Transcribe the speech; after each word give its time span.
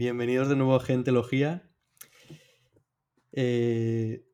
Bienvenidos 0.00 0.48
de 0.48 0.56
nuevo 0.56 0.76
a 0.76 0.80
Gentelogía. 0.80 1.70
Eh, 3.32 4.26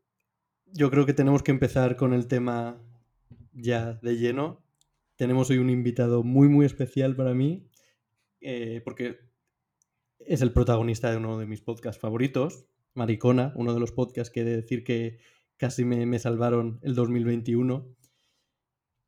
yo 0.66 0.92
creo 0.92 1.06
que 1.06 1.12
tenemos 1.12 1.42
que 1.42 1.50
empezar 1.50 1.96
con 1.96 2.14
el 2.14 2.28
tema 2.28 2.80
ya 3.52 3.94
de 3.94 4.16
lleno. 4.16 4.64
Tenemos 5.16 5.50
hoy 5.50 5.58
un 5.58 5.68
invitado 5.68 6.22
muy, 6.22 6.48
muy 6.48 6.66
especial 6.66 7.16
para 7.16 7.34
mí, 7.34 7.68
eh, 8.40 8.80
porque 8.84 9.18
es 10.20 10.40
el 10.40 10.52
protagonista 10.52 11.10
de 11.10 11.16
uno 11.16 11.36
de 11.36 11.46
mis 11.46 11.62
podcasts 11.62 12.00
favoritos, 12.00 12.66
Maricona, 12.94 13.52
uno 13.56 13.74
de 13.74 13.80
los 13.80 13.90
podcasts 13.90 14.32
que 14.32 14.42
he 14.42 14.44
de 14.44 14.54
decir 14.54 14.84
que 14.84 15.18
casi 15.56 15.84
me, 15.84 16.06
me 16.06 16.20
salvaron 16.20 16.78
el 16.84 16.94
2021 16.94 17.92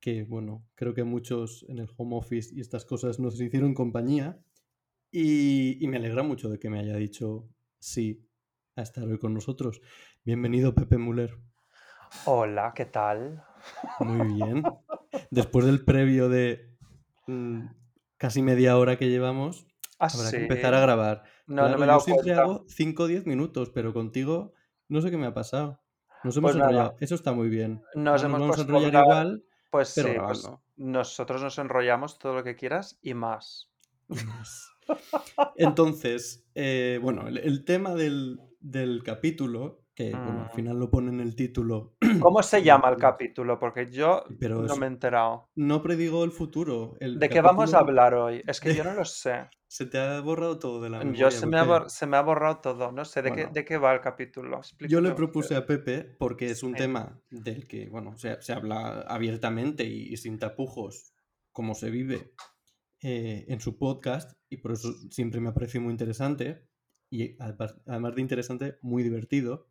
que 0.00 0.24
bueno, 0.24 0.66
creo 0.74 0.92
que 0.94 1.04
muchos 1.04 1.64
en 1.68 1.78
el 1.78 1.88
home 1.96 2.16
office 2.16 2.52
y 2.52 2.60
estas 2.60 2.84
cosas 2.84 3.20
nos 3.20 3.40
hicieron 3.40 3.74
compañía 3.74 4.40
y, 5.10 5.82
y 5.82 5.88
me 5.88 5.96
alegra 5.96 6.22
mucho 6.22 6.48
de 6.48 6.58
que 6.58 6.70
me 6.70 6.78
haya 6.80 6.96
dicho 6.96 7.48
sí 7.78 8.28
a 8.76 8.82
estar 8.82 9.04
hoy 9.04 9.18
con 9.18 9.34
nosotros. 9.34 9.80
Bienvenido 10.24 10.74
Pepe 10.74 10.98
Muller. 10.98 11.38
Hola, 12.24 12.72
¿qué 12.74 12.86
tal? 12.86 13.42
Muy 14.00 14.34
bien. 14.34 14.62
Después 15.30 15.66
del 15.66 15.84
previo 15.84 16.28
de 16.28 16.76
mm, 17.26 17.66
casi 18.16 18.42
media 18.42 18.76
hora 18.78 18.96
que 18.96 19.08
llevamos, 19.08 19.66
Ah, 20.00 20.08
habrá 20.14 20.30
que 20.30 20.36
empezar 20.36 20.74
a 20.74 20.80
grabar. 20.80 21.24
No, 21.46 21.68
me 21.76 21.84
he 21.84 21.88
yo 21.88 21.98
siempre 21.98 22.26
cuenta. 22.26 22.42
hago 22.42 22.64
5 22.68 23.02
o 23.02 23.06
10 23.08 23.26
minutos, 23.26 23.70
pero 23.70 23.92
contigo 23.92 24.52
no 24.88 25.00
sé 25.00 25.10
qué 25.10 25.16
me 25.16 25.26
ha 25.26 25.34
pasado. 25.34 25.80
Nos 26.22 26.36
hemos 26.36 26.52
Pues 26.52 26.62
enrollado. 26.62 26.96
Eso 27.00 27.14
está 27.16 27.32
muy 27.32 27.48
bien. 27.48 27.82
nos 27.94 28.22
nos 28.22 28.24
hemos 28.24 28.40
vamos 28.40 28.58
a 28.58 28.62
enrollar 28.62 28.94
igual, 28.94 29.44
Pues 29.70 29.92
pero 29.96 30.08
sí, 30.08 30.14
pues 30.24 30.48
nosotros 30.76 31.42
nos 31.42 31.58
enrollamos 31.58 32.18
todo 32.20 32.34
lo 32.34 32.44
que 32.44 32.54
quieras 32.54 32.98
y 33.02 33.14
más. 33.14 33.72
y 34.08 34.24
más. 34.24 34.70
Entonces, 35.56 36.46
eh, 36.54 36.98
bueno, 37.02 37.26
el, 37.28 37.38
el 37.38 37.64
tema 37.64 37.94
del, 37.94 38.40
del 38.60 39.02
capítulo, 39.02 39.84
que 39.94 40.20
bueno, 40.22 40.42
al 40.42 40.50
Mm. 40.50 40.54
final 40.54 40.78
lo 40.78 40.90
pone 40.90 41.10
en 41.10 41.20
el 41.20 41.34
título, 41.36 41.96
¿Cómo 42.18 42.42
se 42.44 42.62
llama 42.62 42.88
el 42.90 42.96
capítulo? 42.98 43.58
Porque 43.58 43.90
yo 43.90 44.22
pero 44.38 44.66
no 44.66 44.76
me 44.76 44.86
he 44.86 44.88
enterado. 44.88 45.50
no 45.56 45.82
predigo 45.82 46.24
el 46.24 46.32
futuro. 46.32 46.96
El 47.00 47.18
¿De 47.18 47.28
qué 47.28 47.42
vamos 47.42 47.74
a 47.74 47.80
hablar 47.80 48.14
hoy? 48.14 48.42
Es 48.46 48.60
que 48.62 48.72
de- 48.72 48.74
yo 48.74 48.82
no 48.82 48.94
lo 48.94 49.04
sé. 49.04 49.50
se 49.68 49.86
te 49.86 49.98
ha 49.98 50.20
borrado 50.20 50.58
todo 50.58 50.80
de 50.82 50.90
la 50.90 51.04
Yo 51.18 51.30
memoria, 51.30 51.30
se 51.32 51.46
me 51.48 51.58
ha, 51.58 51.88
se 51.88 52.06
me 52.06 52.16
ha 52.16 52.22
borrado 52.22 52.60
todo. 52.60 52.92
No 52.92 53.04
sé 53.04 53.20
de 53.22 53.32
qué, 53.32 53.46
Bueno, 53.46 53.48
de 53.48 53.64
qué 53.64 53.78
va 53.78 53.92
el 53.94 54.00
capítulo. 54.00 54.58
yo 54.80 55.00
le 55.00 55.12
Explícame 55.12 55.12
propuse 55.12 55.54
a 55.56 55.66
Pepe 55.66 56.04
porque 56.18 56.50
es 56.50 56.62
un 56.62 56.74
Sí. 56.74 56.76
tema 56.76 57.20
del 57.30 57.66
que, 57.68 57.88
bueno, 57.88 58.16
se, 58.16 58.40
se 58.42 58.52
habla 58.52 59.02
abiertamente 59.02 59.84
y, 59.84 60.12
y 60.12 60.16
sin 60.16 60.38
tapujos, 60.38 61.12
como 61.52 61.74
se 61.74 61.90
vive 61.90 62.32
eh, 63.02 63.46
en 63.48 63.60
su 63.60 63.78
podcast, 63.78 64.32
y 64.48 64.58
por 64.58 64.72
eso 64.72 64.92
siempre 65.10 65.40
me 65.40 65.50
ha 65.50 65.54
parecido 65.54 65.82
muy 65.84 65.92
interesante, 65.92 66.68
y 67.10 67.36
además 67.40 68.14
de 68.14 68.20
interesante, 68.20 68.78
muy 68.82 69.02
divertido, 69.02 69.70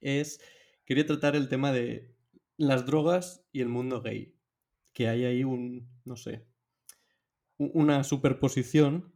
es, 0.00 0.40
quería 0.84 1.06
tratar 1.06 1.36
el 1.36 1.48
tema 1.48 1.72
de 1.72 2.16
las 2.56 2.86
drogas 2.86 3.46
y 3.52 3.60
el 3.60 3.68
mundo 3.68 4.02
gay, 4.02 4.38
que 4.92 5.08
hay 5.08 5.24
ahí 5.24 5.44
un, 5.44 5.88
no 6.04 6.16
sé, 6.16 6.46
una 7.58 8.04
superposición 8.04 9.12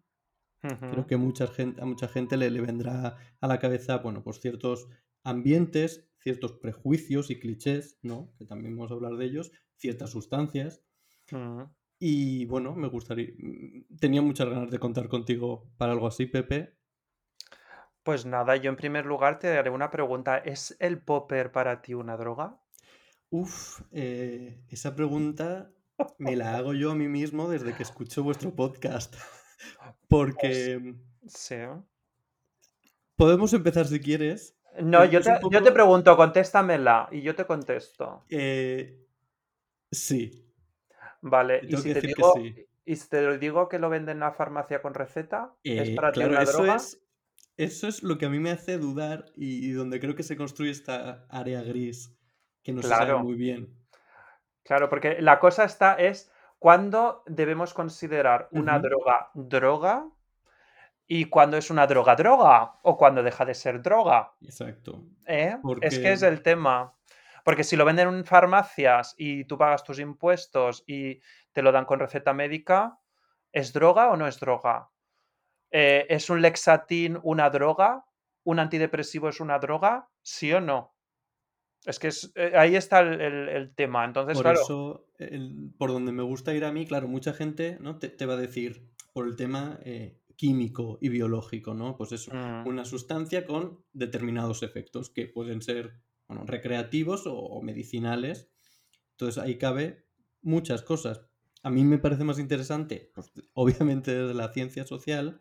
Creo 0.89 1.07
Ujú. 1.07 1.07
que 1.07 1.17
mucha 1.17 1.47
gente, 1.49 1.81
a 1.83 1.87
mucha 1.87 2.09
gente 2.09 2.37
le, 2.37 2.51
le 2.51 2.61
vendrá 2.61 3.17
a 3.41 3.47
la 3.49 3.59
cabeza, 3.59 3.99
bueno, 3.99 4.23
pues 4.25 4.41
ciertos 4.41 4.89
ambientes, 5.25 6.11
ciertos 6.19 6.53
prejuicios 6.55 7.31
y 7.31 7.39
clichés, 7.41 7.99
¿no? 8.03 8.35
Que 8.39 8.47
también 8.47 8.77
vamos 8.77 8.91
a 8.91 8.95
hablar 8.95 9.17
de 9.17 9.27
ellos, 9.27 9.53
ciertas 9.77 10.11
sustancias. 10.11 10.85
Ujú. 11.33 11.69
Y 12.01 12.45
bueno, 12.47 12.75
me 12.75 12.89
gustaría. 12.89 13.29
mm, 13.39 13.97
Tenía 14.01 14.23
muchas 14.23 14.49
ganas 14.49 14.71
de 14.71 14.79
contar 14.81 15.09
contigo 15.09 15.71
para 15.77 15.93
algo 15.93 16.07
así, 16.09 16.27
Pepe. 16.27 16.75
Pues 18.03 18.27
nada, 18.27 18.57
yo 18.57 18.71
en 18.71 18.77
primer 18.77 19.07
lugar 19.07 19.39
te 19.39 19.57
haré 19.57 19.71
una 19.71 19.89
pregunta. 19.91 20.37
¿Es 20.39 20.77
el 20.81 21.01
popper 21.01 21.53
para 21.53 21.81
ti 21.81 21.95
una 21.95 22.17
droga? 22.17 22.59
Uf, 23.31 23.83
eh, 23.93 24.63
esa 24.69 24.95
pregunta 24.95 25.71
me 26.19 26.37
la 26.37 26.57
hago 26.57 26.75
yo 26.75 26.91
a 26.93 26.95
mí 26.95 27.09
mismo 27.09 27.49
desde 27.49 27.75
que 27.75 27.83
escucho 27.83 28.23
vuestro 28.23 28.55
podcast. 28.55 29.15
Porque 30.09 30.95
sí. 31.27 31.57
podemos 33.17 33.53
empezar 33.53 33.87
si 33.87 34.01
quieres. 34.01 34.57
No, 34.81 35.05
yo 35.05 35.21
te, 35.23 35.31
yo 35.51 35.63
te 35.63 35.73
pregunto, 35.73 36.17
contéstamela 36.17 37.09
y 37.13 37.21
yo 37.23 37.35
te 37.35 37.45
contesto. 37.47 38.25
eh, 38.29 39.07
sí, 39.91 40.48
Vale, 41.21 41.65
y 41.69 41.77
si 41.77 41.91
te 41.91 42.01
digo, 42.03 42.33
sí. 42.37 42.67
y 42.85 42.97
si 42.97 43.09
te 43.09 43.39
digo 43.39 43.69
que 43.69 43.79
lo 43.79 43.91
venden 43.91 44.17
en 44.17 44.21
la 44.21 44.33
farmacia 44.33 44.81
con 44.83 44.95
receta, 44.95 45.55
¿es 45.65 45.91
Eh, 45.91 45.95
para 45.95 46.15
ti 46.15 46.21
claro, 46.21 46.31
una 46.31 46.43
eso 46.43 46.63
droga? 46.63 46.77
es, 46.77 47.03
eso 47.57 47.89
es 47.89 48.03
lo 48.03 48.19
que 48.19 48.27
a 48.27 48.31
mí 48.31 48.39
me 48.39 48.51
hace 48.51 48.79
dudar 48.79 49.27
y, 49.37 49.67
y 49.69 49.73
donde 49.73 50.01
creo 50.01 50.15
que 50.15 50.23
se 50.23 50.37
construye 50.37 50.71
esta 50.71 51.27
área 51.29 51.63
gris 51.63 52.17
que 52.63 52.73
no 52.73 52.83
se 52.83 52.95
sabe 52.95 53.17
Claro, 53.17 53.19
muy 53.19 53.35
bien. 53.37 53.75
claro, 54.65 54.89
porque 54.89 55.21
la 55.23 55.39
cosa 55.39 55.65
está 55.65 55.95
es 55.95 56.31
cuándo 56.59 57.23
debemos 57.27 57.75
considerar 57.75 58.49
una 58.53 58.79
droga 58.79 59.31
droga 59.35 60.09
y 61.07 61.27
cuándo 61.27 61.57
es 61.57 61.71
una 61.71 61.87
droga 61.87 62.17
droga 62.17 62.79
o 62.83 62.97
cuando 62.97 63.23
deja 63.23 63.45
de 63.45 63.55
ser 63.55 63.83
droga. 63.83 64.35
exacto. 64.43 65.05
¿Eh? 65.27 65.57
Es 65.81 65.99
que 65.99 66.13
es 66.13 66.23
el 66.23 66.43
tema. 66.43 66.95
Porque 67.49 67.65
si 67.65 67.77
lo 67.77 67.87
venden 67.87 68.09
en 68.09 68.27
farmacias 68.27 69.15
y 69.17 69.45
tú 69.47 69.57
pagas 69.57 69.83
tus 69.83 69.99
impuestos 70.01 70.85
y 70.87 71.19
te 71.55 71.63
lo 71.63 71.73
dan 71.73 71.87
con 71.87 71.99
receta 71.99 72.35
médica, 72.35 72.99
¿es 73.53 73.73
droga 73.73 74.11
o 74.11 74.19
no 74.19 74.27
es 74.27 74.39
droga? 74.39 74.91
Eh, 75.71 76.05
¿es 76.11 76.29
un 76.29 76.43
Lexatin 76.43 77.19
una 77.23 77.49
droga? 77.49 78.05
¿Un 78.45 78.59
antidepresivo 78.59 79.31
es 79.31 79.41
una 79.41 79.59
droga? 79.59 80.11
¿Sí 80.21 80.53
o 80.53 80.61
no? 80.61 80.95
Es 81.87 81.99
que 81.99 82.09
es- 82.09 82.31
eh, 82.35 82.53
ahí 82.55 82.77
está 82.77 83.01
el, 83.01 83.19
el- 83.19 83.49
el 83.49 83.75
tema. 83.75 84.05
Entonces, 84.05 84.35
por 84.37 84.43
claro, 84.45 84.61
eso, 84.61 85.07
el- 85.19 85.73
por 85.79 85.91
donde 85.91 86.13
me 86.13 86.23
gusta 86.23 86.53
ir 86.53 86.67
a 86.67 86.73
mí, 86.73 86.85
claro, 86.85 87.09
mucha 87.09 87.33
gente 87.33 87.79
¿no? 87.81 87.99
te, 87.99 88.11
te 88.11 88.27
va 88.27 88.35
a 88.35 88.37
decir 88.37 88.91
por 89.15 89.27
el 89.27 89.37
tema 89.37 89.79
eh, 89.87 90.21
químico 90.37 90.99
y 91.01 91.09
biológico, 91.09 91.73
¿no? 91.73 91.97
Pues 91.97 92.13
es 92.13 92.29
mm, 92.29 92.67
una 92.69 92.85
sustancia 92.85 93.47
con 93.47 93.83
determinados 93.95 94.63
efectos 94.63 95.09
que 95.09 95.29
pueden 95.29 95.63
ser 95.63 95.95
bueno, 96.29 96.45
recreativos 96.45 97.23
o, 97.27 97.61
medicinales. 97.63 98.51
Entonces 99.13 99.43
ahí 99.43 99.59
cabe 99.59 100.07
muchas 100.43 100.83
cosas. 100.83 101.23
A 101.63 101.71
mí 101.71 101.85
me 101.85 101.99
parece 101.99 102.25
más 102.25 102.39
interesante, 102.39 103.11
pues, 103.15 103.33
obviamente 103.55 104.15
desde 104.15 104.35
la 104.35 104.53
ciencia 104.53 104.87
social, 104.87 105.41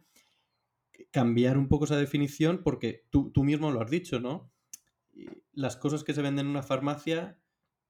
cambiar 1.12 1.58
un 1.58 1.68
poco 1.68 1.86
esa 1.86 1.98
definición 1.98 2.64
porque 2.64 3.06
tú, 3.12 3.32
tú 3.32 3.44
mismo 3.44 3.72
lo 3.72 3.82
has 3.82 3.92
dicho, 3.92 4.20
¿no? 4.20 4.52
Las 5.52 5.76
cosas 5.76 6.04
que 6.04 6.14
se 6.14 6.22
venden 6.22 6.48
en 6.48 6.52
una 6.52 6.64
farmacia, 6.64 7.40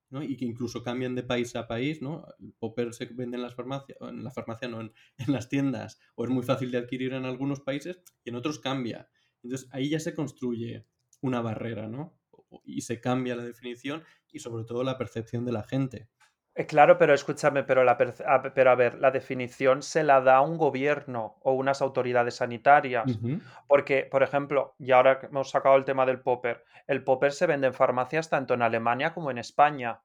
¿no? 0.09 0.23
Y 0.23 0.35
que 0.37 0.45
incluso 0.45 0.83
cambian 0.83 1.15
de 1.15 1.23
país 1.23 1.55
a 1.55 1.67
país, 1.67 2.01
¿no? 2.01 2.25
El 2.39 2.53
popper 2.53 2.93
se 2.93 3.05
vende 3.05 3.37
en 3.37 3.43
las 3.43 3.55
farmacias, 3.55 3.97
en 4.01 4.23
la 4.23 4.31
farmacia 4.31 4.67
no, 4.67 4.81
en, 4.81 4.93
en 5.17 5.31
las 5.33 5.49
tiendas, 5.49 5.99
o 6.15 6.25
es 6.25 6.31
muy 6.31 6.43
fácil 6.43 6.71
de 6.71 6.79
adquirir 6.79 7.13
en 7.13 7.25
algunos 7.25 7.61
países 7.61 8.01
y 8.23 8.29
en 8.29 8.35
otros 8.35 8.59
cambia. 8.59 9.09
Entonces 9.43 9.69
ahí 9.71 9.89
ya 9.89 9.99
se 9.99 10.15
construye 10.15 10.85
una 11.21 11.41
barrera, 11.41 11.87
¿no? 11.87 12.16
Y 12.63 12.81
se 12.81 12.99
cambia 12.99 13.35
la 13.35 13.43
definición 13.43 14.03
y 14.31 14.39
sobre 14.39 14.63
todo 14.63 14.83
la 14.83 14.97
percepción 14.97 15.45
de 15.45 15.51
la 15.51 15.63
gente. 15.63 16.07
eh, 16.55 16.65
claro, 16.65 16.97
pero 16.97 17.13
escúchame, 17.13 17.63
pero, 17.63 17.83
la, 17.83 17.97
pero 17.97 18.71
a 18.71 18.75
ver, 18.75 18.95
la 18.95 19.11
definición 19.11 19.83
se 19.83 20.03
la 20.03 20.21
da 20.21 20.41
un 20.41 20.57
gobierno 20.57 21.37
o 21.41 21.53
unas 21.53 21.81
autoridades 21.81 22.35
sanitarias. 22.35 23.19
Porque, 23.67 24.07
por 24.09 24.23
ejemplo, 24.23 24.75
y 24.79 24.91
ahora 24.91 25.19
que 25.19 25.27
hemos 25.27 25.49
sacado 25.49 25.75
el 25.75 25.85
tema 25.85 26.05
del 26.05 26.21
popper, 26.21 26.63
el 26.87 27.03
popper 27.03 27.31
se 27.31 27.47
vende 27.47 27.67
en 27.67 27.73
farmacias 27.73 28.29
tanto 28.29 28.53
en 28.53 28.61
Alemania 28.61 29.13
como 29.13 29.29
en 29.29 29.37
España. 29.37 30.01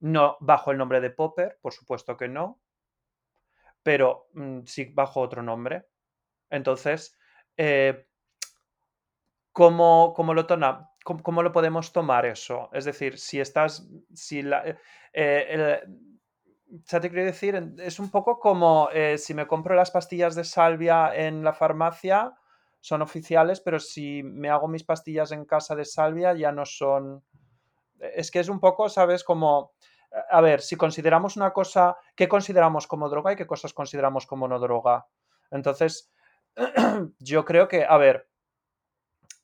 No 0.00 0.36
bajo 0.40 0.70
el 0.72 0.78
nombre 0.78 1.00
de 1.00 1.10
popper, 1.10 1.58
por 1.62 1.72
supuesto 1.72 2.16
que 2.16 2.28
no, 2.28 2.60
pero 3.82 4.28
mm, 4.34 4.60
sí 4.66 4.84
bajo 4.92 5.20
otro 5.20 5.42
nombre. 5.42 5.88
Entonces, 6.50 7.18
eh, 7.56 8.06
¿cómo, 9.52 10.12
cómo 10.14 10.34
lo 10.34 10.46
tona- 10.46 10.90
cómo- 11.04 11.42
lo 11.42 11.52
podemos 11.52 11.92
tomar 11.92 12.26
eso? 12.26 12.68
Es 12.72 12.84
decir, 12.84 13.18
si 13.18 13.40
estás, 13.40 13.88
si 14.14 14.42
la, 14.42 14.66
eh, 14.66 14.76
eh, 15.12 15.80
¿sabes 16.84 17.10
qué 17.10 17.14
quiero 17.14 17.26
decir? 17.26 17.74
Es 17.78 17.98
un 17.98 18.10
poco 18.10 18.38
como 18.38 18.88
eh, 18.92 19.18
si 19.18 19.34
me 19.34 19.46
compro 19.46 19.74
las 19.74 19.90
pastillas 19.90 20.34
de 20.34 20.44
salvia 20.44 21.14
en 21.14 21.44
la 21.44 21.52
farmacia, 21.52 22.32
son 22.80 23.02
oficiales, 23.02 23.60
pero 23.60 23.78
si 23.78 24.22
me 24.22 24.50
hago 24.50 24.68
mis 24.68 24.84
pastillas 24.84 25.32
en 25.32 25.44
casa 25.44 25.76
de 25.76 25.84
salvia 25.84 26.34
ya 26.34 26.50
no 26.52 26.64
son... 26.66 27.22
Es 27.98 28.30
que 28.30 28.40
es 28.40 28.48
un 28.48 28.60
poco, 28.60 28.88
¿sabes? 28.88 29.24
Como... 29.24 29.72
A 30.30 30.40
ver, 30.42 30.60
si 30.60 30.76
consideramos 30.76 31.36
una 31.36 31.52
cosa, 31.52 31.96
¿qué 32.16 32.28
consideramos 32.28 32.86
como 32.86 33.08
droga 33.08 33.32
y 33.32 33.36
qué 33.36 33.46
cosas 33.46 33.72
consideramos 33.72 34.26
como 34.26 34.46
no 34.48 34.58
droga? 34.58 35.06
Entonces, 35.50 36.12
yo 37.18 37.44
creo 37.44 37.68
que, 37.68 37.84
a 37.84 37.96
ver, 37.96 38.28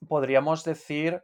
podríamos 0.09 0.65
decir 0.65 1.23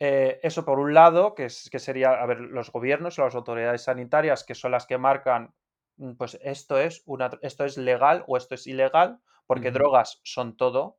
eh, 0.00 0.38
eso 0.42 0.64
por 0.64 0.78
un 0.78 0.94
lado, 0.94 1.34
que, 1.34 1.46
es, 1.46 1.68
que 1.70 1.78
sería, 1.78 2.10
a 2.10 2.26
ver, 2.26 2.40
los 2.40 2.70
gobiernos 2.70 3.18
o 3.18 3.24
las 3.24 3.34
autoridades 3.34 3.82
sanitarias, 3.82 4.44
que 4.44 4.54
son 4.54 4.70
las 4.70 4.86
que 4.86 4.98
marcan, 4.98 5.54
mm, 5.96 6.12
pues 6.12 6.38
esto 6.42 6.78
es, 6.78 7.02
una, 7.06 7.30
esto 7.42 7.64
es 7.64 7.76
legal 7.76 8.24
o 8.28 8.36
esto 8.36 8.54
es 8.54 8.66
ilegal, 8.66 9.20
porque 9.46 9.70
drogas 9.70 10.20
son 10.24 10.56
todo, 10.56 10.98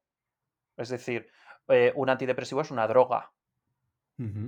Es 0.77 0.89
decir, 0.89 1.29
eh, 1.67 1.93
un 1.95 2.09
antidepresivo 2.09 2.61
es 2.61 2.71
una 2.71 2.87
droga. 2.87 3.31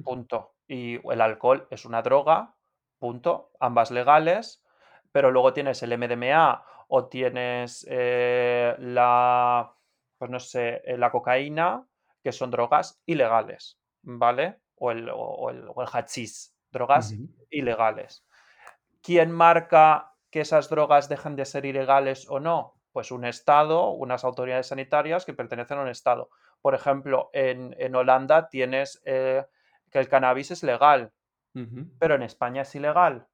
Punto. 0.03 0.55
Y 0.67 0.95
el 1.11 1.21
alcohol 1.21 1.67
es 1.69 1.85
una 1.85 2.01
droga. 2.01 2.55
Punto. 2.99 3.51
Ambas 3.59 3.91
legales. 3.91 4.63
Pero 5.11 5.29
luego 5.31 5.53
tienes 5.53 5.83
el 5.83 5.97
MDMA 5.97 6.63
o 6.87 7.07
tienes 7.07 7.85
eh, 7.89 8.75
la, 8.79 9.73
pues 10.17 10.31
no 10.31 10.39
sé, 10.39 10.81
la 10.97 11.11
cocaína, 11.11 11.85
que 12.23 12.31
son 12.31 12.51
drogas 12.51 13.01
ilegales, 13.05 13.80
¿vale? 14.03 14.59
O 14.75 14.91
el, 14.91 15.09
o 15.13 15.49
el, 15.49 15.69
hachís, 15.91 16.55
drogas 16.71 17.13
ilegales. 17.49 18.25
¿Quién 19.01 19.31
marca 19.31 20.13
que 20.29 20.41
esas 20.41 20.69
drogas 20.69 21.09
dejen 21.09 21.35
de 21.35 21.45
ser 21.45 21.65
ilegales 21.65 22.29
o 22.29 22.39
no? 22.39 22.75
Pues 22.91 23.11
un 23.11 23.25
Estado, 23.25 23.89
unas 23.91 24.23
autoridades 24.23 24.67
sanitarias 24.67 25.25
que 25.25 25.33
pertenecen 25.33 25.77
a 25.77 25.81
un 25.81 25.89
Estado. 25.89 26.29
Por 26.61 26.75
ejemplo, 26.75 27.29
en, 27.33 27.95
Holanda 27.95 28.49
tienes 28.49 29.01
eh, 29.05 29.45
que 29.89 29.99
el 29.99 30.07
cannabis 30.07 30.51
es 30.51 30.63
legal, 30.63 31.13
pero 31.99 32.15
en 32.15 32.23
España 32.23 32.61
es 32.61 32.73
ilegal. 32.75 33.27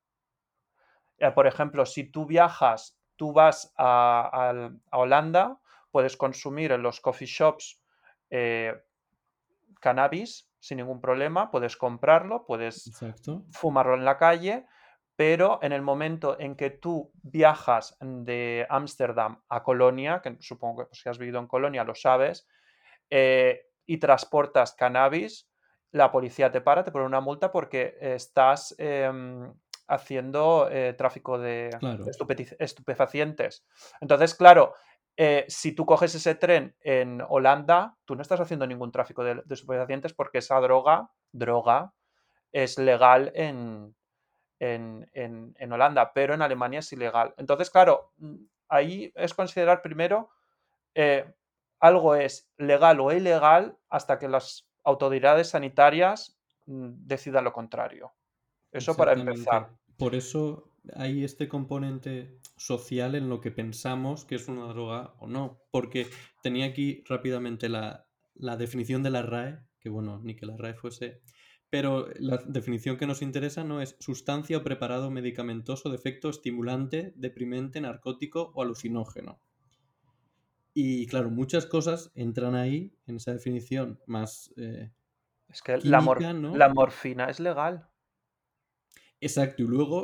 Eh, 1.20 1.32
por 1.32 1.48
ejemplo, 1.48 1.86
si 1.86 2.06
tú 2.10 2.26
viajas, 2.26 2.98
tú 3.16 3.34
vas 3.34 3.74
a, 3.78 4.70
Holanda, 4.92 5.60
puedes 5.92 6.18
consumir 6.18 6.72
en 6.72 6.84
los 6.84 7.02
coffee 7.02 7.28
shops 7.28 7.82
eh, 8.30 8.74
cannabis 9.80 10.47
sin 10.60 10.78
ningún 10.78 11.02
problema, 11.02 11.52
puedes 11.52 11.78
comprarlo, 11.78 12.46
puedes 12.46 12.92
fumarlo 13.52 13.94
en 13.94 14.06
la 14.06 14.18
calle, 14.18 14.66
pero 15.16 15.60
en 15.62 15.72
el 15.72 15.82
momento 15.82 16.40
en 16.40 16.56
que 16.56 16.70
tú 16.70 17.12
viajas 17.24 17.98
de 18.00 18.68
Ámsterdam 18.70 19.42
a 19.50 19.64
Colonia, 19.64 20.22
que 20.22 20.38
supongo 20.40 20.84
que 20.84 20.86
pues, 20.90 21.02
si 21.02 21.10
has 21.10 21.18
vivido 21.18 21.40
en 21.40 21.48
Colonia 21.48 21.84
lo 21.84 21.96
sabes, 21.96 22.48
eh, 23.10 23.66
y 23.86 23.98
transportas 23.98 24.74
cannabis, 24.74 25.50
la 25.92 26.12
policía 26.12 26.52
te 26.52 26.62
para, 26.62 26.84
te 26.84 26.92
pone 26.92 27.06
una 27.06 27.22
multa 27.22 27.52
porque 27.52 27.98
estás 28.00 28.76
em, 28.78 29.52
haciendo 29.88 30.68
eh, 30.70 30.94
tráfico 30.94 31.40
de, 31.40 31.70
estupefacientes. 32.60 33.66
Entonces, 34.02 34.36
claro, 34.36 34.74
eh, 35.20 35.46
si 35.48 35.72
tú 35.72 35.84
coges 35.88 36.14
ese 36.14 36.36
tren 36.36 36.76
en 36.80 37.24
Holanda, 37.28 37.98
tú 38.06 38.16
no 38.16 38.22
estás 38.22 38.40
haciendo 38.40 38.68
ningún 38.68 38.92
tráfico 38.92 39.24
de, 39.24 39.42
estupefacientes 39.50 40.14
porque 40.14 40.38
esa 40.38 40.60
droga, 40.60 41.10
droga, 41.32 41.92
es 42.52 42.78
legal 42.78 43.32
en, 43.34 43.96
en, 44.60 45.72
Holanda, 45.74 46.14
pero 46.14 46.36
en 46.36 46.44
Alemania 46.44 46.80
es 46.80 46.94
ilegal. 46.94 47.34
Entonces, 47.38 47.72
claro, 47.72 48.12
mm, 48.18 48.36
ahí 48.70 49.12
es 49.16 49.34
considerar 49.34 49.82
primero 49.82 50.30
eh, 50.94 51.26
algo 51.80 52.16
es 52.16 52.52
legal 52.58 53.00
o 53.00 53.12
ilegal 53.12 53.76
hasta 53.90 54.20
que 54.20 54.28
las 54.28 54.70
autoridades 54.84 55.50
sanitarias 55.50 56.40
mm, 56.68 56.90
decidan 57.08 57.44
lo 57.44 57.54
contrario. 57.54 58.14
Eso 58.72 58.96
para 58.96 59.14
empezar. 59.14 59.72
Por 59.98 60.14
eso 60.14 60.70
hay 60.96 61.24
este 61.24 61.48
componente 61.48 62.38
social 62.58 63.16
en 63.16 63.30
lo 63.30 63.40
que 63.40 63.52
pensamos 63.52 64.26
que 64.26 64.36
es 64.36 64.48
una 64.48 64.66
droga 64.68 65.14
o 65.20 65.28
no. 65.28 65.62
Porque 65.72 66.08
tenía 66.44 66.66
aquí 66.66 67.04
rápidamente 67.08 67.70
la, 67.70 68.08
definición 68.58 69.04
de 69.04 69.12
la 69.12 69.22
RAE, 69.22 69.60
que 69.80 69.90
bueno, 69.90 70.20
ni 70.24 70.36
que 70.36 70.46
la 70.46 70.58
RAE 70.58 70.74
fuese. 70.74 71.22
Pero 71.70 72.08
la 72.20 72.38
definición 72.38 72.98
que 72.98 73.08
nos 73.08 73.22
interesa 73.22 73.64
no 73.64 73.82
es 73.82 73.96
sustancia 74.00 74.58
o 74.58 74.64
preparado 74.64 75.12
medicamentoso 75.12 75.90
de 75.90 75.98
efecto 75.98 76.30
estimulante, 76.30 77.14
deprimente, 77.16 77.82
narcótico 77.82 78.52
o 78.56 78.62
alucinógeno. 78.62 79.40
Y 80.74 81.08
claro, 81.08 81.30
muchas 81.30 81.66
cosas 81.66 82.12
entran 82.16 82.56
ahí, 82.56 82.94
en 83.08 83.18
esa 83.18 83.34
definición 83.34 84.00
más. 84.06 84.54
Eh, 84.58 84.92
es 85.50 85.62
que 85.62 85.78
la, 85.78 86.00
la 86.00 86.70
morfina 86.70 87.30
es 87.30 87.40
legal. 87.40 87.90
Exacto, 89.20 89.64
y 89.64 89.68
luego 89.68 90.04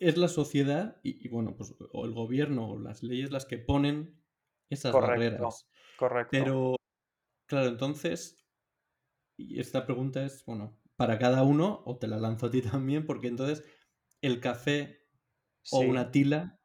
es 0.00 0.16
la 0.16 0.28
sociedad 0.28 1.00
y, 1.02 1.28
bueno, 1.28 1.56
pues 1.56 1.74
o 1.92 2.04
el 2.04 2.12
gobierno 2.12 2.70
o 2.70 2.78
las 2.78 3.02
leyes 3.02 3.30
las 3.30 3.46
que 3.46 3.58
ponen 3.58 4.22
esas 4.70 4.92
barreras. 4.92 5.68
Correcto. 5.96 6.30
Pero, 6.30 6.76
claro, 7.46 7.68
entonces, 7.68 8.44
y 9.36 9.60
esta 9.60 9.86
pregunta 9.86 10.24
es, 10.24 10.44
bueno, 10.44 10.78
para 10.96 11.18
cada 11.18 11.42
uno, 11.42 11.82
o 11.86 11.98
te 11.98 12.08
la 12.08 12.18
lanzo 12.18 12.46
a 12.46 12.50
ti 12.50 12.62
también, 12.62 13.06
porque 13.06 13.28
entonces 13.28 13.64
el 14.20 14.40
café 14.40 15.06
o 15.72 15.80
una 15.80 16.10
tila, 16.10 16.60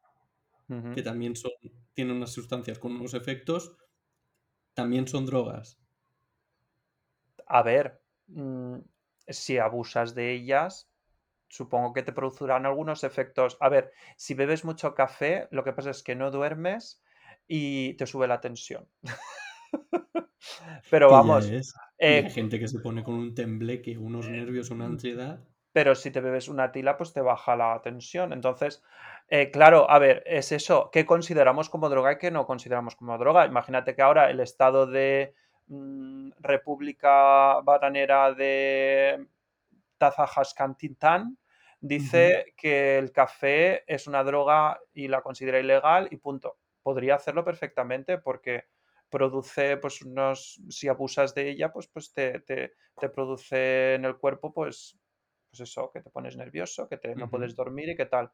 que 0.96 1.04
también 1.04 1.36
son 1.36 1.52
tienen 1.94 2.18
unas 2.18 2.32
sustancias 2.32 2.80
con 2.80 2.94
unos 2.94 3.14
efectos, 3.14 3.78
también 4.74 5.08
son 5.08 5.26
drogas. 5.26 5.80
A 7.46 7.62
ver, 7.62 8.02
mm, 8.28 8.78
si 9.28 9.58
abusas 9.58 10.16
de 10.16 10.34
ellas, 10.34 10.90
supongo 11.54 11.94
que 11.94 12.02
te 12.02 12.14
producirán 12.14 12.66
algunos 12.66 13.04
efectos. 13.04 13.58
A 13.60 13.70
ver, 13.70 13.92
si 14.18 14.34
bebes 14.34 14.66
mucho 14.66 14.96
café, 14.96 15.48
lo 15.52 15.64
que 15.64 15.72
pasa 15.72 15.92
es 15.92 16.02
que 16.02 16.16
no 16.16 16.32
duermes 16.32 17.04
y 17.48 17.94
te 17.94 18.08
sube 18.08 18.28
la 18.28 18.42
tensión. 18.42 18.90
Pero 20.90 21.12
vamos. 21.12 21.48
hay 21.48 21.62
eh, 22.00 22.30
gente 22.32 22.60
que 22.60 22.68
se 22.68 22.80
pone 22.80 23.04
con 23.04 23.14
un 23.14 23.36
tembleque, 23.36 24.00
unos 24.00 24.28
nervios, 24.28 24.72
una 24.72 24.86
ansiedad. 24.86 25.44
Pero 25.72 25.94
si 25.94 26.10
te 26.10 26.22
bebes 26.22 26.48
una 26.48 26.72
tila, 26.72 26.98
pues 26.98 27.14
te 27.14 27.22
baja 27.22 27.56
la 27.56 27.80
tensión. 27.84 28.34
Entonces, 28.34 28.84
eh, 29.28 29.52
claro, 29.52 29.90
a 29.90 30.00
ver, 30.00 30.24
es 30.26 30.52
eso. 30.52 30.90
¿Qué 30.92 31.06
consideramos 31.06 31.70
como 31.70 31.88
droga 31.88 32.14
y 32.14 32.18
qué 32.18 32.32
no 32.32 32.48
consideramos 32.48 32.96
como 32.96 33.16
droga? 33.20 33.46
Imagínate 33.46 33.96
que 33.96 34.02
ahora 34.02 34.32
el 34.32 34.40
estado 34.40 34.88
de 34.88 35.36
mm, 35.68 36.32
República 36.40 37.62
Bananera 37.62 38.34
de 38.34 39.28
Tazajascantintán 40.00 41.38
dice 41.88 42.54
que 42.58 42.98
el 42.98 43.12
café 43.12 43.84
es 43.94 44.08
una 44.08 44.24
droga 44.24 44.80
y 44.94 45.08
la 45.08 45.22
considera 45.22 45.60
ilegal 45.60 46.08
y 46.12 46.18
punto. 46.18 46.60
Podría 46.82 47.16
hacerlo 47.16 47.46
perfectamente 47.46 48.18
porque 48.18 48.66
produce, 49.10 49.78
pues, 49.78 50.02
unos, 50.02 50.62
si 50.70 50.88
abusas 50.88 51.36
de 51.36 51.50
ella, 51.50 51.72
pues, 51.72 51.88
pues 51.88 52.14
te, 52.14 52.40
te, 52.42 52.74
te 52.98 53.10
produce 53.10 53.96
en 53.96 54.06
el 54.06 54.18
cuerpo, 54.18 54.54
pues, 54.54 55.00
pues 55.50 55.60
eso, 55.62 55.92
que 55.94 56.02
te 56.02 56.10
pones 56.10 56.36
nervioso, 56.38 56.88
que 56.90 56.98
te, 56.98 57.16
no 57.16 57.30
puedes 57.30 57.56
dormir 57.56 57.90
y 57.90 57.96
qué 57.96 58.06
tal. 58.08 58.32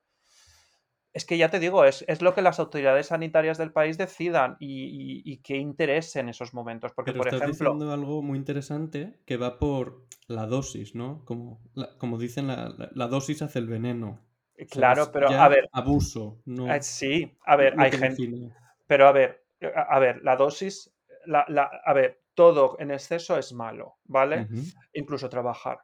Es 1.11 1.25
que 1.25 1.37
ya 1.37 1.49
te 1.49 1.59
digo, 1.59 1.85
es, 1.85 2.21
lo 2.21 2.35
que 2.35 2.41
las 2.41 2.59
autoridades 2.59 3.07
sanitarias 3.07 3.57
del 3.57 3.71
país 3.71 3.97
decidan 3.97 4.57
y, 4.59 5.37
qué 5.37 5.57
interés 5.57 6.15
en 6.15 6.29
esos 6.29 6.53
momentos. 6.53 6.91
Porque, 6.93 7.13
por 7.13 7.27
estás 7.27 7.41
ejemplo. 7.41 7.73
diciendo 7.73 7.93
algo 7.93 8.21
muy 8.21 8.37
interesante 8.37 9.19
que 9.25 9.37
va 9.37 9.57
por 9.57 10.05
la 10.27 10.45
dosis, 10.45 10.93
¿no? 10.93 11.25
Como, 11.25 11.61
como 11.97 12.19
dicen, 12.19 12.47
la, 12.47 13.07
dosis 13.07 13.41
hace 13.41 13.59
el 13.59 13.67
veneno. 13.67 14.21
Eh, 14.55 14.67
claro, 14.67 15.09
pero 15.11 15.29
a 15.29 15.47
ver. 15.47 15.67
Abuso, 15.71 16.41
¿no? 16.45 16.73
Eh, 16.73 16.81
sí, 16.83 17.35
a 17.45 17.55
ver, 17.55 17.73
hay 17.79 17.91
gente. 17.91 18.51
Pero 18.85 19.07
a 19.07 19.11
ver, 19.11 19.43
a, 19.75 19.99
ver, 19.99 20.21
la 20.23 20.35
dosis. 20.35 20.93
La, 21.25 21.41
a 21.85 21.93
ver, 21.93 22.21
todo 22.35 22.77
en 22.79 22.91
exceso 22.91 23.37
es 23.37 23.51
malo, 23.51 23.97
¿vale? 24.05 24.47
Incluso 24.93 25.27
trabajar. 25.27 25.79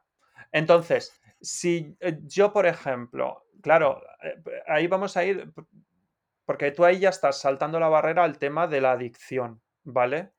Entonces, 0.52 1.20
si 1.40 1.96
eh, 2.00 2.18
yo, 2.22 2.52
por 2.52 2.66
ejemplo, 2.66 3.45
claro, 3.62 4.02
eh, 4.22 4.42
ahí 4.66 4.86
vamos 4.86 5.16
a 5.16 5.24
ir, 5.24 5.52
porque 6.44 6.70
tú 6.70 6.84
ahí 6.84 6.98
ya 6.98 7.10
estás 7.10 7.40
saltando 7.40 7.80
la 7.80 7.88
barrera 7.88 8.24
al 8.24 8.38
tema 8.38 8.66
de 8.66 8.80
la 8.80 8.92
adicción, 8.92 9.60
¿vale? 9.84 10.32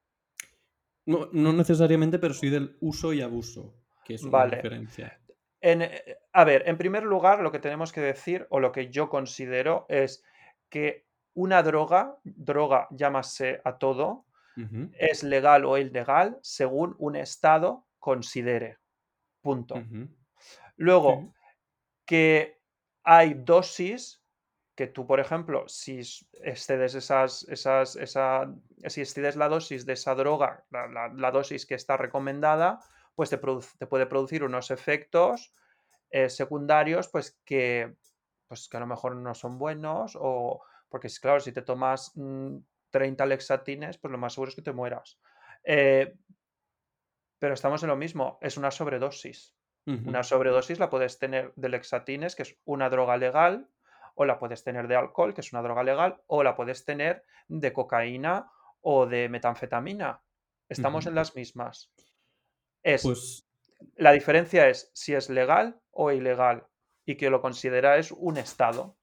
No, 1.05 1.29
necesariamente, 1.31 2.19
pero 2.19 2.33
sí 2.33 2.49
del 2.49 2.75
uso 2.81 3.13
y 3.13 3.21
abuso, 3.21 3.73
que 4.03 4.15
es 4.15 4.23
una 4.23 4.45
diferencia. 4.47 5.19
Eh, 5.61 6.17
a 6.33 6.43
ver, 6.43 6.63
en 6.67 6.77
primer 6.77 7.03
lugar, 7.03 7.41
lo 7.41 7.51
que 7.51 7.59
tenemos 7.59 7.93
que 7.93 8.01
decir, 8.01 8.45
o 8.49 8.59
lo 8.59 8.71
que 8.71 8.89
yo 8.89 9.09
considero, 9.09 9.85
es 9.87 10.23
que 10.69 11.05
una 11.33 11.63
droga, 11.63 12.17
droga 12.23 12.87
llámase 12.91 13.61
a 13.63 13.77
todo, 13.77 14.25
es 14.97 15.21
legal 15.21 15.65
o 15.65 15.77
ilegal 15.77 16.39
según 16.41 16.95
un 16.97 17.15
Estado 17.15 17.85
considere. 17.99 18.79
Punto. 19.41 19.75
Luego, 20.77 21.31
que 22.05 22.56
hay 23.09 23.35
dosis 23.35 24.21
que 24.75 24.85
tú, 24.85 25.07
por 25.07 25.21
ejemplo, 25.21 25.63
si 25.69 26.01
excedes 26.43 26.93
esas, 26.93 27.43
esas, 27.43 27.95
esa, 27.95 28.53
si 28.85 28.99
excedes 28.99 29.37
la 29.37 29.47
dosis 29.47 29.85
de 29.85 29.93
esa 29.93 30.13
droga, 30.13 30.65
la, 30.69 31.31
dosis 31.31 31.65
que 31.65 31.75
está 31.75 31.95
recomendada, 31.95 32.81
pues 33.15 33.29
te, 33.29 33.37
puede 33.37 34.05
producir 34.07 34.43
unos 34.43 34.71
efectos 34.71 35.53
eh, 36.09 36.29
secundarios, 36.29 37.07
pues 37.07 37.39
que, 37.45 37.95
pues 38.49 38.67
que 38.67 38.75
a 38.75 38.81
lo 38.81 38.87
mejor 38.87 39.15
no 39.15 39.33
son 39.33 39.57
buenos, 39.57 40.17
o 40.19 40.61
porque 40.89 41.07
claro, 41.21 41.39
si 41.39 41.53
te 41.53 41.61
tomas 41.61 42.11
30 42.91 43.25
mm, 43.25 43.29
lexatines, 43.29 43.97
pues 43.97 44.11
lo 44.11 44.17
más 44.17 44.33
seguro 44.33 44.49
es 44.49 44.55
que 44.55 44.61
te 44.61 44.73
mueras. 44.73 45.17
Eh, 45.63 46.13
pero 47.39 47.53
estamos 47.53 47.81
en 47.83 47.89
lo 47.89 47.95
mismo, 47.95 48.37
es 48.41 48.57
una 48.57 48.69
sobredosis. 48.69 49.56
Una 49.87 50.21
sobredosis 50.21 50.79
la 50.79 50.89
puedes 50.89 51.17
tener 51.17 51.53
de 51.55 51.69
lexatines, 51.69 52.35
que 52.35 52.43
es 52.43 52.57
una 52.65 52.89
droga 52.89 53.15
legal, 53.15 53.69
o 54.15 54.25
la 54.25 54.37
puedes 54.37 54.61
tener 54.65 54.89
de 54.89 54.97
alcohol, 54.97 55.33
que 55.33 55.39
es 55.39 55.53
una 55.53 55.61
droga 55.61 55.81
legal, 55.83 56.21
o 56.27 56.43
la 56.43 56.57
puedes 56.57 56.83
tener 56.83 57.23
de 57.47 57.71
cocaína 57.71 58.51
o 58.81 59.05
de 59.05 59.29
metanfetamina. 59.29 60.21
Estamos 60.67 61.05
en 61.05 61.15
las 61.15 61.35
mismas. 61.35 61.89
Es, 62.83 63.03
Pues 63.03 63.47
la 63.95 64.11
diferencia 64.11 64.67
es 64.67 64.91
si 64.93 65.13
es 65.13 65.29
legal 65.29 65.79
o 65.91 66.11
ilegal 66.11 66.67
y 67.05 67.15
que 67.15 67.29
lo 67.29 67.41
considera 67.41 67.97
es 67.97 68.11
un 68.11 68.37
Estado. 68.37 68.97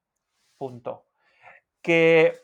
Punto. 0.58 1.06
Que 1.80 2.38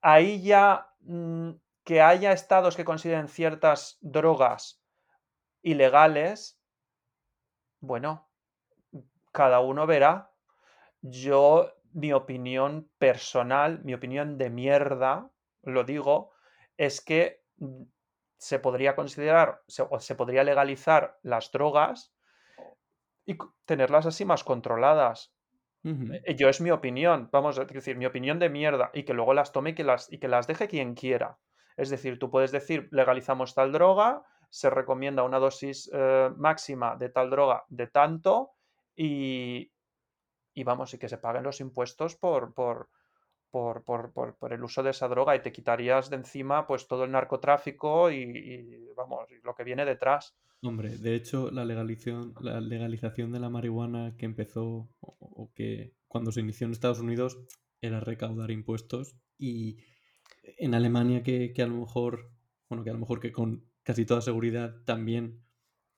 ahí 0.00 0.40
ya 0.40 0.92
mm, 1.00 1.50
que 1.84 2.00
haya 2.00 2.32
estados 2.32 2.76
que 2.76 2.84
consideren 2.84 3.28
ciertas 3.28 3.98
drogas 4.00 4.80
ilegales, 5.62 6.61
bueno, 7.82 8.30
cada 9.32 9.60
uno 9.60 9.86
verá. 9.86 10.32
Yo, 11.02 11.72
mi 11.92 12.12
opinión 12.12 12.90
personal, 12.98 13.82
mi 13.84 13.94
opinión 13.94 14.38
de 14.38 14.50
mierda, 14.50 15.30
lo 15.62 15.84
digo, 15.84 16.32
es 16.76 17.00
que 17.00 17.44
se 18.38 18.58
podría 18.58 18.96
considerar 18.96 19.62
se, 19.68 19.82
o 19.82 20.00
se 20.00 20.14
podría 20.14 20.44
legalizar 20.44 21.18
las 21.22 21.52
drogas 21.52 22.14
y 23.24 23.36
tenerlas 23.64 24.06
así 24.06 24.24
más 24.24 24.44
controladas. 24.44 25.34
Eh, 26.08 26.34
Yo 26.36 26.48
es 26.48 26.60
mi 26.60 26.70
opinión, 26.70 27.28
vamos 27.32 27.58
a 27.58 27.64
decir, 27.64 27.96
mi 27.96 28.06
opinión 28.06 28.38
de 28.38 28.50
mierda, 28.50 28.90
y 28.94 29.04
que 29.04 29.14
luego 29.14 29.34
las 29.34 29.52
tome 29.52 29.70
y 29.70 29.74
que 29.74 29.84
las, 29.84 30.12
y 30.12 30.18
que 30.18 30.28
las 30.28 30.46
deje 30.46 30.68
quien 30.68 30.94
quiera. 30.94 31.38
Es 31.76 31.90
decir, 31.90 32.18
tú 32.18 32.30
puedes 32.30 32.52
decir, 32.52 32.88
legalizamos 32.92 33.54
tal 33.54 33.72
droga, 33.72 34.24
se 34.52 34.68
recomienda 34.68 35.22
una 35.22 35.38
dosis 35.38 35.90
eh, 35.94 36.28
máxima 36.36 36.94
de 36.96 37.08
tal 37.08 37.30
droga 37.30 37.64
de 37.68 37.86
tanto, 37.86 38.50
y, 38.94 39.72
y 40.52 40.62
vamos, 40.64 40.92
y 40.92 40.98
que 40.98 41.08
se 41.08 41.16
paguen 41.16 41.42
los 41.44 41.60
impuestos 41.60 42.16
por, 42.16 42.52
por, 42.52 42.90
por, 43.50 43.82
por- 43.82 44.12
por- 44.12 44.52
el 44.52 44.62
uso 44.62 44.82
de 44.82 44.90
esa 44.90 45.08
droga, 45.08 45.34
y 45.34 45.40
te 45.40 45.52
quitarías 45.52 46.10
de 46.10 46.16
encima 46.16 46.66
pues 46.66 46.86
todo 46.86 47.04
el 47.04 47.12
narcotráfico 47.12 48.10
y, 48.10 48.92
vamos, 48.94 49.26
lo 49.42 49.54
que 49.54 49.64
viene 49.64 49.86
detrás. 49.86 50.36
Hombre, 50.62 50.98
de 50.98 51.14
hecho, 51.14 51.50
la 51.50 51.64
legalización, 51.64 52.34
la 52.40 52.60
legalización 52.60 53.32
de 53.32 53.40
la 53.40 53.48
marihuana 53.48 54.14
que 54.18 54.26
empezó 54.26 54.64
o, 55.00 55.16
o 55.18 55.50
que 55.54 55.94
cuando 56.06 56.30
se 56.30 56.40
inició 56.40 56.66
en 56.66 56.72
Estados 56.72 57.00
Unidos 57.00 57.38
era 57.80 58.00
recaudar 58.00 58.50
impuestos 58.50 59.16
y 59.38 59.78
en 60.58 60.74
Alemania 60.74 61.22
que, 61.22 61.54
que 61.54 61.62
a 61.62 61.66
lo 61.66 61.76
mejor, 61.76 62.30
bueno, 62.68 62.84
que 62.84 62.90
a 62.90 62.92
lo 62.92 62.98
mejor 62.98 63.18
que 63.18 63.32
con 63.32 63.71
casi 63.82 64.04
toda 64.06 64.20
seguridad 64.20 64.82
también 64.84 65.42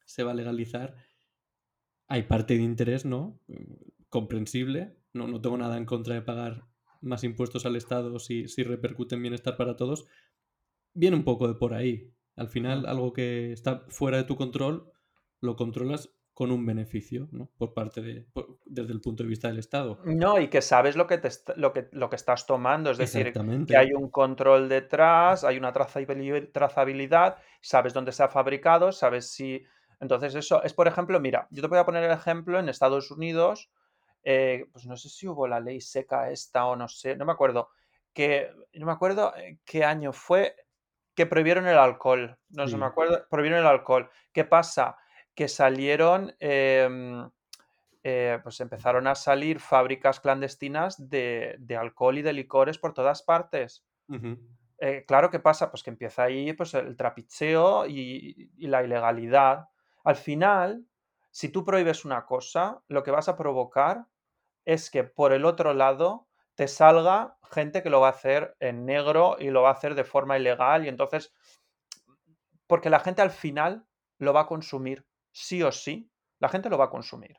se 0.07 0.23
va 0.23 0.33
a 0.33 0.35
legalizar, 0.35 0.97
hay 2.07 2.25
parte 2.25 2.57
de 2.57 2.62
interés, 2.62 3.05
¿no? 3.05 3.41
Mm, 3.47 3.75
Comprensible. 4.09 4.97
No, 5.12 5.26
no 5.26 5.41
tengo 5.41 5.57
nada 5.59 5.76
en 5.76 5.87
contra 5.87 6.14
de 6.14 6.23
pagar 6.23 6.69
más 7.00 7.25
impuestos 7.25 7.67
al 7.67 7.75
Estado 7.75 8.19
si, 8.21 8.47
si 8.47 8.62
repercute 8.62 9.17
en 9.17 9.23
bienestar 9.23 9.57
para 9.57 9.75
todos. 9.75 10.07
Viene 10.93 11.17
un 11.17 11.25
poco 11.25 11.49
de 11.49 11.55
por 11.55 11.75
ahí. 11.75 12.12
Al 12.37 12.49
final, 12.49 12.87
algo 12.87 13.12
que 13.12 13.53
está 13.53 13.85
fuera 13.88 14.19
de 14.19 14.25
tu 14.25 14.37
control, 14.37 14.93
lo 15.41 15.57
controlas 15.57 16.11
con 16.35 16.50
un 16.50 16.67
beneficio, 16.67 17.29
¿no? 17.31 17.49
Por 17.57 17.73
parte 17.73 18.03
de, 18.03 18.23
por- 18.33 18.59
desde 18.67 18.93
el 18.93 19.00
punto 19.00 19.23
de 19.23 19.29
vista 19.29 19.49
del 19.49 19.59
Estado. 19.59 19.99
No, 20.05 20.41
y 20.41 20.49
que 20.49 20.61
sabes 20.62 20.97
lo 20.97 21.07
que, 21.07 21.19
te 21.19 21.29
lo 21.57 21.73
que, 21.73 21.88
lo 21.93 22.11
que 22.11 22.17
estás 22.17 22.47
tomando, 22.47 22.91
es 22.91 22.99
decir, 22.99 23.33
que 23.33 23.76
hay 23.76 23.93
un 23.93 24.11
control 24.11 24.69
detrás, 24.69 25.45
hay 25.45 25.57
una 25.57 25.73
trazabili- 25.73 26.50
trazabilidad, 26.53 27.38
sabes 27.61 27.95
dónde 27.95 28.12
se 28.12 28.23
ha 28.25 28.29
fabricado, 28.29 28.93
sabes 28.93 29.31
si... 29.31 29.64
Entonces 30.00 30.35
eso 30.35 30.62
es, 30.64 30.75
por 30.75 30.88
ejemplo, 30.88 31.21
mira, 31.21 31.47
yo 31.50 31.62
te 31.62 31.69
voy 31.69 31.79
a 31.79 31.85
poner 31.87 32.03
el 32.05 32.11
ejemplo 32.11 32.59
en 32.59 32.69
Estados 32.69 33.11
Unidos, 33.12 33.71
eh, 34.25 34.67
pues 34.73 34.87
no 34.87 34.97
sé 34.97 35.09
si 35.09 35.29
hubo 35.29 35.47
la 35.47 35.61
ley 35.61 35.81
seca 35.81 36.31
esta 36.31 36.67
o 36.67 36.76
no 36.76 36.88
sé, 36.88 37.17
no 37.17 37.25
me 37.25 37.33
acuerdo, 37.33 37.69
que 38.12 38.50
no 38.75 38.87
me 38.87 38.93
acuerdo 38.93 39.35
eh, 39.37 39.59
qué 39.64 39.85
año 39.85 40.12
fue 40.12 40.57
que 41.14 41.26
prohibieron 41.26 41.67
el 41.69 41.79
alcohol, 41.79 42.38
no 42.50 42.67
sé, 42.67 42.76
me 42.76 42.87
Sí. 42.87 42.91
acuerdo, 42.91 43.25
prohibieron 43.31 43.61
el 43.61 43.67
alcohol. 43.67 44.11
¿Qué 44.33 44.45
pasa? 44.45 44.97
Que 45.35 45.49
salieron... 45.49 46.35
em, 46.38 47.29
eh, 48.07 48.38
pues 48.43 48.61
empezaron 48.61 49.07
a 49.07 49.14
salir 49.14 49.61
fábricas 49.61 50.21
clandestinas 50.21 51.09
de, 51.09 51.57
de 51.59 51.76
alcohol 51.76 52.19
y 52.19 52.23
de 52.23 52.35
licores 52.35 52.76
por 52.76 52.93
todas 52.93 53.23
partes. 53.23 53.83
Eh, 54.79 55.05
claro, 55.09 55.31
¿qué 55.31 55.41
pasa? 55.41 55.71
Pues 55.71 55.83
que 55.83 55.88
empieza 55.88 56.25
ahí 56.25 56.53
pues, 56.53 56.75
el 56.75 56.99
trapicheo 56.99 57.87
y, 57.87 58.50
y 58.59 58.67
la 58.67 58.85
ilegalidad. 58.85 59.71
Al 60.05 60.17
final, 60.17 60.85
si 61.31 61.49
tú 61.49 61.64
prohíbes 61.64 62.05
una 62.05 62.26
cosa, 62.26 62.83
lo 62.88 63.03
que 63.03 63.11
vas 63.11 63.31
a 63.31 63.38
provocar 63.38 64.05
es 64.67 64.91
que 64.91 65.05
por 65.05 65.33
el 65.33 65.47
otro 65.47 65.73
lado 65.73 66.29
te 66.55 66.69
salga 66.69 67.38
gente 67.50 67.83
que 67.83 67.88
lo 67.88 68.00
va 68.00 68.09
a 68.09 68.11
hacer 68.11 68.55
en 68.61 68.85
negro 68.85 69.37
y 69.38 69.49
lo 69.49 69.62
va 69.62 69.71
a 69.71 69.73
hacer 69.73 69.95
de 69.95 70.05
forma 70.05 70.37
ilegal 70.37 70.85
y 70.85 70.88
entonces, 70.88 71.33
porque 72.67 72.91
la 72.91 73.00
gente 73.00 73.23
al 73.23 73.31
final 73.31 73.87
lo 74.19 74.35
va 74.35 74.43
a 74.43 74.47
consumir, 74.47 75.07
sí 75.35 75.62
o 75.62 75.71
sí, 75.71 76.11
la 76.38 76.49
gente 76.49 76.71
lo 76.71 76.79
va 76.79 76.87
a 76.87 76.91
consumir 76.91 77.37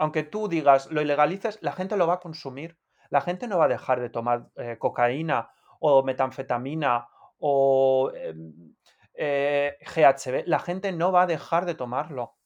aunque 0.00 0.22
tú 0.22 0.48
digas, 0.48 0.90
lo 0.90 1.02
ilegalices, 1.02 1.58
la 1.60 1.72
gente 1.72 1.94
lo 1.98 2.06
va 2.06 2.14
a 2.14 2.20
consumir. 2.20 2.78
La 3.10 3.20
gente 3.20 3.46
no 3.46 3.58
va 3.58 3.66
a 3.66 3.68
dejar 3.68 4.00
de 4.00 4.08
tomar 4.08 4.48
eh, 4.56 4.78
cocaína 4.78 5.50
o 5.78 6.02
metanfetamina 6.02 7.06
o 7.38 8.10
em, 8.14 8.74
eh, 9.12 9.76
GHB. 9.84 10.44
La 10.46 10.58
gente 10.58 10.90
no 10.92 11.12
va 11.12 11.22
a 11.22 11.26
dejar 11.26 11.66
de 11.66 11.74
tomarlo. 11.74 12.38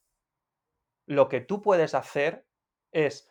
Lo 1.07 1.29
que 1.29 1.43
tú 1.43 1.63
puedes 1.63 1.95
hacer 1.95 2.45
es 2.91 3.31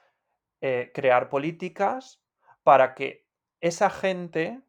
eh, 0.62 0.92
crear 0.94 1.28
políticas 1.28 2.24
para 2.64 2.96
que 2.96 3.28
esa 3.60 3.90
gente 3.90 4.62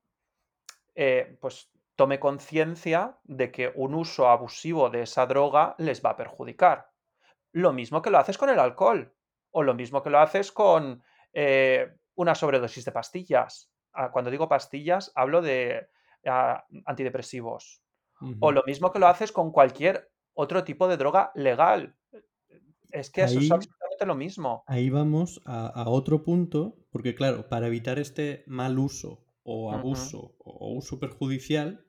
pues 1.41 1.71
tome 1.97 2.19
conciencia 2.19 3.19
de 3.25 3.51
que 3.51 3.73
un 3.75 3.95
uso 3.95 4.29
abusivo 4.29 4.91
de 4.91 5.03
esa 5.03 5.27
droga 5.27 5.75
les 5.79 6.05
va 6.05 6.11
a 6.11 6.17
perjudicar. 6.17 6.91
Lo 7.53 7.73
mismo 7.73 8.03
que 8.03 8.11
lo 8.11 8.19
haces 8.19 8.39
con 8.39 8.49
el 8.51 8.59
alcohol. 8.59 9.15
O 9.51 9.63
lo 9.63 9.75
mismo 9.75 10.03
que 10.03 10.11
lo 10.11 10.19
haces 10.19 10.51
con 10.51 11.03
eh, 11.33 11.95
una 12.17 12.35
sobredosis 12.35 12.85
de 12.85 12.93
pastillas. 12.93 13.71
Ah, 13.93 14.11
Cuando 14.11 14.31
digo 14.31 14.49
pastillas, 14.49 15.13
hablo 15.15 15.41
de 15.43 15.89
ah, 16.27 16.65
antidepresivos. 16.87 17.81
O 18.41 18.53
lo 18.53 18.63
mismo 18.67 18.91
que 18.91 18.99
lo 18.99 19.07
haces 19.07 19.33
con 19.33 19.53
cualquier 19.53 20.11
otro 20.33 20.65
tipo 20.65 20.89
de 20.89 20.97
droga 20.97 21.31
legal. 21.35 21.95
Es 22.91 23.11
que 23.11 23.23
eso 23.23 23.39
es 23.39 23.45
Ahí, 23.45 23.51
absolutamente 23.51 24.07
lo 24.07 24.15
mismo. 24.15 24.65
ahí 24.67 24.89
vamos 24.89 25.43
a, 25.45 25.67
a 25.67 25.89
otro 25.89 26.23
punto, 26.23 26.77
porque 26.91 27.15
claro, 27.15 27.49
para 27.49 27.67
evitar 27.67 27.99
este 27.99 28.45
mal 28.47 28.79
uso 28.79 29.24
o 29.45 29.71
abuso 29.73 30.35
o 30.39 30.75
uso 30.75 30.99
perjudicial, 30.99 31.87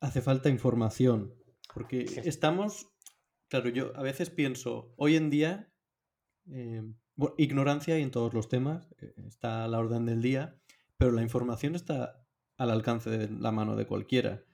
hace 0.00 0.20
falta 0.20 0.48
información. 0.48 1.34
Porque 1.72 2.06
Sí. 2.06 2.20
estamos, 2.24 2.88
claro, 3.48 3.68
yo 3.70 3.96
a 3.96 4.02
veces 4.02 4.30
pienso, 4.30 4.92
hoy 4.96 5.16
en 5.16 5.30
día, 5.30 5.72
eh, 6.50 6.82
bueno, 7.14 7.34
ignorancia 7.38 7.98
y 7.98 8.02
en 8.02 8.10
todos 8.10 8.34
los 8.34 8.48
temas, 8.48 8.92
eh, 9.00 9.14
está 9.26 9.64
a 9.64 9.68
la 9.68 9.78
orden 9.78 10.04
del 10.06 10.20
día, 10.22 10.60
pero 10.96 11.12
la 11.12 11.22
información 11.22 11.74
está 11.74 12.26
al 12.56 12.70
alcance 12.70 13.08
de 13.10 13.28
la 13.30 13.52
mano 13.52 13.76
de 13.76 13.86
cualquiera. 13.86 14.44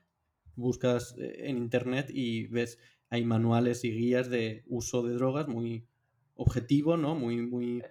Buscas 0.55 1.17
eh, 1.19 1.49
en 1.49 1.57
internet 1.57 2.11
y 2.13 2.47
ves, 2.49 2.79
hay 3.09 3.25
manuales 3.25 3.85
y 3.85 3.91
guías 3.93 4.29
de 4.31 4.65
uso 4.67 5.03
de 5.03 5.15
drogas 5.15 5.49
muy 5.49 5.89
objetivo, 6.35 6.97
¿no? 6.97 7.15
Muy, 7.15 7.41
muy 7.41 7.83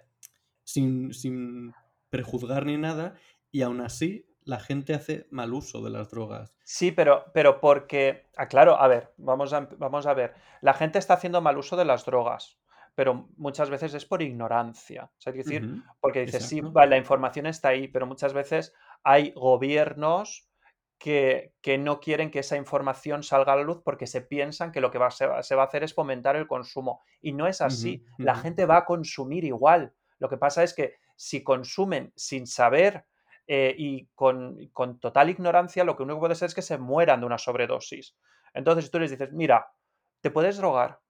sin, 0.62 1.12
sin 1.12 1.72
prejuzgar 2.10 2.66
ni 2.66 2.76
nada, 2.76 3.18
y 3.56 3.62
aún 3.62 3.80
así 3.80 4.28
la 4.44 4.60
gente 4.60 4.92
hace 4.92 5.26
mal 5.30 5.54
uso 5.54 5.82
de 5.82 5.88
las 5.88 6.10
drogas. 6.10 6.54
Sí, 6.62 6.92
pero, 6.92 7.24
pero 7.32 7.58
porque, 7.58 8.28
ah, 8.36 8.48
claro, 8.48 8.78
a 8.78 8.86
ver, 8.86 9.14
vamos 9.16 9.54
a, 9.54 9.60
vamos 9.78 10.04
a 10.04 10.12
ver. 10.12 10.34
La 10.60 10.74
gente 10.74 10.98
está 10.98 11.14
haciendo 11.14 11.40
mal 11.40 11.56
uso 11.56 11.74
de 11.74 11.86
las 11.86 12.04
drogas, 12.04 12.58
pero 12.94 13.30
muchas 13.38 13.70
veces 13.70 13.94
es 13.94 14.04
por 14.04 14.20
ignorancia. 14.20 15.04
O 15.04 15.18
sea, 15.18 15.32
hay 15.32 15.38
que 15.38 15.42
decir, 15.42 15.82
porque 16.02 16.26
dices, 16.26 16.46
sí, 16.46 16.58
Exacto. 16.58 16.84
la 16.84 16.98
información 16.98 17.46
está 17.46 17.68
ahí, 17.68 17.88
pero 17.88 18.06
muchas 18.06 18.34
veces 18.34 18.74
hay 19.02 19.32
gobiernos 19.34 20.50
que, 20.98 21.54
que 21.62 21.78
no 21.78 21.98
quieren 21.98 22.30
que 22.30 22.40
esa 22.40 22.58
información 22.58 23.22
salga 23.22 23.54
a 23.54 23.56
la 23.56 23.62
luz 23.62 23.80
porque 23.82 24.06
se 24.06 24.20
piensan 24.20 24.70
que 24.70 24.82
lo 24.82 24.90
que 24.90 24.98
va, 24.98 25.10
se, 25.10 25.26
va, 25.26 25.42
se 25.42 25.54
va 25.54 25.62
a 25.62 25.66
hacer 25.66 25.82
es 25.82 25.94
fomentar 25.94 26.36
el 26.36 26.46
consumo. 26.46 27.00
Y 27.22 27.32
no 27.32 27.46
es 27.46 27.62
así. 27.62 28.04
La 28.18 28.34
gente 28.34 28.66
va 28.66 28.76
a 28.76 28.84
consumir 28.84 29.44
igual. 29.44 29.94
Lo 30.18 30.28
que 30.28 30.36
pasa 30.36 30.62
es 30.62 30.74
que 30.74 30.96
si 31.16 31.42
consumen 31.42 32.12
sin 32.16 32.46
saber 32.46 33.06
eh, 33.46 33.74
y 33.76 34.06
con, 34.14 34.68
con, 34.68 34.98
total 34.98 35.30
ignorancia, 35.30 35.84
lo 35.84 35.96
que 35.96 36.02
único 36.02 36.20
puede 36.20 36.34
ser 36.34 36.46
es 36.46 36.54
que 36.54 36.62
se 36.62 36.78
mueran 36.78 37.20
de 37.20 37.26
una 37.26 37.38
sobredosis. 37.38 38.16
Entonces 38.54 38.90
tú 38.90 38.98
les 38.98 39.10
dices, 39.10 39.32
mira, 39.32 39.72
te 40.20 40.30
puedes 40.30 40.56
drogar, 40.56 41.00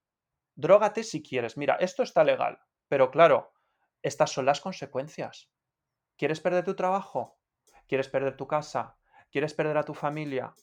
drógate 0.55 1.03
si 1.03 1.23
quieres, 1.23 1.57
mira, 1.57 1.77
esto 1.77 2.03
está 2.03 2.25
legal, 2.25 2.59
pero 2.89 3.11
claro, 3.11 3.53
estas 4.03 4.31
son 4.31 4.47
las 4.47 4.61
consecuencias. 4.61 5.51
¿Quieres 6.17 6.41
perder 6.41 6.65
tu 6.65 6.75
trabajo? 6.75 7.39
¿Quieres 7.87 8.09
perder 8.09 8.37
tu 8.37 8.47
casa? 8.47 8.97
¿Quieres 9.31 9.55
perder 9.55 9.79
a 9.79 9.85
tu 9.85 9.95
familia? 9.95 10.55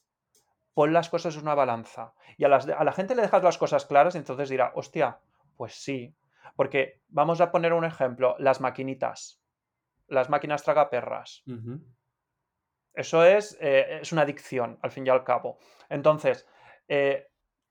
Pon 0.73 0.93
las 0.93 1.09
cosas 1.09 1.35
en 1.35 1.43
una 1.43 1.55
balanza. 1.55 2.13
Y 2.37 2.43
a, 2.43 2.49
las, 2.49 2.67
a 2.67 2.83
la 2.83 2.91
gente 2.91 3.15
le 3.15 3.21
dejas 3.21 3.43
las 3.43 3.57
cosas 3.57 3.85
claras 3.85 4.15
y 4.15 4.17
entonces 4.17 4.49
dirá, 4.49 4.71
hostia, 4.75 5.19
pues 5.55 5.75
sí. 5.75 6.15
Porque 6.55 7.01
vamos 7.07 7.41
a 7.41 7.51
poner 7.51 7.73
un 7.73 7.85
ejemplo, 7.85 8.35
las 8.39 8.61
maquinitas, 8.61 9.42
las 10.07 10.29
máquinas 10.29 10.63
tragaperras. 10.63 11.43
Ujú. 11.47 11.81
Eso 12.93 13.23
es, 13.23 13.57
eh, 13.59 13.99
es 14.01 14.11
una 14.11 14.21
adicción, 14.21 14.77
al 14.81 14.91
fin 14.91 15.05
y 15.07 15.09
al 15.09 15.23
cabo. 15.23 15.57
Entonces, 15.89 16.47
eh, 16.87 17.27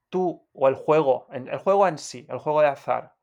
tú 0.09 0.49
o 0.53 0.69
el 0.69 0.75
juego, 0.75 1.29
el 1.33 1.59
juego 1.59 1.87
en 1.87 1.99
sí, 1.99 2.27
el 2.29 2.39
juego 2.39 2.61
de 2.61 2.69
azar, 2.69 3.15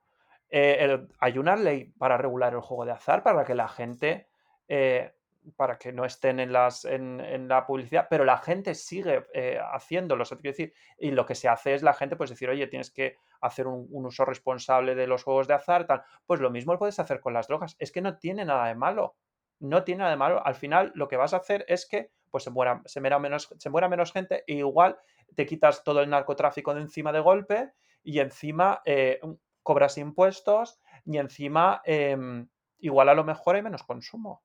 eh, 0.49 1.07
hay 1.19 1.37
una 1.37 1.55
ley 1.55 1.93
para 1.97 2.17
regular 2.17 2.53
el 2.53 2.61
juego 2.61 2.85
de 2.85 2.91
azar 2.91 3.21
para 3.21 3.43
que 3.43 3.53
la 3.53 3.67
gente, 3.67 4.29
eh, 4.67 5.13
para 5.56 5.77
que 5.77 5.91
no 5.91 6.06
estén 6.06 6.39
en, 6.39 6.51
las, 6.53 6.86
en, 6.86 7.48
la 7.48 7.65
publicidad, 7.65 8.08
pero 8.10 8.25
la 8.25 8.38
gente 8.38 8.75
sigue 8.75 9.25
haciéndolo. 9.72 10.24
decir, 10.41 10.74
y 10.98 11.12
lo 11.12 11.25
que 11.25 11.36
se 11.36 11.48
hace 11.48 11.74
es 11.74 11.84
la 11.84 11.94
gente 11.94 12.15
pues 12.15 12.29
decir, 12.29 12.50
oye, 12.50 12.68
tienes 12.68 12.91
que 12.91 13.18
hacer 13.41 13.68
un, 13.68 13.88
un, 13.91 14.06
uso 14.06 14.25
responsable 14.25 14.96
de 14.96 15.08
los 15.08 15.24
juegos 15.24 15.48
de 15.48 15.53
azar, 15.53 15.86
tal. 15.86 16.03
Pues 16.25 16.39
lo 16.39 16.50
mismo 16.50 16.74
lo 16.74 16.79
puedes 16.79 17.00
hacer 17.00 17.20
con 17.20 17.34
las 17.34 17.48
drogas. 17.48 17.75
Es 17.79 17.91
que 17.91 18.01
no 18.01 18.18
tiene 18.18 18.46
nada 18.46 18.68
de 18.68 18.75
malo 18.75 19.15
no 19.60 19.84
tiene 19.84 20.00
nada 20.00 20.12
de 20.12 20.18
malo. 20.18 20.46
Al 20.46 20.56
final, 20.56 20.91
lo 20.96 21.08
que 21.08 21.18
vas 21.18 21.34
a 21.34 21.38
hacer 21.38 21.65
es 21.68 21.88
que 21.88 22.12
pues, 22.32 22.44
se, 22.44 22.50
muera, 22.50 22.82
se, 22.86 23.01
muera 23.01 23.20
menos, 23.20 23.53
se 23.58 23.70
muera 23.70 23.89
menos 23.89 24.12
gente 24.12 24.44
e 24.48 24.56
igual 24.56 24.98
te 25.36 25.46
quitas 25.46 25.84
todo 25.84 26.01
el 26.01 26.10
narcotráfico 26.10 26.74
de 26.74 26.82
encima 26.82 27.12
de 27.12 27.20
golpe 27.20 27.74
y 28.03 28.20
encima 28.20 28.82
eh, 28.86 29.20
cobras 29.62 29.98
impuestos 29.98 30.79
y 31.06 31.18
encima 31.18 31.82
em, 31.86 32.48
igual 32.79 33.10
a 33.10 33.13
lo 33.13 33.24
mejor 33.24 33.56
hay 33.56 33.62
menos 33.62 33.84
consumo. 33.84 34.44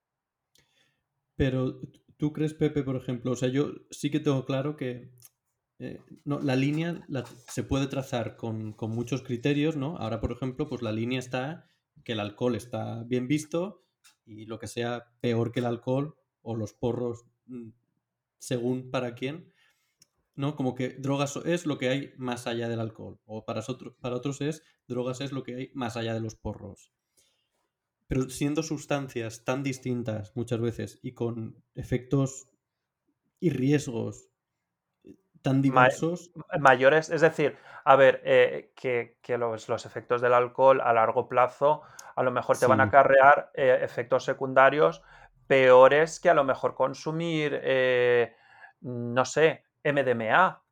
Pero 1.37 1.81
tú 2.17 2.33
crees, 2.33 2.55
Pepe, 2.55 2.83
por 2.83 2.97
ejemplo, 2.97 3.33
o 3.33 3.37
sea, 3.37 3.49
yo 3.49 3.73
sí 3.91 4.11
que 4.11 4.21
tengo 4.21 4.45
claro 4.45 4.76
que 4.76 5.11
eh, 5.79 6.00
no, 6.25 6.41
la 6.41 6.57
línea 6.57 7.05
se 7.49 7.64
puede 7.64 7.88
trazar 7.88 8.37
con, 8.37 8.73
con, 8.73 8.91
muchos 8.93 9.23
criterios, 9.23 9.76
¿no? 9.76 9.97
Ahora, 9.97 10.21
por 10.21 10.33
ejemplo, 10.33 10.69
pues 10.69 10.83
la 10.83 10.93
línea 10.93 11.19
está 11.19 11.69
que 12.05 12.12
el 12.12 12.21
alcohol 12.21 12.55
está 12.55 13.03
bien 13.05 13.26
visto 13.26 13.85
y 14.25 14.47
lo 14.47 14.59
que 14.59 14.69
sea 14.69 15.12
peor 15.21 15.53
que 15.53 15.61
el 15.61 15.67
alcohol 15.67 16.17
o 16.43 16.57
los 16.57 16.75
porros, 16.75 17.25
mm, 17.47 17.71
según 18.38 18.91
para 18.91 19.14
quién, 19.14 19.53
¿no? 20.37 20.57
Como 20.57 20.75
que 20.75 20.91
drogas 20.91 21.37
es 21.45 21.67
lo 21.67 21.79
que 21.79 21.88
hay 21.88 22.12
más 22.19 22.47
allá 22.47 22.69
del 22.69 22.81
alcohol, 22.81 23.21
o 23.25 23.45
para, 23.45 23.62
para 24.00 24.17
otros 24.17 24.41
es 24.41 24.62
drogas 24.87 25.21
es 25.21 25.33
lo 25.33 25.43
que 25.43 25.55
hay 25.55 25.71
más 25.75 25.97
allá 25.97 26.14
de 26.14 26.21
los 26.21 26.37
porros. 26.37 26.93
Pero 28.07 28.29
siendo 28.29 28.63
sustancias 28.63 29.45
tan 29.45 29.63
distintas 29.63 30.37
muchas 30.37 30.61
veces 30.61 30.99
y 31.03 31.13
con 31.13 31.63
efectos 31.75 32.49
y 33.41 33.51
riesgos 33.51 34.29
tan 35.45 35.61
diversos. 35.61 36.31
mayores, 36.59 37.11
es 37.11 37.21
decir, 37.21 37.59
a 37.85 37.97
ver, 37.97 38.23
eh, 38.25 38.73
que, 38.75 39.19
los, 39.37 39.69
los, 39.69 39.85
efectos 39.85 40.23
del 40.23 40.33
alcohol 40.33 40.81
a 40.81 40.95
largo 40.95 41.29
plazo 41.29 41.83
a 42.17 42.23
lo 42.23 42.31
mejor 42.31 42.59
te 42.59 42.67
van 42.67 42.81
a 42.81 42.85
acarrear 42.85 43.51
eh, 43.55 43.79
efectos 43.83 44.25
secundarios 44.25 45.03
peores 45.47 46.19
que 46.19 46.31
a 46.31 46.35
lo 46.35 46.45
mejor 46.45 46.75
consumir, 46.75 47.61
eh, 47.63 48.35
no 48.81 49.25
sé, 49.27 49.65
MDMA. 49.85 50.63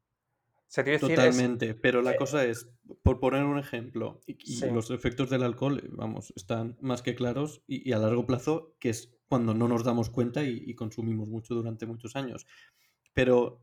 Totalmente, 0.74 1.74
pero 1.74 2.00
la 2.00 2.16
cosa 2.16 2.46
es, 2.46 2.66
por 3.02 3.20
poner 3.20 3.44
un 3.44 3.58
ejemplo, 3.58 4.22
y, 4.26 4.60
los 4.70 4.90
efectos 4.90 5.28
del 5.28 5.42
alcohol, 5.42 5.82
vamos, 5.92 6.32
están 6.34 6.78
más 6.80 7.02
que 7.02 7.14
claros 7.14 7.62
y, 7.66 7.92
a 7.92 7.98
largo 7.98 8.24
plazo, 8.24 8.74
que 8.78 8.88
es 8.88 9.14
cuando 9.28 9.52
no 9.52 9.68
nos 9.68 9.84
damos 9.84 10.08
cuenta 10.08 10.44
y 10.44 10.74
consumimos 10.74 11.28
mucho 11.28 11.54
durante 11.54 11.84
muchos 11.84 12.16
años. 12.16 12.46
Pero 13.12 13.62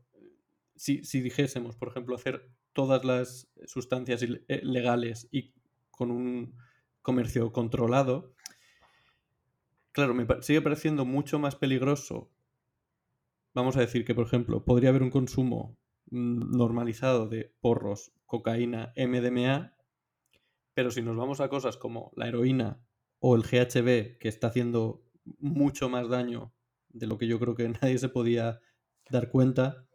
si, 0.80 1.20
dijésemos, 1.20 1.76
por 1.76 1.88
ejemplo, 1.88 2.14
hacer 2.14 2.48
todas 2.72 3.04
las 3.04 3.48
sustancias 3.66 4.22
eh, 4.22 4.60
legales 4.62 5.28
y 5.30 5.52
con 5.90 6.10
un 6.10 6.56
comercio 7.02 7.52
controlado, 7.52 8.32
claro, 9.92 10.14
me 10.14 10.26
sigue 10.40 10.62
pareciendo 10.62 11.04
mucho 11.04 11.38
más 11.38 11.54
peligroso. 11.54 12.30
Vamos 13.52 13.76
a 13.76 13.80
decir 13.80 14.06
que, 14.06 14.14
por 14.14 14.26
ejemplo, 14.26 14.64
podría 14.64 14.88
haber 14.88 15.02
un 15.02 15.10
consumo 15.10 15.76
normalizado 16.10 17.28
de 17.28 17.54
porros, 17.60 18.12
cocaína, 18.26 18.92
MDMA, 18.96 19.76
pero 20.74 20.90
si 20.90 21.02
nos 21.02 21.16
vamos 21.16 21.40
a 21.40 21.48
cosas 21.48 21.76
como 21.76 22.12
la 22.16 22.28
heroína 22.28 22.80
o 23.18 23.36
el 23.36 23.42
GHB, 23.42 24.18
que 24.18 24.28
está 24.28 24.48
haciendo 24.48 25.04
mucho 25.38 25.88
más 25.88 26.08
daño 26.08 26.52
de 26.88 27.06
lo 27.06 27.18
que 27.18 27.26
yo 27.26 27.38
creo 27.38 27.54
que 27.54 27.68
nadie 27.82 27.98
se 27.98 28.08
podía 28.08 28.60
dar 29.10 29.30
cuenta, 29.30 29.86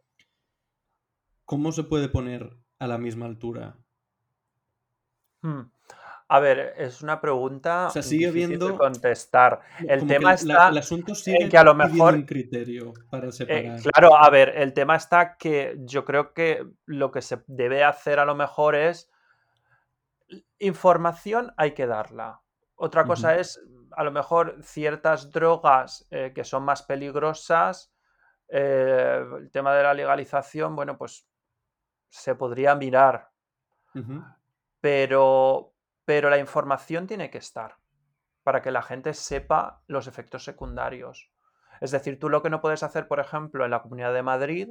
¿cómo 1.44 1.72
se 1.72 1.84
puede 1.84 2.08
poner 2.08 2.56
a 2.78 2.86
la 2.86 2.98
misma 2.98 3.26
altura? 3.26 3.78
Hmm. 5.42 5.70
A 6.28 6.40
ver, 6.40 6.74
es 6.76 7.02
una 7.02 7.20
pregunta 7.20 7.86
o 7.86 7.90
sea, 7.90 8.02
sigue 8.02 8.32
difícil 8.32 8.58
de 8.58 8.76
contestar. 8.76 9.60
El 9.86 10.06
tema 10.06 10.34
está 10.34 10.68
el 10.68 10.78
asunto 10.78 11.14
sigue 11.14 11.44
en 11.44 11.48
que 11.48 11.58
a 11.58 11.62
lo 11.62 11.74
mejor 11.74 12.14
un 12.14 12.24
criterio 12.24 12.92
para 13.08 13.28
eh, 13.28 13.32
separar. 13.32 13.80
claro, 13.80 14.16
a 14.16 14.28
ver, 14.28 14.54
el 14.56 14.72
tema 14.72 14.96
está 14.96 15.36
que 15.36 15.76
yo 15.80 16.04
creo 16.04 16.32
que 16.34 16.66
lo 16.84 17.12
que 17.12 17.22
se 17.22 17.42
debe 17.46 17.84
hacer 17.84 18.18
a 18.18 18.24
lo 18.24 18.34
mejor 18.34 18.74
es 18.74 19.08
información 20.58 21.52
hay 21.56 21.72
que 21.72 21.86
darla. 21.86 22.40
Otra 22.74 23.04
cosa 23.04 23.36
es 23.36 23.60
a 23.92 24.04
lo 24.04 24.12
mejor 24.12 24.58
ciertas 24.62 25.30
drogas 25.30 26.06
eh, 26.10 26.32
que 26.34 26.44
son 26.44 26.62
más 26.64 26.82
peligrosas. 26.82 27.92
Eh, 28.48 29.24
el 29.38 29.50
tema 29.50 29.74
de 29.74 29.82
la 29.82 29.94
legalización, 29.94 30.76
bueno, 30.76 30.98
pues 30.98 31.26
se 32.08 32.34
podría 32.34 32.74
mirar, 32.74 33.30
pero, 34.80 35.74
pero 36.06 36.30
la 36.30 36.38
información 36.38 37.06
tiene 37.06 37.30
que 37.30 37.38
estar 37.38 37.76
para 38.42 38.62
que 38.62 38.70
la 38.70 38.80
gente 38.80 39.12
sepa 39.12 39.82
los 39.88 40.06
efectos 40.06 40.44
secundarios. 40.44 41.30
Es 41.80 41.90
decir, 41.90 42.18
tú 42.18 42.30
lo 42.30 42.42
que 42.42 42.48
no 42.48 42.62
puedes 42.62 42.82
hacer, 42.82 43.08
por 43.08 43.20
ejemplo, 43.20 43.64
en 43.64 43.72
la 43.72 43.82
Comunidad 43.82 44.14
de 44.14 44.22
Madrid, 44.22 44.68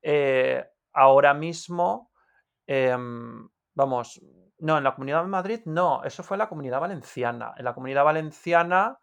eh, 0.00 0.64
ahora 0.92 1.34
mismo, 1.34 2.12
em, 2.66 3.48
vamos, 3.74 4.22
no, 4.58 4.78
en 4.78 4.84
la 4.84 4.94
Comunidad 4.94 5.22
de 5.22 5.28
Madrid 5.28 5.60
no, 5.66 6.04
eso 6.04 6.22
fue 6.22 6.36
en 6.36 6.38
la 6.38 6.48
Comunidad 6.48 6.80
Valenciana. 6.80 7.52
En 7.56 7.64
la 7.64 7.74
Comunidad 7.74 8.04
Valenciana, 8.04 8.98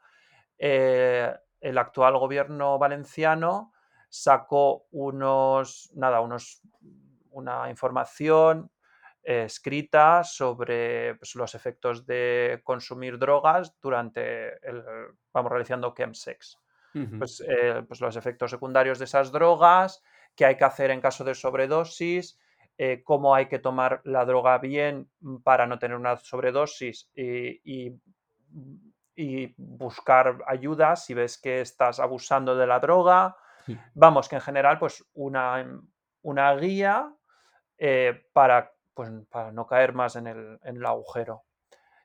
eh, 0.58 1.36
el 1.60 1.78
actual 1.78 2.18
gobierno 2.18 2.80
valenciano 2.80 3.74
sacó 4.10 4.86
unos, 4.92 5.92
nada, 5.96 6.22
unos 6.22 6.62
una 7.32 7.70
información 7.70 8.72
escrita 9.26 10.24
sobre 10.24 11.16
pues, 11.16 11.34
los 11.36 11.56
efectos 11.56 12.06
de 12.06 12.62
consumir 12.64 13.18
drogas 13.18 13.76
durante 13.82 14.54
el, 14.68 14.84
vamos 15.34 15.52
realizando 15.52 15.94
chemsex. 15.98 16.60
pues, 17.18 17.44
eh, 17.48 17.84
pues, 17.88 18.00
los 18.02 18.16
efectos 18.16 18.52
secundarios 18.52 19.00
de 19.00 19.06
esas 19.06 19.32
drogas, 19.32 20.04
qué 20.36 20.46
hay 20.46 20.58
que 20.58 20.64
hacer 20.64 20.92
en 20.92 21.02
caso 21.02 21.24
de 21.24 21.34
sobredosis, 21.34 22.40
eh, 22.78 23.02
cómo 23.04 23.34
hay 23.34 23.48
que 23.48 23.60
tomar 23.60 24.02
la 24.04 24.26
droga 24.26 24.60
bien 24.60 25.10
para 25.44 25.66
no 25.66 25.80
tener 25.80 25.98
una 25.98 26.18
sobredosis 26.18 27.10
y, 27.16 27.62
y, 29.16 29.54
buscar 29.58 30.44
ayuda 30.46 30.96
si 30.98 31.14
ves 31.14 31.38
que 31.38 31.62
estás 31.62 32.00
abusando 32.00 32.56
de 32.56 32.68
la 32.68 32.80
droga. 32.80 33.36
Vamos, 33.96 34.30
que 34.30 34.36
en 34.36 34.42
general, 34.42 34.78
pues 34.78 35.04
una, 35.14 35.66
una 36.22 36.56
guía 36.56 37.12
eh, 37.78 38.26
para, 38.34 38.72
pues, 38.96 39.12
para 39.30 39.52
no 39.52 39.68
caer 39.68 39.94
más 39.94 40.16
en 40.16 40.28
el, 40.28 40.86
agujero 40.86 41.44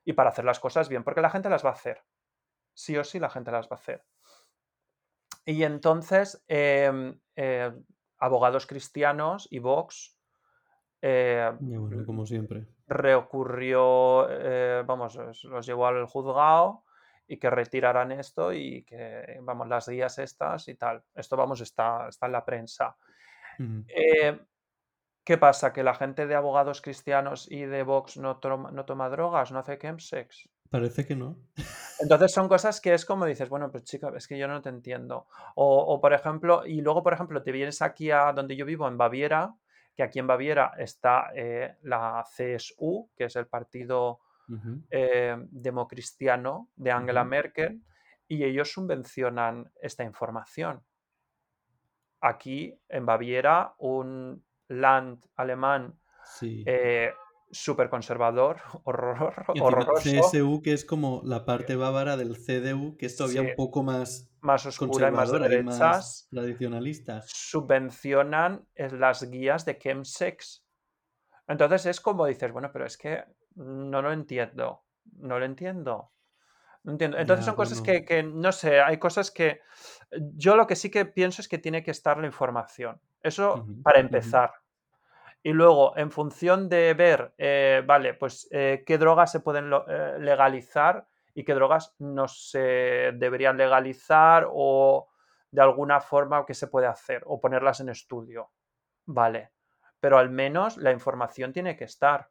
y 0.05 0.12
para 0.12 0.31
hacer 0.31 0.44
las 0.44 0.61
cosas 0.61 0.88
bien, 0.88 1.05
porque 1.05 1.20
la 1.20 1.31
gente 1.31 1.48
las 1.48 1.64
va 1.64 1.70
a 1.70 1.74
hacer. 1.74 2.03
Sí 2.74 2.96
o 2.96 3.05
sí 3.05 3.18
la 3.18 3.31
gente 3.31 3.50
las 3.50 3.66
va 3.66 3.76
a 3.76 3.79
hacer. 3.79 4.05
Y 5.44 5.62
entonces, 5.64 6.44
em, 6.48 7.18
eh, 7.37 7.72
abogados 8.18 8.66
cristianos 8.66 9.48
y 9.50 9.59
Vox. 9.61 10.18
Eh, 11.00 11.50
como 12.05 12.26
siempre. 12.26 12.66
Reocurrió, 12.87 14.26
vamos, 14.85 15.16
los 15.44 15.66
llevó 15.66 15.87
al 15.87 16.05
juzgado 16.07 16.85
y 17.31 17.37
que 17.38 17.48
retiraran 17.48 18.11
esto 18.11 18.53
y 18.53 18.83
que, 18.83 19.38
vamos, 19.42 19.68
las 19.68 19.88
guías 19.88 20.18
estas 20.18 20.66
y 20.66 20.74
tal. 20.74 21.05
Esto, 21.14 21.37
vamos, 21.37 21.61
está, 21.61 22.09
está 22.09 22.26
en 22.26 22.33
la 22.33 22.44
prensa. 22.44 22.96
¿Qué 25.25 25.37
pasa? 25.37 25.73
¿Que 25.73 25.85
la 25.85 25.95
gente 25.95 26.27
de 26.27 26.35
abogados 26.35 26.81
cristianos 26.81 27.47
y 27.51 27.63
de 27.63 27.83
Vox 27.83 28.17
no, 28.17 28.39
toma, 28.39 29.09
drogas, 29.11 29.53
no 29.53 29.59
hace 29.59 29.79
chemsex? 29.79 30.49
Parece 30.71 31.05
que 31.05 31.15
no. 31.15 31.37
Entonces 32.01 32.33
son 32.33 32.49
cosas 32.49 32.81
que 32.81 32.95
es 32.95 33.05
como 33.05 33.27
dices, 33.27 33.49
bueno, 33.49 33.71
pues 33.71 33.85
chica, 33.85 34.11
es 34.17 34.27
que 34.27 34.39
yo 34.39 34.49
no 34.49 34.63
te 34.63 34.71
entiendo. 34.71 35.27
O, 35.57 36.01
por 36.01 36.15
ejemplo, 36.15 36.65
y 36.65 36.81
luego, 36.81 37.03
por 37.03 37.13
ejemplo, 37.13 37.43
te 37.43 37.53
vienes 37.53 37.83
aquí 37.83 38.11
a 38.11 38.33
donde 38.33 38.57
yo 38.57 38.65
vivo, 38.65 38.89
en 38.89 38.97
Baviera, 38.97 39.55
que 39.95 40.03
aquí 40.03 40.21
en 40.21 40.27
Baviera 40.27 40.73
está 40.79 41.31
eh, 41.35 41.77
la 41.83 42.25
CSU, 42.25 43.11
que 43.17 43.25
es 43.25 43.37
el 43.37 43.47
partido 43.47 44.21
eh, 44.91 45.37
democristiano 45.51 46.71
de 46.77 46.91
Angela 46.93 47.25
Merkel, 47.25 47.83
y 48.27 48.45
ellos 48.45 48.73
subvencionan 48.73 49.71
esta 49.81 50.05
información. 50.05 50.83
Aquí 52.21 52.79
en 52.89 53.05
Baviera, 53.05 53.75
un 53.79 54.45
Land 54.71 55.27
alemán 55.37 56.01
eh, 56.65 57.13
súper 57.51 57.91
conservador, 57.91 58.59
horror, 58.85 59.45
horroroso. 59.59 60.01
CSU, 60.03 60.63
que 60.63 60.73
es 60.73 60.85
como 60.85 61.23
la 61.25 61.45
parte 61.45 61.77
bávara 61.77 62.17
del 62.17 62.37
CDU, 62.37 62.97
que 62.97 63.07
es 63.07 63.17
todavía 63.17 63.41
Sí, 63.41 63.49
un 63.51 63.55
poco 63.57 63.83
más 63.83 64.31
más 64.41 64.67
oscura 64.67 65.09
y 65.09 65.13
más 65.13 65.33
de 65.33 65.39
conservadora 65.39 65.55
y 65.55 65.61
más 65.61 65.81
derechas, 65.83 66.29
tradicionalista. 66.31 67.23
subvencionan 67.23 68.67
eh, 68.75 68.91
las 68.91 69.29
guías 69.31 69.65
de 69.65 69.79
chemsex. 69.79 70.65
Entonces 71.49 71.87
es 71.87 72.01
como 72.01 72.27
dices, 72.27 72.53
bueno, 72.53 72.71
pero 72.73 72.87
es 72.87 72.97
que 72.97 73.25
no 73.57 74.03
lo 74.03 74.13
entiendo, 74.13 74.85
no 75.19 75.39
lo 75.39 75.45
entiendo. 75.45 76.13
No 76.85 76.93
entiendo. 76.93 77.19
Entonces 77.19 77.45
Ya, 77.45 77.47
son 77.47 77.57
cosas 77.57 77.83
que, 77.83 78.05
que, 78.05 78.23
no 78.23 78.53
sé, 78.53 78.81
hay 78.81 78.99
cosas 78.99 79.31
que 79.31 79.61
yo 80.13 80.57
lo 80.57 80.67
que 80.67 80.77
sí 80.77 80.91
que 80.91 81.05
pienso 81.07 81.43
es 81.43 81.49
que 81.49 81.59
tiene 81.59 81.83
que 81.83 81.91
estar 81.91 82.19
la 82.19 82.27
información. 82.27 83.01
Eso 83.23 83.67
para 83.83 84.01
empezar. 84.01 84.53
Y 85.43 85.53
luego, 85.53 85.97
en 85.97 86.11
función 86.11 86.69
de 86.69 86.93
ver, 86.95 87.35
eh, 87.39 87.83
vale, 87.87 88.15
pues 88.15 88.47
eh, 88.51 88.83
qué 88.87 88.99
drogas 88.99 89.33
se 89.33 89.41
pueden 89.41 89.71
eh, 89.89 90.17
legalizar 90.19 91.07
y 91.35 91.45
qué 91.45 91.55
drogas 91.55 91.95
no 91.99 92.29
se 92.29 93.13
deberían 93.15 93.57
legalizar 93.57 94.47
o 94.51 95.09
de 95.51 95.63
alguna 95.63 96.01
forma 96.01 96.45
qué 96.45 96.55
se 96.55 96.67
puede 96.67 96.87
hacer 96.87 97.23
o 97.27 97.41
ponerlas 97.41 97.81
en 97.81 97.89
estudio. 97.89 98.51
Vale. 99.07 99.53
Pero 99.99 100.19
al 100.19 100.31
menos 100.31 100.77
la 100.77 100.93
información 100.93 101.53
tiene 101.53 101.77
que 101.77 101.85
estar. 101.85 102.31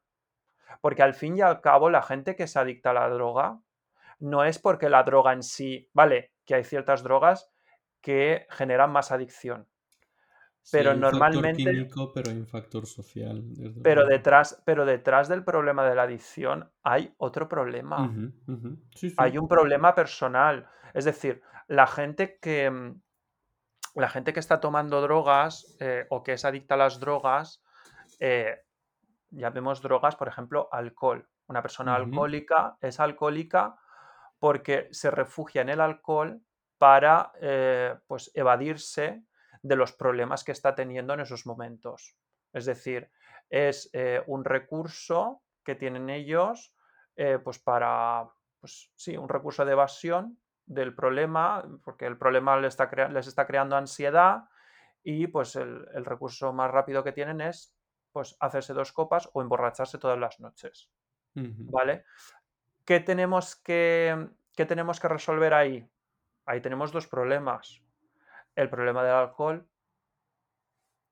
Porque 0.81 1.01
al 1.01 1.15
fin 1.15 1.35
y 1.35 1.41
al 1.41 1.61
cabo 1.61 1.89
la 1.89 2.03
gente 2.03 2.35
que 2.35 2.47
se 2.47 2.59
adicta 2.59 2.91
a 2.91 2.93
la 2.93 3.09
droga 3.09 3.59
no 4.19 4.43
es 4.43 4.59
porque 4.59 4.89
la 4.89 5.03
droga 5.03 5.33
en 5.33 5.41
sí, 5.41 5.89
vale, 5.93 6.33
que 6.45 6.55
hay 6.55 6.63
ciertas 6.63 7.03
drogas 7.03 7.49
que 8.01 8.45
generan 8.49 8.91
más 8.91 9.11
adicción. 9.11 9.67
Sí, 10.69 10.77
Pero 10.77 10.91
hay 10.91 10.97
un 10.97 11.01
factor 11.01 11.19
normalmente, 11.19 11.63
químico, 11.63 12.13
pero 12.13 12.29
hay 12.29 12.37
un 12.37 12.45
factor 12.45 12.85
social, 12.85 13.43
pero 13.81 14.05
detrás, 14.05 14.61
pero 14.63 14.85
detrás 14.85 15.27
del 15.27 15.43
problema 15.43 15.83
de 15.83 15.95
la 15.95 16.03
adicción 16.03 16.69
hay 16.83 17.11
otro 17.17 17.49
problema. 17.49 18.13
Sí, 18.93 19.11
Hay 19.17 19.31
sí. 19.31 19.37
un 19.39 19.47
problema 19.47 19.95
personal. 19.95 20.69
Es 20.93 21.05
decir, 21.05 21.41
la 21.67 21.87
gente 21.87 22.37
que, 22.39 22.69
mm, 22.69 23.01
la 23.95 24.09
gente 24.09 24.31
que 24.31 24.39
está 24.39 24.59
tomando 24.59 25.01
drogas 25.01 25.75
eh, 25.79 26.05
o 26.11 26.21
que 26.21 26.33
es 26.33 26.45
adicta 26.45 26.75
a 26.75 26.77
las 26.77 26.99
drogas, 26.99 27.63
eh, 28.19 28.59
llamemos 29.31 29.81
drogas, 29.81 30.15
por 30.15 30.27
ejemplo, 30.27 30.69
alcohol. 30.71 31.27
Una 31.47 31.63
persona 31.63 31.95
alcohólica 31.95 32.77
es 32.79 32.99
alcohólica 32.99 33.75
porque 34.37 34.87
se 34.91 35.09
refugia 35.09 35.63
en 35.63 35.69
el 35.69 35.81
alcohol 35.81 36.43
para 36.77 37.31
eh, 37.41 37.95
pues 38.05 38.29
evadirse 38.35 39.23
de 39.61 39.75
los 39.75 39.93
problemas 39.93 40.43
que 40.43 40.51
está 40.51 40.75
teniendo 40.75 41.13
en 41.13 41.21
esos 41.21 41.45
momentos. 41.45 42.15
Es 42.53 42.65
decir, 42.65 43.09
es 43.49 43.89
eh, 43.93 44.23
un 44.27 44.45
recurso 44.45 45.41
que 45.63 45.75
tienen 45.75 46.09
ellos 46.09 46.73
eh, 47.15 47.39
pues 47.43 47.59
para, 47.59 48.29
pues 48.59 48.91
sí, 48.95 49.17
un 49.17 49.29
recurso 49.29 49.65
de 49.65 49.73
evasión 49.73 50.39
del 50.65 50.95
problema, 50.95 51.67
porque 51.83 52.05
el 52.05 52.17
problema 52.17 52.57
les 52.57 52.73
está, 52.73 52.89
crea 52.89 53.09
les 53.09 53.27
está 53.27 53.45
creando 53.45 53.75
ansiedad 53.75 54.45
y 55.03 55.27
pues 55.27 55.55
el, 55.55 55.87
el 55.93 56.05
recurso 56.05 56.53
más 56.53 56.71
rápido 56.71 57.03
que 57.03 57.11
tienen 57.11 57.41
es 57.41 57.75
pues 58.11 58.37
hacerse 58.39 58.73
dos 58.73 58.91
copas 58.91 59.29
o 59.33 59.41
emborracharse 59.41 59.97
todas 59.97 60.17
las 60.19 60.39
noches. 60.39 60.91
¿Vale? 61.35 62.05
¿Qué 62.83 62.99
tenemos 62.99 63.55
que, 63.55 64.29
qué 64.55 64.65
tenemos 64.65 64.99
que 64.99 65.07
resolver 65.07 65.53
ahí? 65.53 65.87
Ahí 66.45 66.59
tenemos 66.59 66.91
dos 66.91 67.07
problemas. 67.07 67.81
El 68.59 68.69
problema 68.69 69.03
del 69.05 69.13
alcohol, 69.13 69.65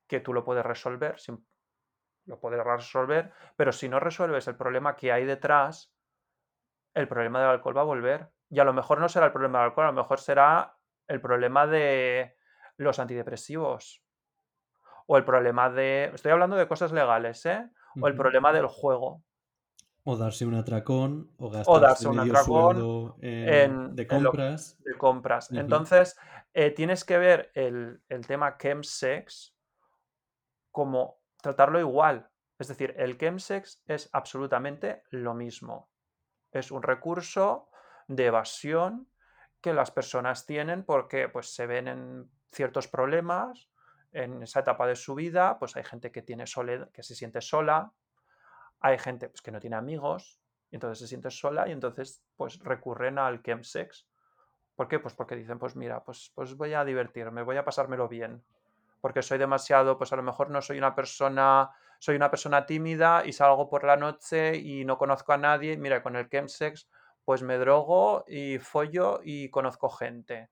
que 0.05 0.19
tú 0.19 0.33
lo 0.33 0.43
puedes 0.43 0.65
resolver, 0.65 1.17
sin- 1.17 1.47
lo 2.25 2.41
puedes 2.41 2.61
resolver, 2.61 3.31
pero 3.55 3.71
si 3.71 3.87
no 3.87 4.01
resuelves 4.01 4.49
el 4.49 4.57
problema 4.57 4.97
que 4.97 5.13
hay 5.13 5.23
detrás, 5.23 5.93
el 6.93 7.07
problema 7.07 7.39
del 7.39 7.49
alcohol 7.51 7.77
va 7.77 7.81
a 7.81 7.85
volver. 7.85 8.29
Y 8.49 8.59
a 8.59 8.65
lo 8.65 8.73
mejor 8.73 8.99
no 8.99 9.07
será 9.07 9.27
el 9.27 9.31
problema 9.31 9.59
del 9.59 9.69
alcohol, 9.69 9.85
a 9.87 9.91
lo 9.91 10.01
mejor 10.01 10.19
será 10.19 10.75
el 11.07 11.21
problema 11.21 11.65
de 11.67 12.35
los 12.75 12.99
antidepresivos. 12.99 14.03
O 15.05 15.15
el 15.15 15.23
problema 15.23 15.69
de. 15.69 16.11
Estoy 16.13 16.33
hablando 16.33 16.57
de 16.57 16.67
cosas 16.67 16.91
legales, 16.91 17.45
¿eh? 17.45 17.69
O 18.01 18.07
el 18.07 18.15
problema 18.15 18.51
del 18.51 18.67
juego. 18.67 19.23
O 20.03 20.17
darse 20.17 20.45
un 20.45 20.55
atracón, 20.55 21.31
o 21.37 21.45
O 21.47 21.49
gastarse 21.49 21.79
darse 21.81 22.07
un 22.09 22.15
medio 22.17 22.33
atracón 22.33 22.73
sueldo 22.75 23.15
en- 23.21 23.49
en, 23.53 23.95
de 23.95 24.03
en 24.09 24.23
lo 24.23 24.31
compras. 24.97 25.51
Entonces, 25.51 26.17
eh, 26.53 26.71
tienes 26.71 27.03
que 27.03 27.17
ver 27.17 27.51
el, 27.53 28.01
el 28.09 28.25
tema 28.25 28.57
chemsex 28.57 29.55
como 30.71 31.19
tratarlo 31.41 31.79
igual. 31.79 32.29
Es 32.59 32.67
decir, 32.67 32.93
el 32.97 33.17
chemsex 33.17 33.83
es 33.85 34.09
absolutamente 34.13 35.03
lo 35.11 35.33
mismo. 35.33 35.89
Es 36.51 36.71
un 36.71 36.81
recurso 36.81 37.69
de 38.07 38.25
evasión 38.25 39.09
que 39.61 39.73
las 39.73 39.91
personas 39.91 40.45
tienen 40.45 40.83
porque 40.83 41.29
pues, 41.29 41.53
se 41.53 41.67
ven 41.67 41.87
en 41.87 42.31
ciertos 42.51 42.87
problemas 42.87 43.69
en 44.11 44.41
esa 44.41 44.61
etapa 44.61 44.87
de 44.87 44.95
su 44.95 45.15
vida, 45.15 45.59
pues 45.59 45.75
hay 45.75 45.83
gente 45.83 46.11
que 46.11 46.21
tiene 46.21 46.47
soledad, 46.47 46.89
que 46.91 47.03
se 47.03 47.15
siente 47.15 47.41
sola, 47.41 47.91
hay 48.79 48.97
gente 48.97 49.29
pues, 49.29 49.41
que 49.41 49.51
no 49.51 49.59
tiene 49.59 49.75
amigos, 49.75 50.39
y 50.71 50.75
entonces 50.75 50.99
se 50.99 51.07
siente 51.07 51.29
sola 51.31 51.67
y 51.67 51.71
entonces 51.71 52.23
pues 52.35 52.59
recurren 52.59 53.19
al 53.19 53.41
chemsex. 53.41 54.07
¿Por 54.77 54.87
qué? 54.87 54.99
Pues 54.99 55.15
porque 55.15 55.35
dicen, 55.35 55.57
pues 55.57 55.75
mira, 55.75 56.03
pues, 56.03 56.31
pues 56.35 56.55
voy 56.55 56.75
a 56.75 56.85
divertirme, 56.85 57.41
voy 57.41 57.57
a 57.57 57.65
pasármelo 57.65 58.07
bien. 58.07 58.43
Porque 59.01 59.23
soy 59.23 59.39
demasiado, 59.39 59.97
pues 59.97 60.13
a 60.13 60.15
lo 60.15 60.21
mejor 60.21 60.51
no 60.51 60.61
soy 60.61 60.77
una 60.77 60.93
persona, 60.93 61.71
soy 61.97 62.15
una 62.15 62.29
persona 62.29 62.63
tímida 62.67 63.25
y 63.25 63.33
salgo 63.33 63.67
por 63.69 63.83
la 63.83 63.97
noche 63.97 64.55
y 64.55 64.85
no 64.85 64.99
conozco 64.99 65.33
a 65.33 65.37
nadie. 65.37 65.75
Mira, 65.77 66.03
con 66.03 66.15
el 66.15 66.29
chemsex, 66.29 66.87
pues 67.25 67.41
me 67.41 67.57
drogo 67.57 68.23
y 68.27 68.59
follo 68.59 69.19
y 69.23 69.49
conozco 69.49 69.89
gente. 69.89 70.49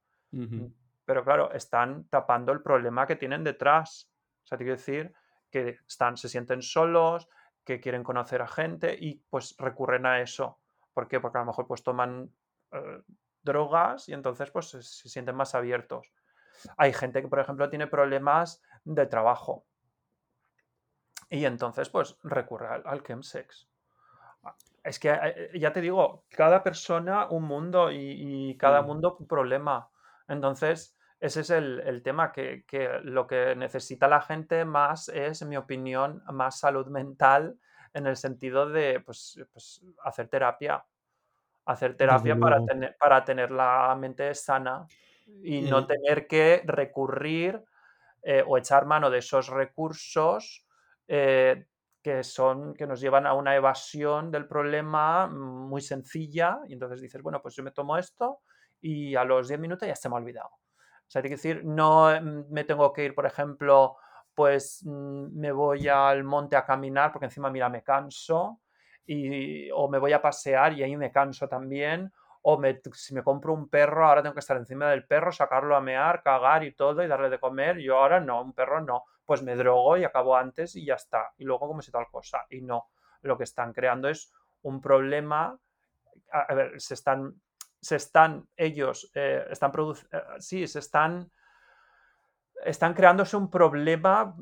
Pero 1.06 1.24
claro, 1.24 1.52
están 1.52 2.06
tapando 2.06 2.52
el 2.52 2.64
problema 2.64 3.06
que 3.06 3.16
tienen 3.16 3.44
detrás. 3.44 4.10
O 4.44 4.48
sea, 4.48 4.58
te 4.58 4.64
quiero 4.64 4.78
decir 4.78 5.14
que 5.52 5.78
están, 5.88 6.18
se 6.18 6.30
sienten 6.30 6.64
solos, 6.64 7.30
que 7.64 7.80
quieren 7.80 8.04
conocer 8.04 8.42
a 8.42 8.48
gente 8.48 8.98
y 9.00 9.22
pues 9.30 9.56
recurren 9.60 10.08
a 10.08 10.20
eso. 10.20 10.58
¿Por 10.96 11.08
qué? 11.08 11.20
Porque 11.20 11.38
a 11.38 11.42
lo 11.42 11.48
mejor 11.48 11.68
pues 11.68 11.84
toman 11.84 12.32
eh, 12.72 13.02
drogas 13.45 14.10
y 14.10 14.13
entonces 14.13 14.51
pues 14.51 14.69
se, 14.69 14.84
se 14.84 15.10
sienten 15.10 15.36
más 15.36 15.55
abiertos. 15.55 16.12
Hay 16.77 16.93
gente 16.93 17.21
que, 17.21 17.29
por 17.29 17.39
ejemplo, 17.39 17.69
tiene 17.69 17.88
problemas 17.88 18.62
de 18.86 19.05
trabajo 19.08 19.65
y 21.29 21.45
entonces 21.45 21.89
pues 21.89 22.17
recurre 22.23 22.67
al, 22.67 22.84
al 22.86 23.03
chemsex. 23.03 23.69
Es 24.84 24.99
que 24.99 25.10
eh, 25.12 25.51
ya 25.60 25.73
te 25.73 25.81
digo, 25.81 26.25
cada 26.29 26.63
persona 26.63 27.27
un 27.29 27.43
mundo 27.43 27.91
y, 27.91 27.97
y 28.51 28.58
cada 28.58 28.81
Mm. 28.81 28.86
mundo 28.86 29.17
un 29.19 29.27
problema. 29.27 29.89
Entonces, 30.27 30.95
ese 31.19 31.41
es 31.41 31.49
el, 31.49 31.79
el 31.81 32.03
tema, 32.03 32.31
que, 32.31 32.65
que 32.67 32.99
lo 33.03 33.25
que 33.25 33.55
necesita 33.55 34.08
la 34.08 34.21
gente 34.21 34.63
más 34.65 35.10
es, 35.10 35.41
en 35.41 35.49
mi 35.49 35.58
opinión, 35.58 36.23
más 36.31 36.60
salud 36.60 36.88
mental 36.88 37.58
en 37.93 38.05
el 38.08 38.15
sentido 38.17 38.69
de 38.69 38.99
pues, 38.99 39.39
pues, 39.53 39.81
hacer 40.03 40.27
terapia. 40.27 40.86
Hacer 41.65 41.97
terapia 41.97 42.39
para 42.39 42.62
tener, 42.63 42.95
para 42.99 43.23
tener 43.25 43.51
la 43.51 43.95
mente 43.99 44.34
sana 44.36 44.88
y 45.41 45.63
no 45.63 45.86
Eh, 45.86 45.88
tener 45.88 46.28
que 46.28 46.62
recurrir 46.65 47.63
eh, 48.23 48.43
o 48.45 48.58
echar 48.58 48.86
mano 48.86 49.10
de 49.10 49.19
esos 49.19 49.47
recursos 49.47 50.65
eh, 51.08 51.67
que 52.01 52.23
son 52.23 52.73
que 52.75 52.88
nos 52.88 53.01
llevan 53.01 53.25
a 53.28 53.34
una 53.34 53.56
evasión 53.56 54.32
del 54.32 54.47
problema 54.47 55.28
muy 55.28 55.82
sencilla. 55.82 56.60
Y 56.67 56.73
entonces 56.73 57.01
dices, 57.01 57.21
bueno, 57.21 57.41
pues 57.41 57.56
yo 57.56 57.63
me 57.63 57.71
tomo 57.71 57.97
esto 57.97 58.41
y 58.82 59.15
a 59.15 59.23
los 59.23 59.47
10 59.47 59.60
minutos 59.60 59.88
ya 59.88 59.95
se 59.95 60.10
me 60.10 60.15
ha 60.15 60.19
olvidado. 60.19 60.49
O 60.49 61.08
sea, 61.08 61.21
hay 61.21 61.30
que 61.30 61.36
decir, 61.36 61.63
no 61.65 62.10
me 62.49 62.63
tengo 62.63 62.91
que 62.93 63.06
ir, 63.06 63.15
por 63.15 63.25
ejemplo, 63.25 63.97
pues 64.34 64.82
mm, 64.86 65.39
me 65.39 65.51
voy 65.51 65.88
al 65.88 66.23
monte 66.23 66.56
a 66.56 66.65
caminar 66.65 67.12
porque 67.12 67.25
encima, 67.25 67.49
mira, 67.49 67.69
me 67.69 67.84
canso 67.84 68.62
y, 69.06 69.70
o 69.72 69.88
me 69.89 70.00
voy 70.00 70.13
a 70.13 70.22
pasear 70.22 70.74
y 70.74 70.84
ahí 70.84 70.96
me 70.98 71.12
canso 71.12 71.48
también 71.48 72.12
o 72.48 72.60
me, 72.60 72.80
si 72.94 73.15
me 73.15 73.24
compro 73.24 73.54
un 73.54 73.70
perro, 73.70 74.06
ahora 74.06 74.22
tengo 74.22 74.36
que 74.36 74.39
estar 74.39 74.56
encima 74.56 74.91
del 74.91 75.08
perro, 75.08 75.32
sacarlo 75.32 75.76
a 75.76 75.82
mear, 75.82 76.22
cagar 76.22 76.63
y 76.63 76.74
todo 76.74 77.02
y 77.02 77.08
darle 77.08 77.32
de 77.32 77.39
comer. 77.39 77.80
Yo 77.80 77.98
ahora 77.98 78.20
no, 78.20 78.39
un 78.39 78.54
perro 78.54 78.82
no. 78.82 79.04
Pues 79.26 79.41
me 79.41 79.56
drogo 79.56 79.98
y 79.98 80.04
acabo 80.04 80.38
antes 80.38 80.76
y 80.76 80.86
ya 80.86 80.94
está. 80.94 81.34
Y 81.39 81.44
luego 81.44 81.68
como 81.68 81.82
si 81.82 81.91
tal 81.91 82.06
cosa. 82.12 82.46
Y 82.52 82.62
no, 82.62 82.89
lo 83.24 83.36
que 83.36 83.46
están 83.46 83.74
creando 83.74 84.10
es 84.10 84.32
un 84.62 84.80
problema. 84.80 85.58
A, 86.32 86.54
ver, 86.54 86.80
se 86.80 86.94
están, 86.94 87.34
se 87.82 87.96
están 87.96 88.48
ellos, 88.56 89.10
eh, 89.15 89.48
están 89.50 89.72
produciendo, 89.72 90.15
eh, 90.15 90.24
sí, 90.38 90.68
se 90.68 90.78
están, 90.78 91.32
están 92.63 92.94
creándose 92.94 93.38
un 93.38 93.50
problema. 93.50 94.36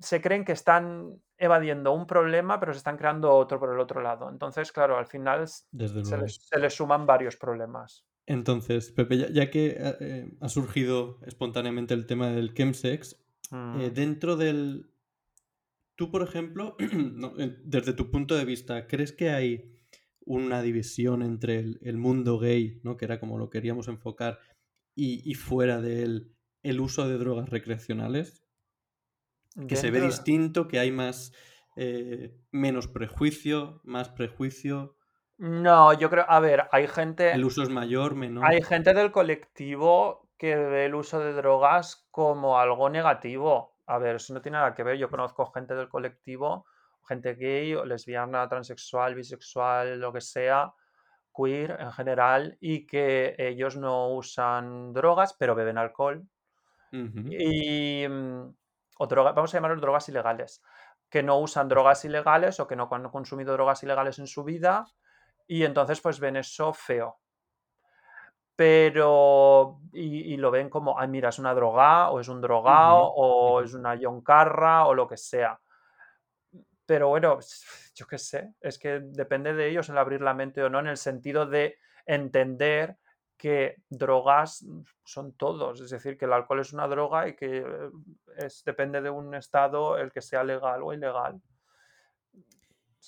Se 0.00 0.20
creen 0.20 0.44
que 0.44 0.52
están 0.52 1.18
evadiendo 1.38 1.92
un 1.92 2.06
problema, 2.06 2.58
pero 2.60 2.72
se 2.72 2.78
están 2.78 2.96
creando 2.96 3.32
otro 3.32 3.58
por 3.58 3.72
el 3.72 3.80
otro 3.80 4.02
lado. 4.02 4.28
Entonces, 4.28 4.72
claro, 4.72 4.98
al 4.98 5.06
final 5.06 5.46
Desde 5.70 6.04
se 6.04 6.18
les, 6.18 6.34
se 6.36 6.58
les 6.58 6.74
suman 6.74 7.06
varios 7.06 7.36
problemas. 7.36 8.04
Entonces, 8.26 8.92
Pepe, 8.92 9.16
ya, 9.16 9.28
ya 9.30 9.50
que 9.50 9.76
eh, 9.78 10.36
ha 10.40 10.48
surgido 10.48 11.18
espontáneamente 11.24 11.94
el 11.94 12.06
tema 12.06 12.28
del 12.28 12.52
chemsex, 12.52 13.16
Mm. 13.50 13.80
eh, 13.80 13.90
dentro 13.90 14.36
del, 14.36 14.90
tú, 15.96 16.10
por 16.10 16.22
ejemplo, 16.22 16.76
desde 17.64 17.92
tu 17.92 18.10
punto 18.10 18.34
de 18.36 18.44
vista, 18.44 18.86
¿crees 18.86 19.12
que 19.12 19.30
hay 19.30 19.74
una 20.24 20.60
división 20.60 21.22
entre 21.22 21.58
el, 21.58 21.96
mundo 21.96 22.38
gay, 22.38 22.80
¿no? 22.82 22.96
que 22.96 23.06
era 23.06 23.18
como 23.18 23.38
lo 23.38 23.48
queríamos 23.48 23.88
enfocar, 23.88 24.38
y, 24.94 25.32
fuera 25.34 25.80
de 25.80 26.02
él 26.02 26.34
el 26.64 26.80
uso 26.80 27.08
de 27.08 27.18
drogas 27.18 27.48
recreacionales? 27.48 28.44
Que 29.66 29.76
se 29.76 29.90
ve 29.90 30.00
distinto, 30.00 30.68
que 30.68 30.78
hay 30.78 30.92
más 30.92 31.32
eh, 31.76 32.34
menos 32.50 32.86
prejuicio, 32.88 33.80
más 33.84 34.08
prejuicio. 34.08 34.96
No, 35.38 35.92
yo 35.92 36.10
creo, 36.10 36.24
a 36.28 36.40
ver, 36.40 36.64
hay 36.72 36.88
gente. 36.88 37.30
El 37.30 37.44
uso 37.44 37.62
es 37.62 37.68
mayor, 37.68 38.16
menor. 38.16 38.44
Hay 38.44 38.60
gente 38.62 38.92
del 38.94 39.12
colectivo 39.12 40.28
que 40.36 40.56
ve 40.56 40.86
el 40.86 40.94
uso 40.94 41.20
de 41.20 41.32
drogas 41.32 42.08
como 42.10 42.58
algo 42.58 42.90
negativo. 42.90 43.76
A 43.86 43.98
ver, 43.98 44.16
eso 44.16 44.34
no 44.34 44.42
tiene 44.42 44.58
nada 44.58 44.74
que 44.74 44.82
ver. 44.82 44.98
Yo 44.98 45.08
conozco 45.08 45.46
gente 45.46 45.74
del 45.74 45.88
colectivo, 45.88 46.66
gente 47.06 47.34
gay, 47.34 47.76
lesbiana, 47.84 48.48
transexual, 48.48 49.14
bisexual, 49.14 50.00
lo 50.00 50.12
que 50.12 50.20
sea, 50.20 50.72
queer 51.32 51.76
en 51.80 51.92
general, 51.92 52.56
y 52.60 52.86
que 52.86 53.36
ellos 53.38 53.76
no 53.76 54.14
usan 54.14 54.92
drogas, 54.92 55.34
pero 55.38 55.54
beben 55.54 55.78
alcohol. 55.78 56.26
Y. 56.90 58.04
O 58.98 59.06
vamos 59.08 59.54
a 59.54 59.56
llamarlos 59.56 59.80
drogas 59.80 60.08
ilegales. 60.08 60.62
Que 61.08 61.22
no 61.22 61.38
usan 61.38 61.68
drogas 61.68 62.04
ilegales 62.04 62.60
o 62.60 62.66
que 62.66 62.76
no 62.76 62.88
han 62.90 63.08
consumido 63.10 63.54
drogas 63.54 63.82
ilegales 63.82 64.18
en 64.18 64.26
su 64.26 64.44
vida. 64.44 64.86
Y 65.46 65.64
entonces, 65.64 66.00
pues 66.00 66.20
ven 66.20 66.36
eso 66.36 66.72
feo 66.72 67.18
pero 68.58 69.78
y, 69.92 70.36
lo 70.36 70.50
ven 70.50 70.68
como, 70.68 70.98
ay, 70.98 71.06
mira, 71.06 71.28
es 71.28 71.38
una 71.38 71.54
droga, 71.54 72.10
o 72.10 72.18
es 72.18 72.26
un 72.26 72.40
drogado, 72.40 73.04
o 73.04 73.62
es 73.62 73.72
una 73.72 73.94
yoncarra, 73.94 74.84
o 74.86 74.94
lo 74.94 75.06
que 75.06 75.16
sea. 75.16 75.60
Pero 76.84 77.06
bueno, 77.06 77.38
yo 77.94 78.06
qué 78.08 78.18
sé, 78.18 78.54
es 78.60 78.80
que 78.80 78.98
depende 79.00 79.54
de 79.54 79.68
ellos 79.68 79.88
el 79.90 79.96
abrir 79.96 80.22
la 80.22 80.34
mente 80.34 80.60
o 80.64 80.68
no, 80.68 80.80
en 80.80 80.88
el 80.88 80.96
sentido 80.96 81.46
de 81.46 81.78
entender 82.04 82.96
que 83.38 83.76
drogas 83.88 84.66
son 85.04 85.32
todos, 85.32 85.80
es 85.80 85.90
decir, 85.90 86.18
que 86.18 86.26
el 86.26 86.32
alcohol 86.32 86.60
es 86.60 86.72
una 86.72 86.88
droga 86.88 87.28
y 87.28 87.36
que 87.36 87.64
es, 88.36 88.62
depende 88.64 89.00
de 89.00 89.10
un 89.10 89.34
estado 89.34 89.96
el 89.96 90.12
que 90.12 90.20
sea 90.20 90.44
legal 90.44 90.82
o 90.82 90.92
ilegal. 90.92 91.40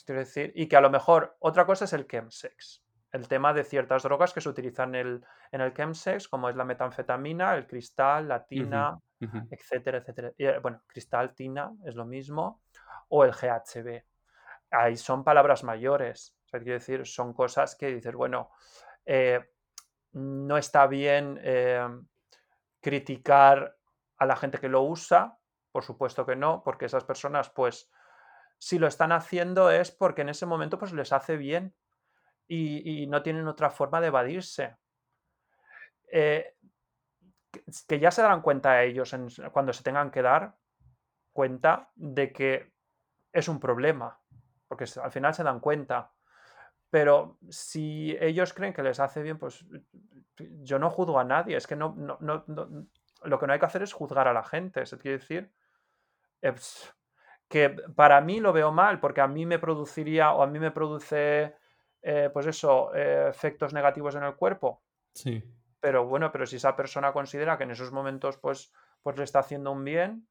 Decir, 0.06 0.52
y 0.54 0.66
que 0.66 0.76
a 0.76 0.80
lo 0.80 0.88
mejor 0.88 1.36
otra 1.40 1.66
cosa 1.66 1.84
es 1.84 1.92
el 1.92 2.06
chemsex 2.06 2.82
el 3.12 3.26
tema 3.26 3.52
de 3.52 3.64
ciertas 3.64 4.02
drogas 4.02 4.32
que 4.32 4.40
se 4.40 4.48
utilizan 4.48 4.94
en 4.94 5.06
el, 5.06 5.24
en 5.50 5.60
el 5.60 5.74
chemsex, 5.74 6.28
como 6.28 6.48
es 6.48 6.56
la 6.56 6.64
metanfetamina, 6.64 7.56
el 7.56 7.66
cristal, 7.66 8.28
la 8.28 8.44
tina, 8.46 8.98
etcétera, 9.50 9.98
etcétera. 9.98 10.32
Eh, 10.38 10.58
bueno, 10.62 10.82
cristal, 10.86 11.34
tina 11.34 11.72
es 11.84 11.94
lo 11.94 12.04
mismo, 12.04 12.62
o 13.08 13.24
el 13.24 13.32
GHB. 13.32 14.02
Ahí 14.70 14.96
son 14.96 15.24
palabras 15.24 15.64
mayores. 15.64 16.36
O 16.44 16.48
sea, 16.48 16.60
quiero 16.60 16.74
decir, 16.74 17.06
son 17.06 17.32
cosas 17.32 17.74
que 17.74 17.88
dices, 17.88 18.14
bueno, 18.14 18.50
eh, 19.04 19.40
no 20.12 20.56
está 20.56 20.86
bien 20.86 21.38
eh, 21.42 21.86
criticar 22.80 23.76
a 24.18 24.26
la 24.26 24.36
gente 24.36 24.58
que 24.58 24.68
lo 24.68 24.82
usa, 24.82 25.38
por 25.72 25.84
supuesto 25.84 26.26
que 26.26 26.36
no, 26.36 26.62
porque 26.62 26.86
esas 26.86 27.04
personas, 27.04 27.50
pues, 27.50 27.90
si 28.58 28.78
lo 28.78 28.86
están 28.86 29.12
haciendo 29.12 29.70
es 29.70 29.90
porque 29.90 30.22
en 30.22 30.28
ese 30.28 30.44
momento 30.44 30.78
pues 30.78 30.92
les 30.92 31.12
hace 31.12 31.36
bien 31.36 31.74
y, 32.46 33.06
no 33.06 33.22
tienen 33.22 33.46
otra 33.46 33.70
forma 33.70 34.00
de 34.00 34.08
evadirse. 34.08 34.76
Eh, 36.12 36.56
que, 37.86 37.98
ya 37.98 38.10
se 38.10 38.22
darán 38.22 38.42
cuenta 38.42 38.82
ellos 38.82 39.14
cuando 39.52 39.72
se 39.72 39.82
tengan 39.82 40.10
que 40.10 40.20
dar 40.20 40.56
cuenta 41.32 41.90
de 41.94 42.32
que 42.32 42.72
es 43.32 43.48
un 43.48 43.60
problema, 43.60 44.20
porque 44.68 44.84
al 45.02 45.12
final 45.12 45.32
se 45.32 45.44
dan 45.44 45.60
cuenta. 45.60 46.12
Pero 46.90 47.38
si 47.48 48.16
ellos 48.20 48.52
creen 48.52 48.72
que 48.72 48.82
les 48.82 48.98
hace 48.98 49.22
bien, 49.22 49.38
pues 49.38 49.64
yo 50.62 50.78
no 50.78 50.90
juzgo 50.90 51.18
a 51.18 51.24
nadie. 51.24 51.56
Es 51.56 51.66
que 51.66 51.76
no, 51.76 51.94
lo 52.20 53.38
que 53.38 53.46
no 53.46 53.52
hay 53.52 53.58
que 53.58 53.66
hacer 53.66 53.82
es 53.82 53.92
juzgar 53.92 54.26
a 54.26 54.32
la 54.32 54.42
gente. 54.42 54.82
Es 54.82 54.90
decir, 54.90 55.52
que 57.48 57.70
para 57.94 58.20
mí 58.20 58.40
lo 58.40 58.52
veo 58.52 58.72
mal, 58.72 59.00
porque 59.00 59.20
a 59.20 59.28
mí 59.28 59.46
me 59.46 59.58
produciría 59.58 60.32
o 60.32 60.42
a 60.42 60.46
mí 60.46 60.58
me 60.58 60.72
produce 60.72 61.54
eh, 62.02 62.30
pues 62.32 62.46
eso, 62.46 62.94
eh, 62.94 63.26
efectos 63.28 63.72
negativos 63.72 64.14
en 64.14 64.24
el 64.24 64.34
cuerpo. 64.34 64.82
Sí. 65.14 65.42
Pero 65.80 66.06
bueno, 66.06 66.30
pero 66.32 66.46
si 66.46 66.56
esa 66.56 66.76
persona 66.76 67.12
considera 67.12 67.56
que 67.56 67.64
en 67.64 67.70
esos 67.70 67.92
momentos 67.92 68.38
pues, 68.38 68.72
pues 69.02 69.16
le 69.16 69.24
está 69.24 69.40
haciendo 69.40 69.72
un 69.72 69.84
bien, 69.84 70.28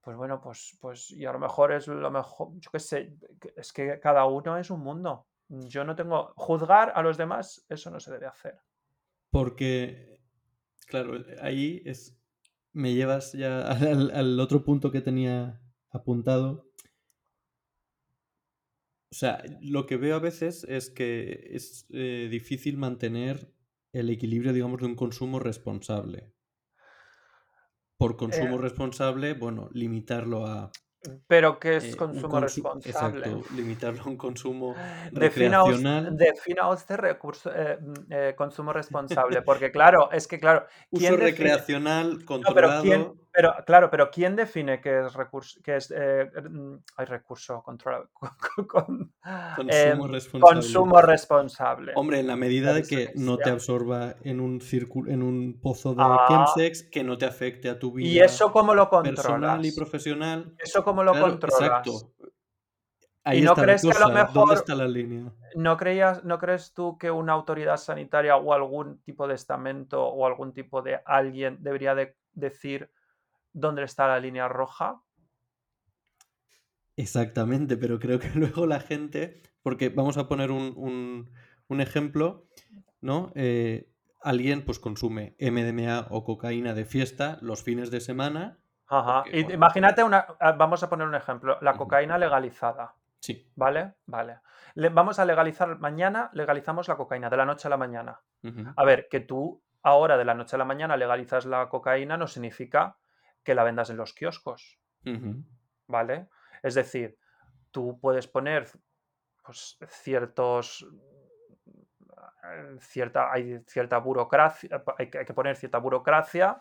pues 0.00 0.16
bueno, 0.16 0.40
pues, 0.40 0.76
pues 0.80 1.10
y 1.10 1.26
a 1.26 1.32
lo 1.32 1.38
mejor 1.38 1.72
es 1.72 1.88
lo 1.88 2.10
mejor, 2.10 2.50
yo 2.54 2.70
qué 2.70 2.78
sé, 2.78 3.12
es 3.56 3.72
que 3.72 3.98
cada 3.98 4.24
uno 4.26 4.56
es 4.56 4.70
un 4.70 4.80
mundo. 4.80 5.26
Yo 5.48 5.84
no 5.84 5.94
tengo, 5.94 6.32
juzgar 6.36 6.92
a 6.94 7.02
los 7.02 7.16
demás, 7.16 7.64
eso 7.68 7.90
no 7.90 8.00
se 8.00 8.10
debe 8.10 8.26
hacer. 8.26 8.58
Porque, 9.30 10.20
claro, 10.86 11.24
ahí 11.40 11.82
es, 11.84 12.18
me 12.72 12.94
llevas 12.94 13.32
ya 13.32 13.60
al 13.70 14.40
otro 14.40 14.64
punto 14.64 14.90
que 14.90 15.00
tenía 15.00 15.60
apuntado, 15.90 16.66
o 19.10 19.14
sea, 19.14 19.42
lo 19.62 19.86
que 19.86 19.96
veo 19.96 20.16
a 20.16 20.20
veces 20.20 20.64
es 20.64 20.90
que 20.90 21.48
es 21.52 21.86
eh, 21.90 22.28
difícil 22.30 22.76
mantener 22.76 23.50
el 23.92 24.10
equilibrio, 24.10 24.52
digamos, 24.52 24.80
de 24.80 24.86
un 24.86 24.96
consumo 24.96 25.38
responsable. 25.38 26.34
Por 27.96 28.16
consumo 28.16 28.56
eh. 28.56 28.58
responsable, 28.58 29.32
bueno, 29.32 29.70
limitarlo 29.72 30.46
a 30.46 30.70
pero 31.26 31.58
¿qué 31.58 31.76
es 31.76 31.94
eh, 31.94 31.96
consumo 31.96 32.40
responsable? 32.40 33.18
Exacto, 33.18 33.54
limitarlo 33.54 34.02
a 34.02 34.06
un 34.06 34.16
consumo 34.16 34.74
recreacional. 35.12 36.16
Defina 36.16 36.68
usted 36.70 36.96
recurso, 36.96 37.50
eh, 37.54 37.78
mm, 37.80 37.94
eh, 38.10 38.34
consumo 38.36 38.72
responsable, 38.72 39.42
porque 39.42 39.70
claro, 39.70 40.10
es 40.12 40.26
que 40.26 40.38
claro... 40.38 40.66
Uso 40.90 41.16
recreacional 41.16 42.24
controlado... 42.24 42.82
pero, 42.82 43.16
claro, 43.64 43.90
pero 43.90 44.10
¿quién 44.10 44.36
define 44.36 44.80
qué 44.80 45.00
es 45.00 45.12
recurso, 45.14 45.60
qué 45.62 45.76
es, 45.76 45.90
mm, 45.90 46.74
hay 46.96 47.06
recurso 47.06 47.62
controlado? 47.62 48.10
consumo, 48.68 50.08
responsable. 50.08 50.40
consumo 50.40 51.02
responsable. 51.02 51.92
Hombre, 51.96 52.20
en 52.20 52.26
la 52.26 52.36
medida 52.36 52.72
de 52.72 52.82
que 52.82 53.12
no 53.14 53.36
te 53.36 53.50
absorba 53.50 54.16
en 54.22 54.40
un 54.40 54.60
círculo, 54.60 55.10
en 55.10 55.22
un 55.22 55.60
pozo 55.60 55.94
de 55.94 56.02
ah. 56.02 56.44
que 56.90 57.04
no 57.04 57.18
te 57.18 57.26
afecte 57.26 57.68
a 57.68 57.78
tu 57.78 57.92
vida 57.92 58.08
¿Y 58.08 58.18
eso 58.20 58.52
cómo 58.52 58.74
lo 58.74 58.88
controlas? 58.88 59.16
personal 59.16 59.64
y 59.64 59.72
profesional. 59.72 60.54
Eso 60.58 60.84
cómo 60.84 61.02
lo 61.02 61.12
controlas. 61.12 61.60
Exacto. 61.60 62.12
Ahí 63.26 63.40
¿Y 63.40 63.42
no 63.42 63.56
crees 63.56 63.82
que 63.82 63.90
a 63.90 63.98
lo 63.98 64.08
mejor 64.10 64.32
¿Dónde 64.32 64.54
está 64.54 64.74
la 64.76 64.86
línea? 64.86 65.32
¿no, 65.56 65.76
creías, 65.76 66.22
¿No 66.22 66.38
crees 66.38 66.72
tú 66.72 66.96
que 66.96 67.10
una 67.10 67.32
autoridad 67.32 67.76
sanitaria 67.76 68.36
o 68.36 68.52
algún 68.52 69.02
tipo 69.02 69.26
de 69.26 69.34
estamento 69.34 70.06
o 70.06 70.26
algún 70.26 70.52
tipo 70.52 70.80
de 70.80 71.00
alguien 71.04 71.58
debería 71.60 71.96
de 71.96 72.16
decir 72.34 72.88
dónde 73.56 73.82
está 73.82 74.06
la 74.06 74.20
línea 74.20 74.48
roja? 74.48 75.02
Exactamente, 76.96 77.76
pero 77.76 77.98
creo 77.98 78.18
que 78.18 78.30
luego 78.34 78.66
la 78.66 78.80
gente, 78.80 79.42
porque 79.62 79.88
vamos 79.88 80.16
a 80.18 80.28
poner 80.28 80.50
un, 80.50 81.30
ejemplo, 81.68 82.46
¿no? 83.00 83.32
Eh, 83.34 83.90
alguien 84.22 84.64
pues 84.64 84.78
consume 84.78 85.36
MDMA 85.40 86.06
o 86.10 86.24
cocaína 86.24 86.74
de 86.74 86.84
fiesta 86.84 87.38
los 87.42 87.62
fines 87.62 87.90
de 87.90 88.00
semana 88.00 88.58
Ajá. 88.88 89.24
Imagínate 89.32 90.02
una. 90.04 90.26
Ah, 90.38 90.52
vamos 90.52 90.82
a 90.82 90.88
poner 90.88 91.06
un 91.06 91.14
ejemplo. 91.14 91.58
La 91.60 91.74
cocaína 91.74 92.18
legalizada. 92.18 92.94
Sí. 93.20 93.50
¿Vale? 93.56 93.94
Vale. 94.06 94.40
vamos 94.92 95.18
a 95.18 95.24
legalizar 95.24 95.78
mañana, 95.78 96.30
legalizamos 96.32 96.86
la 96.86 96.96
cocaína 96.96 97.28
de 97.28 97.36
la 97.36 97.44
noche 97.44 97.66
a 97.66 97.70
la 97.70 97.76
mañana. 97.76 98.20
A 98.76 98.84
ver, 98.84 99.08
que 99.10 99.20
tú 99.20 99.60
ahora 99.82 100.16
de 100.16 100.24
la 100.24 100.34
noche 100.34 100.54
a 100.54 100.58
la 100.58 100.64
mañana 100.64 100.96
legalizas 100.96 101.46
la 101.46 101.68
cocaína 101.68 102.16
no 102.16 102.28
significa 102.28 102.96
que 103.46 103.54
la 103.54 103.62
vendas 103.62 103.90
en 103.90 103.96
los 103.96 104.12
kioscos. 104.12 104.78
¿Vale? 105.86 106.28
Es 106.64 106.74
decir, 106.74 107.16
tú 107.70 108.00
puedes 108.00 108.26
poner 108.26 108.68
pues, 109.44 109.78
ciertos 109.88 110.84
cierta, 112.80 113.32
hay 113.32 113.60
cierta 113.66 113.98
burocracia, 113.98 114.82
hay 114.98 115.10
que, 115.10 115.18
hay 115.18 115.24
que 115.24 115.34
poner 115.34 115.56
cierta 115.56 115.78
burocracia 115.78 116.60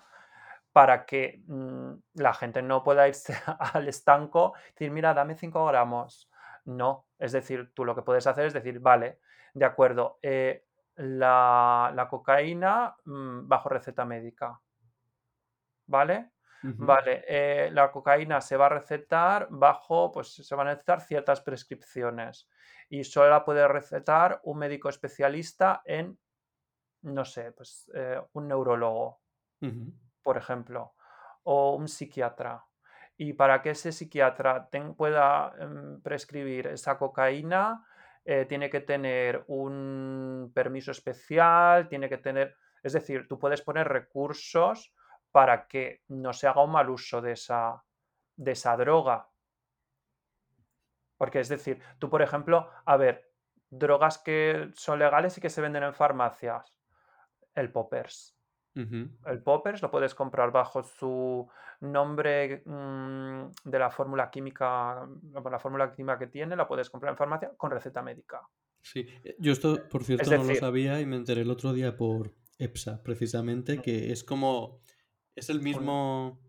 para 0.72 1.06
que 1.06 1.42
mm, 1.48 1.94
la 2.16 2.34
gente 2.34 2.62
no 2.62 2.84
pueda 2.84 3.08
irse 3.08 3.34
al 3.74 3.88
estanco 3.88 4.54
y 4.70 4.72
decir, 4.74 4.92
mira, 4.92 5.14
dame 5.14 5.36
5 5.36 5.66
gramos. 5.66 6.30
No, 6.66 7.08
es 7.18 7.32
decir, 7.32 7.72
tú 7.74 7.84
lo 7.84 7.96
que 7.96 8.02
puedes 8.02 8.28
hacer 8.28 8.46
es 8.46 8.54
decir, 8.54 8.80
vale, 8.80 9.20
de 9.54 9.66
acuerdo, 9.66 10.20
eh, 10.22 10.66
la, 10.96 12.08
cocaína 12.10 12.96
mm, 13.06 13.48
bajo 13.48 13.70
receta 13.70 14.06
médica. 14.06 14.60
¿Vale? 15.88 16.32
Vale, 16.78 17.24
eh, 17.28 17.70
la 17.72 17.92
cocaína 17.92 18.42
se 18.42 18.58
va 18.58 18.66
a 18.66 18.70
recetar 18.70 19.48
bajo, 19.52 20.12
pues 20.12 20.34
se 20.34 20.56
van 20.56 20.68
a 20.68 20.72
recetar 20.72 21.02
ciertas 21.02 21.42
prescripciones 21.42 22.50
y 22.90 23.04
solo 23.04 23.30
la 23.30 23.46
puede 23.46 23.68
recetar 23.68 24.40
un 24.44 24.58
médico 24.58 24.90
especialista 24.90 25.82
en, 25.86 26.18
no 27.04 27.24
sé, 27.24 27.52
pues 27.52 27.92
eh, 27.94 28.20
un 28.34 28.48
neurólogo 28.48 29.22
por 30.24 30.38
ejemplo, 30.38 30.96
o 31.44 31.76
un 31.76 31.88
psiquiatra. 31.88 32.66
y 33.18 33.34
para 33.34 33.62
que 33.62 33.70
ese 33.70 33.92
psiquiatra 33.92 34.70
pueda 34.98 35.54
em, 35.60 36.02
prescribir 36.02 36.68
esa 36.68 36.98
cocaína, 36.98 37.86
eh, 38.26 38.46
tiene 38.46 38.70
que 38.70 38.82
tener 38.82 39.44
un 39.48 40.52
permiso 40.54 40.92
especial, 40.92 41.88
tiene 41.88 42.10
que 42.10 42.18
tener, 42.18 42.56
es 42.84 42.94
decir, 42.94 43.28
tú 43.28 43.38
puedes 43.38 43.62
poner 43.62 43.88
recursos 43.88 44.95
para 45.36 45.68
que 45.68 46.02
no 46.08 46.32
se 46.32 46.48
haga 46.48 46.64
un 46.64 46.72
mal 46.72 46.90
uso 46.90 47.22
de 47.22 47.34
esa, 47.34 47.84
de 48.38 48.54
esa 48.54 48.78
droga. 48.78 49.28
Porque 51.18 51.42
es 51.42 51.50
decir, 51.50 51.82
tú, 52.00 52.10
por 52.10 52.22
ejemplo, 52.22 52.70
a 52.86 52.96
ver, 52.96 53.34
drogas 53.70 54.18
que 54.18 54.72
son 54.76 54.98
legales 54.98 55.38
y 55.38 55.42
que 55.42 55.50
se 55.50 55.60
venden 55.60 55.84
en 55.84 55.94
farmacias, 55.94 56.80
el 57.54 57.70
poppers. 57.70 58.34
El 58.76 59.44
poppers 59.44 59.82
lo 59.82 59.92
puedes 59.92 60.16
comprar 60.16 60.54
bajo 60.54 60.84
su 60.84 61.50
nombre 61.82 62.64
mm, 62.66 63.48
de 63.66 63.80
la 63.80 63.92
fórmula 63.92 64.32
química, 64.32 65.06
la 65.34 65.60
fórmula 65.60 65.94
química 65.94 66.18
que 66.18 66.28
tiene, 66.28 66.56
la 66.56 66.66
puedes 66.66 66.90
comprar 66.90 67.12
en 67.12 67.18
farmacia 67.18 67.52
con 67.58 67.72
receta 67.72 68.02
médica. 68.02 68.40
Sí, 68.82 69.06
eh, 69.22 69.36
yo 69.40 69.52
esto, 69.52 69.86
por 69.90 70.06
cierto, 70.06 70.30
no 70.30 70.46
lo 70.46 70.56
sabía 70.56 71.02
y 71.02 71.06
me 71.06 71.18
enteré 71.18 71.42
el 71.42 71.52
otro 71.52 71.74
día 71.74 71.98
por 71.98 72.32
EPSA, 72.58 73.04
precisamente, 73.04 73.82
que 73.82 74.14
es 74.14 74.24
como, 74.24 74.82
es 75.36 75.50
el 75.50 75.62
mismo 75.62 76.40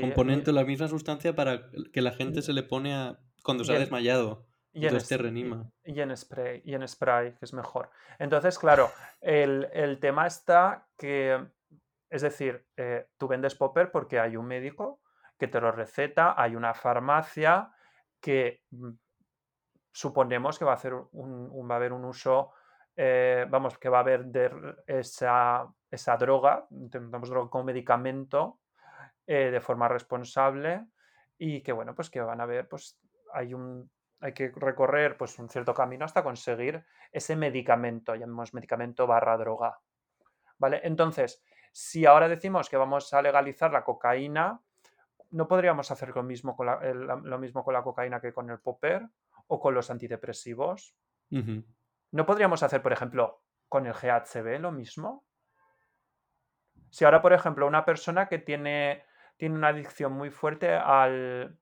componente, 0.00 0.52
la 0.52 0.64
misma 0.64 0.88
sustancia 0.88 1.34
para 1.34 1.70
que 1.92 2.02
la 2.02 2.12
gente 2.12 2.42
se 2.42 2.52
le 2.52 2.62
pone 2.62 2.94
a, 2.94 3.18
cuando 3.42 3.64
se 3.64 3.74
ha 3.74 3.78
desmayado. 3.78 4.46
Y 4.74 4.86
en, 4.86 4.96
te 4.96 5.18
reanima. 5.18 5.70
Y 5.84 6.00
en 6.00 6.16
spray, 6.16 6.62
y 6.64 6.72
en 6.74 6.88
spray, 6.88 7.32
que 7.32 7.44
es 7.44 7.52
mejor. 7.52 7.90
Entonces, 8.18 8.58
claro, 8.58 8.90
el, 9.20 9.98
tema 10.00 10.26
está 10.26 10.88
que, 10.96 11.46
es 12.08 12.22
decir, 12.22 12.64
eh, 12.78 13.06
tú 13.18 13.28
vendes 13.28 13.54
popper 13.54 13.90
porque 13.90 14.18
hay 14.18 14.36
un 14.36 14.46
médico 14.46 15.02
que 15.38 15.46
te 15.46 15.60
lo 15.60 15.72
receta, 15.72 16.40
hay 16.40 16.56
una 16.56 16.72
farmacia 16.72 17.70
que 18.18 18.62
mm, 18.70 18.92
suponemos 19.92 20.58
que 20.58 20.64
va 20.64 20.72
a, 20.72 20.76
hacer 20.76 20.94
un, 20.94 21.68
va 21.70 21.74
a 21.74 21.76
haber 21.76 21.92
un 21.92 22.06
uso, 22.06 22.52
eh, 22.96 23.44
vamos, 23.50 23.76
que 23.76 23.90
va 23.90 23.98
a 23.98 24.00
haber 24.00 24.24
de 24.24 24.50
esa, 24.86 25.70
esa 25.92 26.16
droga, 26.16 26.66
intentamos 26.70 27.28
droga 27.30 27.50
como 27.50 27.64
medicamento 27.64 28.58
eh, 29.26 29.50
de 29.52 29.60
forma 29.60 29.86
responsable 29.86 30.86
y 31.38 31.62
que, 31.62 31.70
bueno, 31.70 31.94
pues 31.94 32.10
que 32.10 32.20
van 32.20 32.40
a 32.40 32.46
ver, 32.46 32.68
pues 32.68 32.98
hay 33.32 33.54
un 33.54 33.88
hay 34.22 34.32
que 34.32 34.52
recorrer 34.54 35.16
pues, 35.16 35.38
un 35.38 35.48
cierto 35.48 35.74
camino 35.74 36.04
hasta 36.04 36.22
conseguir 36.22 36.84
ese 37.10 37.34
medicamento, 37.34 38.14
llamemos 38.14 38.54
medicamento 38.54 39.06
barra 39.06 39.36
droga. 39.36 39.80
¿Vale? 40.58 40.80
Entonces, 40.84 41.42
si 41.72 42.06
ahora 42.06 42.28
decimos 42.28 42.70
que 42.70 42.76
vamos 42.76 43.12
a 43.12 43.20
legalizar 43.20 43.72
la 43.72 43.82
cocaína, 43.82 44.60
¿no 45.30 45.48
podríamos 45.48 45.90
hacer 45.90 46.14
lo 46.14 46.22
mismo 46.22 46.56
con 46.56 46.66
la, 46.66 46.78
lo 47.16 47.38
mismo 47.38 47.64
con 47.64 47.74
la 47.74 47.82
cocaína 47.82 48.20
que 48.20 48.32
con 48.32 48.48
el 48.48 48.60
popper 48.60 49.08
o 49.48 49.58
con 49.58 49.74
los 49.74 49.90
antidepresivos? 49.90 50.96
¿No 52.12 52.26
podríamos 52.26 52.62
hacer, 52.62 52.80
por 52.80 52.92
ejemplo, 52.92 53.42
con 53.68 53.86
el 53.86 53.94
GHB 53.94 54.60
lo 54.60 54.70
mismo? 54.70 55.24
Si 56.92 57.06
ahora, 57.06 57.22
por 57.22 57.32
ejemplo, 57.32 57.66
una 57.66 57.86
persona 57.86 58.28
que 58.28 58.38
tiene, 58.38 59.06
tiene 59.38 59.54
una 59.54 59.68
adicción 59.68 60.12
muy 60.12 60.28
fuerte 60.28 60.74
al, 60.74 61.58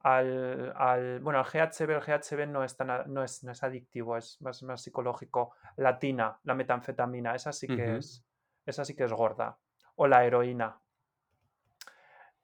al, 0.00 1.20
bueno, 1.20 1.38
el 1.38 1.44
GHB, 1.44 1.90
el 1.90 2.00
GHB 2.00 2.48
no 2.48 2.64
es, 2.64 2.76
no 3.06 3.22
es, 3.22 3.44
no 3.44 3.52
es 3.52 3.62
adictivo, 3.62 4.16
es 4.16 4.42
más, 4.42 4.64
más 4.64 4.82
psicológico. 4.82 5.54
La 5.76 5.96
tina, 6.00 6.40
la 6.42 6.56
metanfetamina, 6.56 7.36
esa 7.36 7.52
sí 7.52 7.68
que 7.68 7.98
es, 7.98 8.26
esa 8.66 8.84
sí 8.84 8.96
que 8.96 9.04
es 9.04 9.12
gorda. 9.12 9.56
O 9.94 10.08
la 10.08 10.24
heroína. 10.24 10.76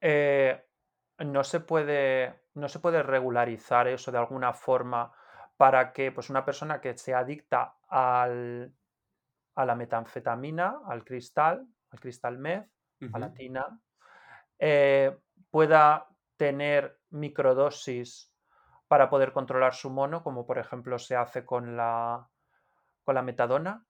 Eh, 0.01 0.65
no, 1.19 1.43
se 1.43 1.59
puede, 1.59 2.45
no 2.55 2.69
se 2.69 2.79
puede 2.79 3.03
regularizar 3.03 3.89
eso 3.89 4.13
de 4.13 4.19
alguna 4.19 4.53
forma 4.53 5.13
para 5.57 5.93
que 5.93 6.13
pues, 6.13 6.31
una 6.31 6.45
persona 6.45 6.81
que 6.81 6.97
se 6.97 7.13
adicta 7.13 7.75
al, 7.89 8.73
a 9.57 9.67
la 9.67 9.75
metanfetamina, 9.75 10.83
al 10.87 11.05
cristal, 11.05 11.67
al 11.91 12.01
cristal 12.01 12.39
meth, 12.39 12.71
a 13.13 13.19
la 13.19 13.33
tina, 13.33 13.81
eh, 14.59 15.17
pueda 15.51 16.09
tener 16.37 16.99
microdosis 17.11 18.35
para 18.89 19.09
poder 19.09 19.33
controlar 19.33 19.75
su 19.75 19.91
mono, 19.91 20.23
como 20.23 20.47
por 20.47 20.59
ejemplo 20.59 20.99
se 20.99 21.15
hace 21.15 21.45
con 21.45 21.77
la, 21.77 22.29
con 23.05 23.15
la 23.15 23.23
metadona, 23.23 23.87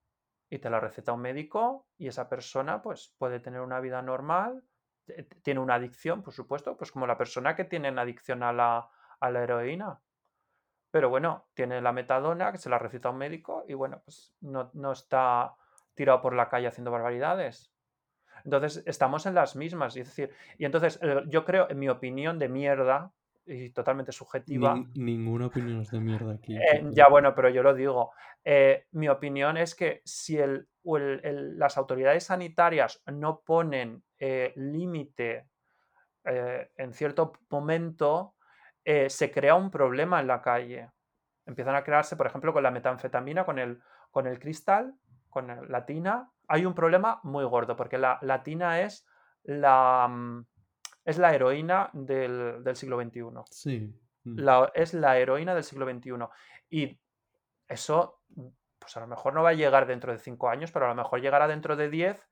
y 0.50 0.58
te 0.58 0.70
la 0.70 0.80
receta 0.80 1.12
un 1.12 1.20
médico 1.20 1.86
y 1.98 2.08
esa 2.08 2.28
persona 2.28 2.82
pues 2.82 3.14
puede 3.18 3.40
tener 3.40 3.60
una 3.60 3.80
vida 3.80 4.00
normal, 4.02 4.64
tiene 5.42 5.60
una 5.60 5.74
adicción, 5.74 6.22
por 6.22 6.32
supuesto, 6.32 6.76
pues 6.76 6.92
como 6.92 7.06
la 7.06 7.18
persona 7.18 7.54
que 7.54 7.64
tiene 7.64 7.90
una 7.90 8.02
adicción 8.02 8.42
a 8.42 8.52
la, 8.52 8.88
a 9.20 9.30
la 9.30 9.42
heroína. 9.42 10.00
Pero 10.90 11.10
bueno, 11.10 11.48
tiene 11.54 11.80
la 11.82 11.92
metadona, 11.92 12.50
que 12.50 12.58
se 12.58 12.70
la 12.70 12.78
receta 12.78 13.10
un 13.10 13.18
médico 13.18 13.64
y 13.68 13.74
bueno, 13.74 14.00
pues 14.04 14.34
no, 14.40 14.70
no 14.72 14.92
está 14.92 15.54
tirado 15.94 16.22
por 16.22 16.34
la 16.34 16.48
calle 16.48 16.68
haciendo 16.68 16.90
barbaridades. 16.90 17.72
Entonces, 18.44 18.82
estamos 18.86 19.26
en 19.26 19.34
las 19.34 19.56
mismas. 19.56 19.96
Es 19.96 20.06
decir, 20.06 20.30
y 20.58 20.64
entonces 20.64 20.98
eh, 21.02 21.22
yo 21.26 21.44
creo, 21.44 21.68
en 21.70 21.78
mi 21.78 21.88
opinión 21.88 22.38
de 22.38 22.48
mierda, 22.48 23.12
y 23.46 23.70
totalmente 23.70 24.12
subjetiva. 24.12 24.78
ninguna 24.94 25.46
opinión 25.46 25.80
es 25.80 25.90
de 25.90 26.00
mierda 26.00 26.34
aquí. 26.34 26.54
Eh, 26.54 26.84
ya 26.90 27.08
bueno, 27.08 27.34
pero 27.34 27.48
yo 27.48 27.62
lo 27.62 27.74
digo. 27.74 28.12
Eh, 28.44 28.86
mi 28.92 29.08
opinión 29.08 29.56
es 29.56 29.74
que 29.74 30.02
si 30.04 30.36
el, 30.36 30.68
las 30.82 31.78
autoridades 31.78 32.24
sanitarias 32.24 33.02
no 33.06 33.40
ponen 33.40 34.02
límite 34.54 35.46
en 36.24 36.92
cierto 36.92 37.32
momento, 37.48 38.34
se 38.84 39.30
crea 39.30 39.54
un 39.54 39.70
problema 39.70 40.20
en 40.20 40.26
la 40.26 40.42
calle. 40.42 40.90
Empiezan 41.46 41.74
a 41.74 41.82
crearse, 41.84 42.16
por 42.16 42.26
ejemplo, 42.26 42.52
con 42.52 42.62
la 42.62 42.70
metanfetamina, 42.70 43.46
con 43.46 43.58
el, 43.58 43.80
con 44.10 44.26
el 44.26 44.38
cristal, 44.38 44.94
con 45.30 45.70
la 45.70 45.86
tina, 45.86 46.30
hay 46.48 46.64
un 46.64 46.74
problema 46.74 47.20
muy 47.22 47.44
gordo, 47.44 47.76
porque 47.76 47.98
la, 47.98 48.42
tina 48.42 48.80
es 48.80 49.06
la, 49.44 50.08
mm, 50.08 50.46
es 51.04 51.18
la 51.18 51.34
heroína 51.34 51.90
del, 51.92 52.62
siglo 52.74 53.00
XXI. 53.00 53.22
Sí. 53.50 53.94
Mm. 54.24 54.38
La, 54.40 54.72
es 54.74 54.94
la 54.94 55.18
heroína 55.18 55.54
del 55.54 55.64
siglo 55.64 55.86
XXI. 55.86 56.12
Y 56.70 57.00
eso, 57.68 58.22
pues 58.78 58.96
a 58.96 59.00
lo 59.00 59.06
mejor 59.06 59.34
no 59.34 59.42
va 59.42 59.50
a 59.50 59.54
llegar 59.54 59.86
dentro 59.86 60.10
de 60.10 60.18
cinco 60.18 60.48
años, 60.48 60.72
pero 60.72 60.86
a 60.86 60.88
lo 60.88 60.94
mejor 60.94 61.20
llegará 61.20 61.46
dentro 61.46 61.76
de 61.76 61.90
diez, 61.90 62.28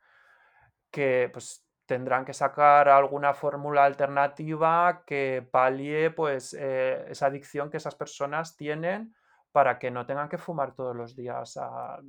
que 0.90 1.28
pues 1.32 1.66
tendrán 1.84 2.24
que 2.24 2.32
sacar 2.32 2.88
alguna 2.88 3.34
fórmula 3.34 3.84
alternativa 3.84 5.04
que 5.06 5.46
palie 5.50 6.10
pues 6.10 6.54
eh, 6.58 7.06
esa 7.08 7.26
adicción 7.26 7.70
que 7.70 7.76
esas 7.76 7.94
personas 7.94 8.56
tienen 8.56 9.14
para 9.52 9.78
que 9.78 9.90
no 9.90 10.04
tengan 10.04 10.28
que 10.28 10.38
fumar 10.38 10.74
todos 10.74 10.96
los 10.96 11.14
días 11.14 11.56
a 11.56 12.00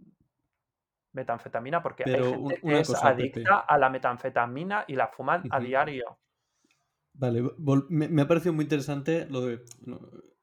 metanfetamina, 1.17 1.81
porque 1.83 2.03
hay 2.05 2.23
gente 2.23 2.61
que 2.61 2.79
es 2.79 3.03
adicta 3.03 3.59
a 3.59 3.77
la 3.77 3.89
metanfetamina 3.89 4.85
y 4.87 4.95
la 4.95 5.07
fuman 5.09 5.43
a 5.49 5.59
diario. 5.59 6.17
Vale, 7.13 7.43
me, 7.89 8.21
ha 8.21 8.27
parecido 8.27 8.53
muy 8.53 8.63
interesante 8.63 9.27
lo 9.29 9.41
de 9.41 9.63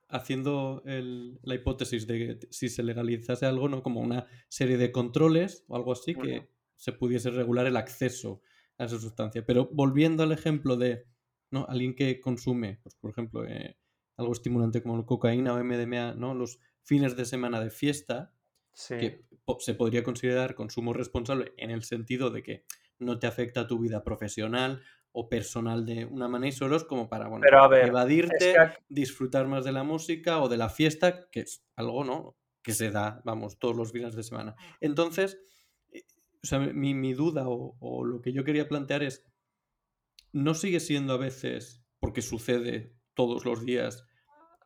haciendo 0.09 0.83
la 0.85 1.55
hipótesis 1.55 2.07
de 2.07 2.19
que 2.19 2.47
si 2.51 2.69
se 2.69 2.83
legalizase 2.83 3.47
algo, 3.47 3.69
¿no? 3.69 3.83
Como 3.83 4.01
una 4.01 4.27
serie 4.49 4.77
de 4.77 4.93
controles 4.93 5.65
o 5.69 5.77
algo 5.77 5.93
así 5.93 6.15
que 6.15 6.51
se 6.77 6.93
pudiese 6.93 7.31
regular 7.31 7.67
el 7.67 7.77
acceso 7.77 8.43
a 8.79 8.85
esa 8.85 8.99
sustancia. 8.99 9.45
Pero 9.47 9.69
volviendo 9.73 10.23
al 10.23 10.33
ejemplo 10.33 10.77
de 10.77 11.07
¿no? 11.51 11.67
alguien 11.69 11.95
que 11.95 12.21
consume, 12.21 12.81
pues, 12.83 12.95
por 12.97 13.11
ejemplo, 13.11 13.47
eh, 13.47 13.79
algo 14.17 14.33
estimulante 14.33 14.83
como 14.83 15.07
cocaína 15.07 15.55
o 15.55 15.63
MDMA, 15.63 16.15
¿no? 16.15 16.35
Los 16.35 16.59
fines 16.83 17.17
de 17.17 17.25
semana 17.25 17.61
de 17.61 17.71
fiesta, 17.71 18.34
que 18.89 19.25
se 19.61 19.75
podría 19.75 20.03
considerar 20.03 20.55
consumo 20.55 20.93
responsable 20.93 21.53
en 21.57 21.71
el 21.71 21.85
sentido 21.85 22.31
de 22.31 22.43
que 22.43 22.65
no 22.99 23.19
te 23.19 23.27
afecta 23.27 23.61
a 23.61 23.67
tu 23.67 23.79
vida 23.79 24.03
profesional 24.03 24.83
o 25.13 25.29
personal 25.29 25.87
de 25.87 26.07
una 26.07 26.29
manera 26.29 26.49
y 26.49 26.53
solo 26.53 26.77
es 26.77 26.85
como 26.85 27.09
para 27.09 27.29
bueno, 27.29 27.47
evadirte, 27.77 28.57
disfrutar 28.89 29.47
más 29.47 29.65
de 29.65 29.73
la 29.73 29.85
música 29.85 30.41
o 30.41 30.49
de 30.49 30.57
la 30.57 30.69
fiesta, 30.69 31.29
que 31.31 31.41
es 31.41 31.65
algo 31.77 32.05
¿no? 32.05 32.37
que 32.63 32.73
se 32.73 32.91
da, 32.91 33.21
vamos, 33.25 33.59
todos 33.59 33.77
los 33.77 33.93
fines 33.93 34.17
de 34.17 34.23
semana. 34.23 34.57
Entonces, 34.81 35.39
eh, 35.93 36.03
o 36.43 36.47
sea, 36.47 36.59
mi, 36.59 36.95
mi 36.95 37.13
duda 37.13 37.49
o, 37.49 37.77
o 37.79 38.05
lo 38.05 38.23
que 38.23 38.33
yo 38.33 38.43
quería 38.43 38.69
plantear 38.69 39.03
es, 39.03 39.25
¿no 40.33 40.55
sigue 40.55 40.81
siendo 40.81 41.13
a 41.13 41.19
veces, 41.19 41.85
porque 42.01 42.23
sucede 42.23 42.93
todos 43.15 43.45
los 43.45 43.65
días, 43.65 44.05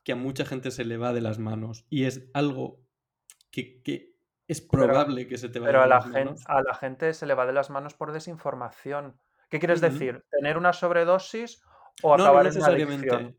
que 0.02 0.12
a 0.12 0.16
mucha 0.16 0.46
gente 0.46 0.70
se 0.70 0.86
le 0.86 0.96
va 0.96 1.12
de 1.12 1.20
las 1.20 1.38
manos 1.38 1.84
y 1.90 2.04
es 2.04 2.30
algo 2.32 2.88
que, 3.51 4.14
es 4.46 4.61
probable 4.61 5.26
que 5.26 5.36
se 5.36 5.49
te 5.49 5.59
vaya 5.59 5.72
pero 5.72 5.82
a 5.82 5.86
la, 5.86 6.03
gente, 6.03 6.42
a 6.46 6.62
la 6.62 6.74
gente 6.74 7.12
se 7.12 7.26
le 7.26 7.34
va 7.34 7.46
de 7.46 7.53
las 7.53 7.70
manos 7.70 7.94
por 7.94 8.12
desinformación. 8.12 9.18
¿Qué 9.51 9.59
quieres 9.59 9.80
decir? 9.80 10.24
¿Tener 10.30 10.57
una 10.59 10.72
sobredosis 10.72 11.62
o 12.03 12.14
acabar 12.14 12.44
no, 12.44 12.51
necesariamente, 12.51 13.14
en 13.14 13.36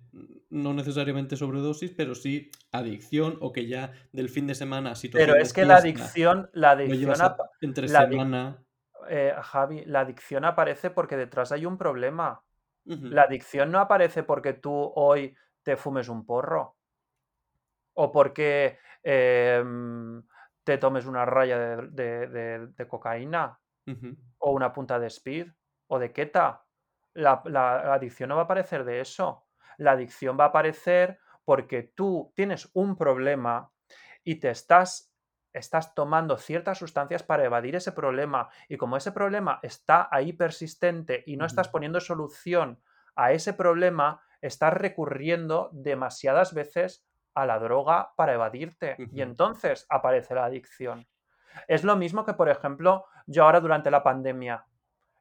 No 0.49 0.74
necesariamente 0.74 1.36
sobredosis, 1.36 1.91
pero 1.95 2.16
sí 2.16 2.51
adicción 2.72 3.38
o 3.41 3.51
que 3.51 3.68
ya 3.68 3.93
del 4.12 4.30
fin 4.30 4.47
de 4.47 4.55
semana 4.55 4.93
Pero 5.14 5.36
es 5.36 5.53
que 5.53 5.66
la 5.66 5.78
adicción, 5.78 6.49
la 6.53 6.72
adicción 6.72 7.16
entre 7.62 7.88
semana. 7.88 8.64
Eh, 9.07 9.34
Javi, 9.41 9.86
la 9.86 10.01
adicción 10.01 10.45
aparece 10.45 10.89
porque 10.89 11.18
detrás 11.18 11.51
hay 11.51 11.66
un 11.66 11.78
problema. 11.78 12.43
La 12.86 13.24
adicción 13.24 13.72
no 13.72 13.80
aparece 13.80 14.24
porque 14.24 14.53
tú 14.53 14.91
hoy 14.95 15.36
te 15.62 15.78
fumes 15.78 16.10
un 16.10 16.26
porro 16.26 16.78
o 18.02 18.14
porque 18.14 18.80
em, 19.04 20.24
te 20.64 20.78
tomes 20.78 21.06
una 21.06 21.26
raya 21.26 21.76
de, 21.76 22.88
cocaína 22.88 23.60
o 24.38 24.52
una 24.52 24.72
punta 24.72 24.97
de 25.00 25.08
speed 25.08 25.47
o 25.88 26.00
de 26.00 26.14
keta. 26.14 26.64
La, 27.14 27.41
la, 27.45 27.93
adicción 27.93 28.30
no 28.30 28.36
va 28.36 28.43
a 28.43 28.45
aparecer 28.45 28.86
de 28.86 29.02
eso. 29.02 29.47
La 29.78 29.91
adicción 29.91 30.38
va 30.39 30.45
a 30.45 30.47
aparecer 30.47 31.20
porque 31.43 31.91
tú 31.93 32.32
tienes 32.36 32.70
un 32.74 32.95
problema 32.95 33.70
y 34.24 34.36
te 34.36 34.50
estás, 34.50 35.14
estás 35.52 35.93
tomando 35.93 36.38
ciertas 36.38 36.78
sustancias 36.78 37.22
para 37.22 37.43
evadir 37.43 37.76
ese 37.76 37.91
problema. 37.91 38.47
Y 38.70 38.78
como 38.78 38.95
ese 38.95 39.12
problema 39.12 39.60
está 39.62 40.08
ahí 40.10 40.32
persistente 40.32 41.22
y 41.26 41.36
no 41.36 41.45
estás 41.45 41.68
poniendo 41.68 42.00
solución 42.00 42.82
a 43.18 43.34
ese 43.34 43.52
problema, 43.52 44.22
estás 44.39 44.74
recurriendo 44.74 45.70
demasiadas 45.74 46.54
veces 46.54 47.09
a 47.34 47.45
la 47.45 47.59
droga 47.59 48.13
para 48.15 48.34
evadirte. 48.34 48.95
Y 49.11 49.21
entonces 49.21 49.86
aparece 49.89 50.36
la 50.36 50.45
adicción. 50.45 51.07
Es 51.67 51.84
lo 51.84 51.95
mismo 51.95 52.25
que, 52.25 52.34
por 52.34 52.49
ejemplo, 52.49 53.05
yo 53.25 53.43
ahora 53.43 53.59
durante 53.59 53.91
la 53.91 54.03
pandemia. 54.03 54.65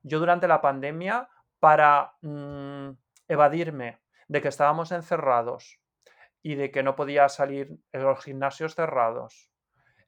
Yo 0.03 0.19
durante 0.19 0.49
la 0.49 0.61
pandemia, 0.61 1.29
para 1.59 2.15
mm, 2.23 2.91
evadirme 3.29 4.01
de 4.29 4.43
que 4.43 4.49
estábamos 4.49 4.93
encerrados 4.93 5.81
y 6.43 6.55
de 6.55 6.71
que 6.71 6.83
no 6.83 6.95
podía 6.97 7.29
salir 7.29 7.79
en 7.93 8.03
los 8.03 8.23
gimnasios 8.25 8.75
cerrados, 8.75 9.51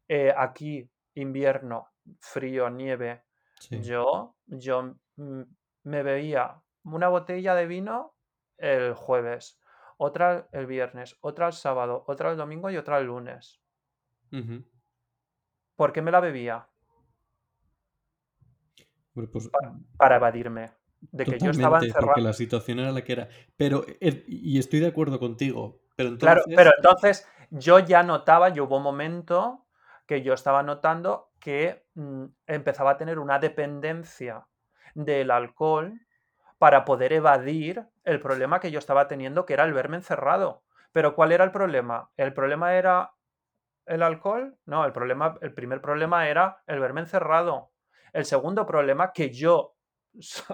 eh, 0.08 0.32
aquí 0.36 0.90
invierno, 1.14 1.90
frío, 2.20 2.70
nieve, 2.70 3.24
yo, 3.70 4.36
yo 4.46 4.94
mm, 5.16 5.42
me 5.84 6.02
bebía 6.02 6.62
una 6.84 7.08
botella 7.08 7.54
de 7.54 7.66
vino 7.66 8.14
el 8.56 8.94
jueves, 8.94 9.59
otra 10.02 10.48
el 10.52 10.64
viernes, 10.64 11.18
otra 11.20 11.48
el 11.48 11.52
sábado, 11.52 12.04
otra 12.06 12.30
el 12.30 12.38
domingo 12.38 12.70
y 12.70 12.78
otra 12.78 12.98
el 12.98 13.06
lunes. 13.06 13.60
¿Por 15.76 15.92
qué 15.92 16.00
me 16.00 16.10
la 16.10 16.20
bebía? 16.20 16.66
Pues, 19.12 19.50
para, 19.98 20.16
evadirme. 20.16 20.70
De 21.00 21.26
que 21.26 21.38
yo 21.38 21.50
estaba 21.50 21.80
encerrado. 21.80 22.06
Porque 22.06 22.22
la 22.22 22.32
situación 22.32 22.78
era 22.78 22.92
la 22.92 23.04
que 23.04 23.12
era. 23.12 23.28
Pero, 23.58 23.84
eh, 24.00 24.24
y 24.26 24.58
estoy 24.58 24.80
de 24.80 24.86
acuerdo 24.86 25.18
contigo. 25.18 25.82
Pero 25.96 26.08
entonces... 26.08 26.44
Claro, 26.44 26.56
pero 26.56 26.70
entonces 26.74 27.28
yo 27.50 27.78
ya 27.80 28.02
notaba, 28.02 28.48
yo 28.48 28.64
hubo 28.64 28.78
un 28.78 28.82
momento 28.82 29.66
que 30.06 30.22
yo 30.22 30.32
estaba 30.32 30.62
notando 30.62 31.30
que 31.40 31.84
mm, 31.92 32.24
empezaba 32.46 32.92
a 32.92 32.96
tener 32.96 33.18
una 33.18 33.38
dependencia 33.38 34.46
del 34.94 35.30
alcohol 35.30 36.00
para 36.56 36.86
poder 36.86 37.12
evadir 37.12 37.86
el 38.04 38.20
problema 38.20 38.60
que 38.60 38.70
yo 38.70 38.78
estaba 38.78 39.08
teniendo, 39.08 39.46
que 39.46 39.54
era 39.54 39.64
el 39.64 39.72
verme 39.72 39.96
encerrado. 39.96 40.62
Pero 40.92 41.14
¿cuál 41.14 41.32
era 41.32 41.44
el 41.44 41.52
problema? 41.52 42.10
¿El 42.16 42.32
problema 42.32 42.74
era 42.74 43.12
el 43.86 44.02
alcohol? 44.02 44.56
No, 44.66 44.84
el, 44.84 44.92
problema, 44.92 45.38
el 45.40 45.54
primer 45.54 45.80
problema 45.80 46.28
era 46.28 46.62
el 46.66 46.80
verme 46.80 47.02
encerrado. 47.02 47.72
El 48.12 48.24
segundo 48.24 48.66
problema 48.66 49.12
que 49.12 49.30
yo 49.30 49.76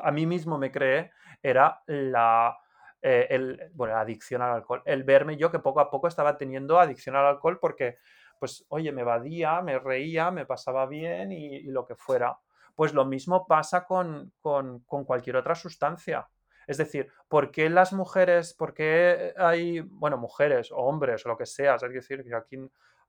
a 0.03 0.11
mí 0.11 0.27
mismo 0.27 0.59
me 0.59 0.71
creé 0.71 1.13
era 1.43 1.83
la, 1.87 2.57
eh, 3.01 3.27
el, 3.31 3.71
bueno, 3.73 3.97
adicción 3.97 4.43
al 4.43 4.53
alcohol. 4.53 4.83
El 4.85 5.05
verme 5.05 5.37
yo 5.37 5.51
que 5.51 5.59
poco 5.59 5.81
a 5.81 5.91
poco 5.91 6.09
estaba 6.09 6.37
teniendo 6.37 6.79
adicción 6.79 7.17
al 7.17 7.27
alcohol 7.27 7.59
porque, 7.61 7.99
pues, 8.39 8.67
oye, 8.69 8.93
me 8.93 9.03
evadía, 9.03 9.63
me 9.63 9.79
reía, 9.79 10.31
me 10.31 10.45
pasaba 10.45 10.87
bien 10.87 11.33
y 11.33 11.63
lo 11.63 11.87
que 11.87 11.95
fuera. 11.95 12.39
Pues 12.77 12.93
lo 12.93 13.07
mismo 13.07 13.47
pasa 13.47 13.87
con, 13.87 14.35
cualquier 14.43 15.37
otra 15.37 15.55
sustancia. 15.55 16.29
Es 16.67 16.79
decir, 16.79 17.09
¿por 17.29 17.51
qué 17.51 17.71
las 17.71 17.93
mujeres, 17.93 18.55
por 18.55 18.75
qué 18.75 19.33
hay, 19.37 19.81
bueno, 19.81 20.19
mujeres 20.19 20.73
o 20.73 20.77
hombres 20.77 21.25
o 21.25 21.29
lo 21.29 21.37
que 21.37 21.47
sea? 21.47 21.77
Es 21.77 21.83
decir, 21.83 22.25
que 22.25 22.35
aquí 22.35 22.59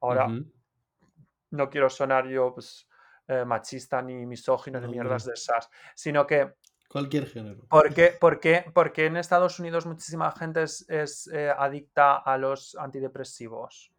ahora 0.01 0.29
no 1.51 1.69
quiero 1.69 1.89
sonar 1.89 2.27
yo 2.27 2.53
pues, 2.53 2.87
eh, 3.27 3.45
machista 3.45 4.01
ni 4.01 4.25
misógino 4.25 4.79
ni 4.79 4.87
mierdas 4.87 5.25
de 5.25 5.33
esas, 5.33 5.69
sino 5.95 6.25
que... 6.25 6.53
Cualquier 6.87 7.27
género. 7.27 7.65
¿Por 7.67 7.93
qué, 7.93 8.17
por 8.73 8.93
qué, 8.93 9.05
en 9.05 9.17
Estados 9.17 9.59
Unidos 9.59 9.85
muchísima 9.85 10.31
gente 10.31 10.63
es, 10.63 11.29
eh, 11.33 11.53
adicta 11.55 12.15
a 12.15 12.37
los 12.37 12.75
antidepresivos? 12.75 13.91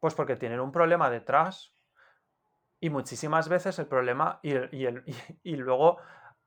Pues 0.00 0.14
porque 0.14 0.36
tienen 0.36 0.60
un 0.60 0.72
problema 0.72 1.10
detrás. 1.10 1.74
Y 2.80 2.90
muchísimas 2.90 3.48
veces 3.48 3.78
el 3.78 3.86
problema, 3.86 4.40
y, 4.42 4.54
y, 5.42 5.56
luego 5.56 5.98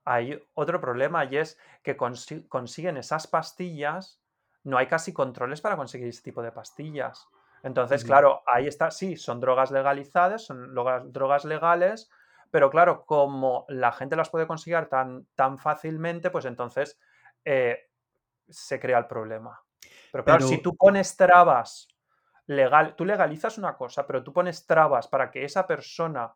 hay 0.08 0.42
otro 0.54 0.80
problema, 0.80 1.26
y 1.26 1.36
es 1.36 1.60
que 1.84 1.98
consiguen 1.98 2.96
esas 2.96 3.28
pastillas, 3.28 4.22
no 4.64 4.78
hay 4.78 4.88
casi 4.88 5.12
controles 5.12 5.60
para 5.60 5.76
conseguir 5.76 6.08
ese 6.08 6.22
tipo 6.24 6.42
de 6.42 6.54
pastillas. 6.54 7.28
Entonces, 7.62 8.06
claro, 8.06 8.42
ahí 8.46 8.68
está, 8.68 8.90
sí, 8.90 9.18
son 9.18 9.42
drogas 9.42 9.70
legalizadas, 9.72 10.46
son 10.46 10.74
drogas 10.74 11.44
legales, 11.44 12.10
pero 12.52 12.70
claro, 12.70 13.06
como 13.06 13.66
la 13.68 13.92
gente 13.92 14.16
las 14.16 14.30
puede 14.30 14.48
conseguir 14.48 14.86
tan, 14.86 15.28
tan 15.36 15.58
fácilmente, 15.58 16.30
pues 16.30 16.46
entonces 16.46 16.98
eh, 17.44 17.90
se 18.48 18.80
crea 18.80 19.00
el 19.00 19.08
problema. 19.08 19.62
Pero 20.14 20.24
claro, 20.24 20.48
si 20.48 20.62
tú 20.62 20.78
pones 20.78 21.18
trabas 21.18 21.90
legal, 22.46 22.96
tú 22.96 23.04
legalizas 23.04 23.58
una 23.58 23.76
cosa, 23.76 24.08
pero 24.08 24.24
tú 24.24 24.32
pones 24.32 24.66
trabas 24.66 25.10
para 25.10 25.30
que 25.30 25.44
esa 25.44 25.68
persona 25.68 26.34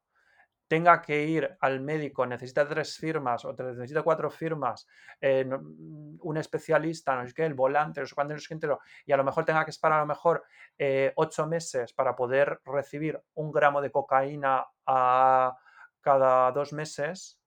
tenga 0.71 1.01
que 1.01 1.25
ir 1.25 1.57
al 1.59 1.81
médico, 1.81 2.25
necesita 2.25 2.65
tres 2.65 2.95
firmas 2.95 3.43
o 3.43 3.51
necesita 3.51 4.03
cuatro 4.03 4.29
firmas, 4.31 4.87
eh, 5.19 5.43
mm, 5.43 6.19
un 6.21 6.37
especialista, 6.37 7.13
no 7.13 7.27
sé 7.27 7.33
qué, 7.33 7.45
el 7.45 7.55
volante, 7.55 7.99
no 7.99 8.07
sé 8.07 8.15
cuándo, 8.15 8.33
no 8.33 8.39
sé 8.39 8.57
qué, 8.57 8.77
y 9.05 9.11
a 9.11 9.17
lo 9.17 9.25
mejor 9.25 9.43
tenga 9.43 9.65
que 9.65 9.71
esperar 9.71 9.97
a 9.97 10.01
lo 10.03 10.07
mejor 10.07 10.45
eh, 10.77 11.11
ocho 11.17 11.45
meses 11.45 11.91
para 11.91 12.15
poder 12.15 12.61
recibir 12.63 13.21
un 13.33 13.51
gramo 13.51 13.81
de 13.81 13.91
cocaína 13.91 14.65
a 14.85 15.57
cada 15.99 16.53
dos 16.53 16.71
meses, 16.71 17.37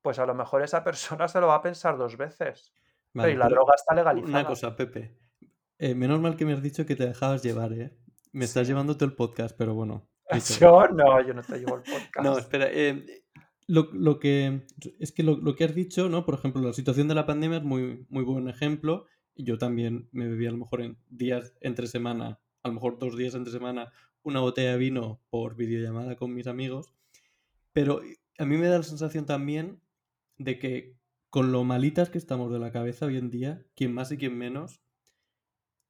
pues 0.00 0.18
a 0.18 0.24
lo 0.24 0.34
mejor 0.34 0.62
esa 0.62 0.82
persona 0.82 1.28
se 1.28 1.42
lo 1.42 1.48
va 1.48 1.56
a 1.56 1.62
pensar 1.62 1.98
dos 1.98 2.16
veces. 2.16 2.72
y 3.12 3.34
la 3.34 3.50
droga 3.50 3.74
está 3.76 3.94
legalizada. 3.94 4.30
Una 4.30 4.46
cosa, 4.46 4.74
Pepe. 4.74 5.14
Eh, 5.76 5.94
menos 5.94 6.20
mal 6.20 6.36
que 6.36 6.46
me 6.46 6.54
has 6.54 6.62
dicho 6.62 6.86
que 6.86 6.96
te 6.96 7.06
dejabas 7.06 7.42
llevar, 7.42 7.74
¿eh? 7.74 7.94
Me 8.32 8.46
estás 8.46 8.66
llevando 8.66 8.96
todo 8.96 9.10
el 9.10 9.14
podcast, 9.14 9.54
pero 9.58 9.74
bueno. 9.74 10.08
Yo 10.60 10.88
no, 10.88 11.26
yo 11.26 11.34
no 11.34 11.42
te 11.42 11.58
llevo 11.58 11.76
el 11.76 11.82
podcast. 11.82 12.22
No, 12.22 12.38
espera. 12.38 12.68
Eh, 12.70 13.24
lo, 13.66 14.18
que 14.18 14.66
es 14.98 15.12
que 15.12 15.22
lo, 15.22 15.54
que 15.54 15.64
has 15.64 15.74
dicho, 15.74 16.08
¿no? 16.08 16.24
Por 16.24 16.34
ejemplo, 16.34 16.62
la 16.62 16.72
situación 16.72 17.08
de 17.08 17.14
la 17.14 17.26
pandemia 17.26 17.58
es 17.58 17.64
muy, 17.64 18.06
muy 18.08 18.24
buen 18.24 18.48
ejemplo. 18.48 19.06
Yo 19.36 19.58
también 19.58 20.08
me 20.12 20.28
bebía 20.28 20.50
a 20.50 20.52
lo 20.52 20.58
mejor 20.58 20.82
en 20.82 20.98
días 21.08 21.54
entre 21.60 21.86
semana, 21.86 22.40
a 22.62 22.68
lo 22.68 22.74
mejor 22.74 22.98
dos 22.98 23.16
días 23.16 23.34
entre 23.34 23.52
semana, 23.52 23.92
una 24.22 24.40
botella 24.40 24.72
de 24.72 24.78
vino 24.78 25.20
por 25.30 25.56
videollamada 25.56 26.16
con 26.16 26.34
mis 26.34 26.46
amigos. 26.46 26.92
Pero 27.72 28.02
a 28.38 28.44
mí 28.44 28.56
me 28.56 28.68
da 28.68 28.78
la 28.78 28.84
sensación 28.84 29.26
también 29.26 29.80
de 30.38 30.58
que 30.58 30.96
con 31.30 31.50
lo 31.50 31.64
malitas 31.64 32.10
que 32.10 32.18
estamos 32.18 32.52
de 32.52 32.58
la 32.58 32.70
cabeza 32.70 33.06
hoy 33.06 33.16
en 33.16 33.30
día, 33.30 33.64
quien 33.74 33.92
más 33.92 34.12
y 34.12 34.18
quien 34.18 34.38
menos, 34.38 34.82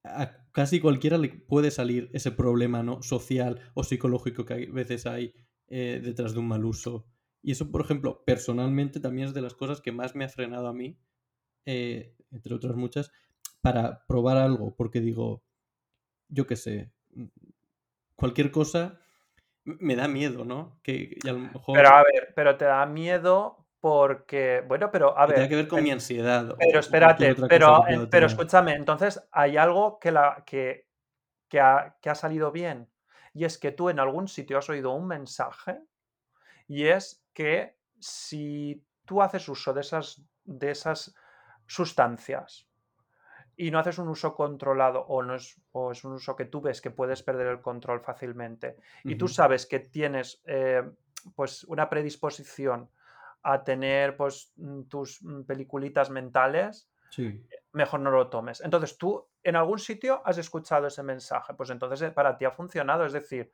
a 0.04 0.43
casi 0.54 0.80
cualquiera 0.80 1.18
le 1.18 1.30
puede 1.30 1.72
salir 1.72 2.08
ese 2.14 2.30
problema 2.30 2.82
¿no? 2.84 3.02
social 3.02 3.60
o 3.74 3.82
psicológico 3.82 4.44
que 4.46 4.54
a 4.54 4.72
veces 4.72 5.04
hay 5.04 5.34
eh, 5.66 6.00
detrás 6.02 6.32
de 6.32 6.38
un 6.38 6.46
mal 6.46 6.64
uso. 6.64 7.06
Y 7.42 7.50
eso, 7.52 7.70
por 7.70 7.80
ejemplo, 7.80 8.22
personalmente 8.24 9.00
también 9.00 9.28
es 9.28 9.34
de 9.34 9.42
las 9.42 9.54
cosas 9.54 9.80
que 9.80 9.90
más 9.90 10.14
me 10.14 10.24
ha 10.24 10.28
frenado 10.28 10.68
a 10.68 10.72
mí, 10.72 10.96
eh, 11.66 12.14
entre 12.30 12.54
otras 12.54 12.76
muchas, 12.76 13.10
para 13.60 14.06
probar 14.06 14.36
algo, 14.36 14.76
porque 14.76 15.00
digo, 15.00 15.42
yo 16.28 16.46
qué 16.46 16.54
sé, 16.54 16.92
cualquier 18.14 18.52
cosa 18.52 19.00
me 19.64 19.96
da 19.96 20.06
miedo, 20.06 20.44
¿no? 20.44 20.78
Que, 20.84 21.18
a 21.28 21.32
lo 21.32 21.40
mejor... 21.40 21.76
Pero 21.76 21.88
a 21.88 22.02
ver, 22.04 22.32
pero 22.36 22.56
te 22.56 22.64
da 22.64 22.86
miedo 22.86 23.63
porque, 23.84 24.64
bueno, 24.66 24.90
pero 24.90 25.14
a 25.14 25.26
ver. 25.26 25.34
Tiene 25.34 25.48
que 25.50 25.56
ver 25.56 25.68
con 25.68 25.82
mi 25.82 25.90
ansiedad. 25.90 26.56
Pero 26.58 26.80
espérate, 26.80 27.34
pero, 27.46 27.84
pero 28.10 28.26
escúchame, 28.28 28.72
entonces 28.72 29.22
hay 29.30 29.58
algo 29.58 29.98
que, 29.98 30.10
la, 30.10 30.42
que, 30.46 30.88
que, 31.50 31.60
ha, 31.60 31.94
que 32.00 32.08
ha 32.08 32.14
salido 32.14 32.50
bien. 32.50 32.88
Y 33.34 33.44
es 33.44 33.58
que 33.58 33.72
tú 33.72 33.90
en 33.90 34.00
algún 34.00 34.26
sitio 34.26 34.56
has 34.56 34.70
oído 34.70 34.92
un 34.92 35.06
mensaje 35.06 35.82
y 36.66 36.86
es 36.86 37.26
que 37.34 37.76
si 38.00 38.82
tú 39.04 39.20
haces 39.20 39.46
uso 39.50 39.74
de 39.74 39.82
esas, 39.82 40.24
de 40.44 40.70
esas 40.70 41.14
sustancias 41.66 42.66
y 43.54 43.70
no 43.70 43.78
haces 43.78 43.98
un 43.98 44.08
uso 44.08 44.34
controlado 44.34 45.04
o, 45.08 45.22
no 45.22 45.34
es, 45.34 45.60
o 45.72 45.92
es 45.92 46.02
un 46.04 46.14
uso 46.14 46.34
que 46.34 46.46
tú 46.46 46.62
ves 46.62 46.80
que 46.80 46.90
puedes 46.90 47.22
perder 47.22 47.48
el 47.48 47.60
control 47.60 48.00
fácilmente 48.00 48.78
y 49.02 49.16
tú 49.16 49.28
sabes 49.28 49.66
que 49.66 49.80
tienes 49.80 50.40
eh, 50.46 50.90
pues 51.36 51.64
una 51.64 51.90
predisposición 51.90 52.88
a 53.44 53.62
tener 53.62 54.16
pues 54.16 54.52
mm, 54.56 54.82
tus 54.84 55.22
mm, 55.22 55.42
peliculitas 55.42 56.10
mentales, 56.10 56.90
mejor 57.72 58.00
no 58.00 58.10
lo 58.10 58.28
tomes. 58.28 58.60
Entonces 58.60 58.98
tú 58.98 59.28
en 59.44 59.54
algún 59.54 59.78
sitio 59.78 60.20
has 60.24 60.38
escuchado 60.38 60.88
ese 60.88 61.04
mensaje, 61.04 61.54
pues 61.54 61.70
entonces 61.70 62.02
eh, 62.02 62.10
para 62.10 62.36
ti 62.36 62.44
ha 62.44 62.50
funcionado, 62.50 63.04
es 63.04 63.12
decir, 63.12 63.52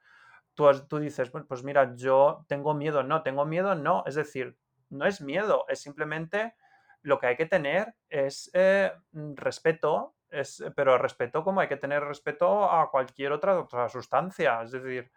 tú, 0.55 0.71
tú 0.89 0.99
dices, 0.99 1.31
pues 1.31 1.63
mira, 1.63 1.95
yo 1.95 2.47
tengo 2.49 2.73
miedo, 2.73 3.03
no, 3.03 3.23
tengo 3.23 3.45
miedo, 3.45 3.75
no, 3.75 4.03
es 4.07 4.15
decir, 4.15 4.57
no 4.89 5.05
es 5.05 5.21
miedo, 5.21 5.67
es 5.69 5.81
simplemente 5.81 6.55
lo 7.03 7.19
que 7.19 7.27
hay 7.27 7.37
que 7.37 7.47
tener 7.47 7.95
es 8.09 8.51
eh, 8.55 8.93
respeto, 9.13 10.15
es, 10.31 10.65
pero 10.77 10.97
respeto 10.97 11.43
como 11.43 11.61
hay 11.61 11.69
que 11.69 11.77
tener 11.77 12.03
respeto 12.05 12.71
a 12.71 12.91
cualquier 12.91 13.33
otra, 13.33 13.59
otra 13.59 13.89
sustancia. 13.89 14.63
Es 14.63 14.71
decir, 14.71 15.11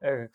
eh, 0.00 0.30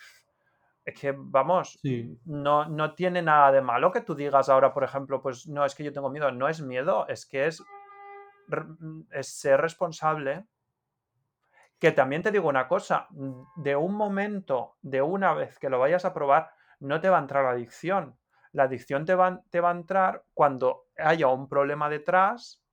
es 0.85 0.99
que, 0.99 1.13
vamos, 1.15 1.79
no, 2.25 2.65
no 2.65 2.95
tiene 2.95 3.21
nada 3.21 3.51
de 3.51 3.61
malo 3.61 3.91
que 3.91 4.01
tú 4.01 4.15
digas 4.15 4.49
ahora, 4.49 4.73
por 4.73 4.83
ejemplo, 4.83 5.21
pues 5.21 5.47
no 5.47 5.65
es 5.65 5.75
que 5.75 5.83
yo 5.83 5.93
tengo 5.93 6.09
miedo, 6.09 6.31
no 6.31 6.47
es 6.47 6.61
miedo, 6.61 7.07
es 7.07 7.25
que 7.25 7.47
es, 7.47 7.63
es 9.11 9.27
ser 9.27 9.61
responsable. 9.61 10.45
Que 11.79 11.91
también 11.91 12.21
te 12.21 12.31
digo 12.31 12.49
una 12.49 12.67
cosa, 12.67 13.07
de 13.55 13.75
un 13.75 13.93
momento, 13.93 14.75
de 14.81 15.01
una 15.01 15.33
vez 15.33 15.59
que 15.59 15.69
lo 15.69 15.79
vayas 15.79 16.05
a 16.05 16.13
probar, 16.13 16.51
no 16.79 16.99
te 16.99 17.09
va 17.09 17.17
a 17.17 17.21
entrar 17.21 17.43
la 17.45 17.51
adicción. 17.51 18.17
La 18.51 18.63
adicción 18.63 19.05
te 19.05 19.15
va, 19.15 19.41
te 19.49 19.61
va 19.61 19.69
a 19.69 19.75
entrar 19.75 20.25
cuando 20.33 20.87
haya 20.97 21.27
un 21.27 21.47
problema 21.47 21.89
detrás 21.89 22.63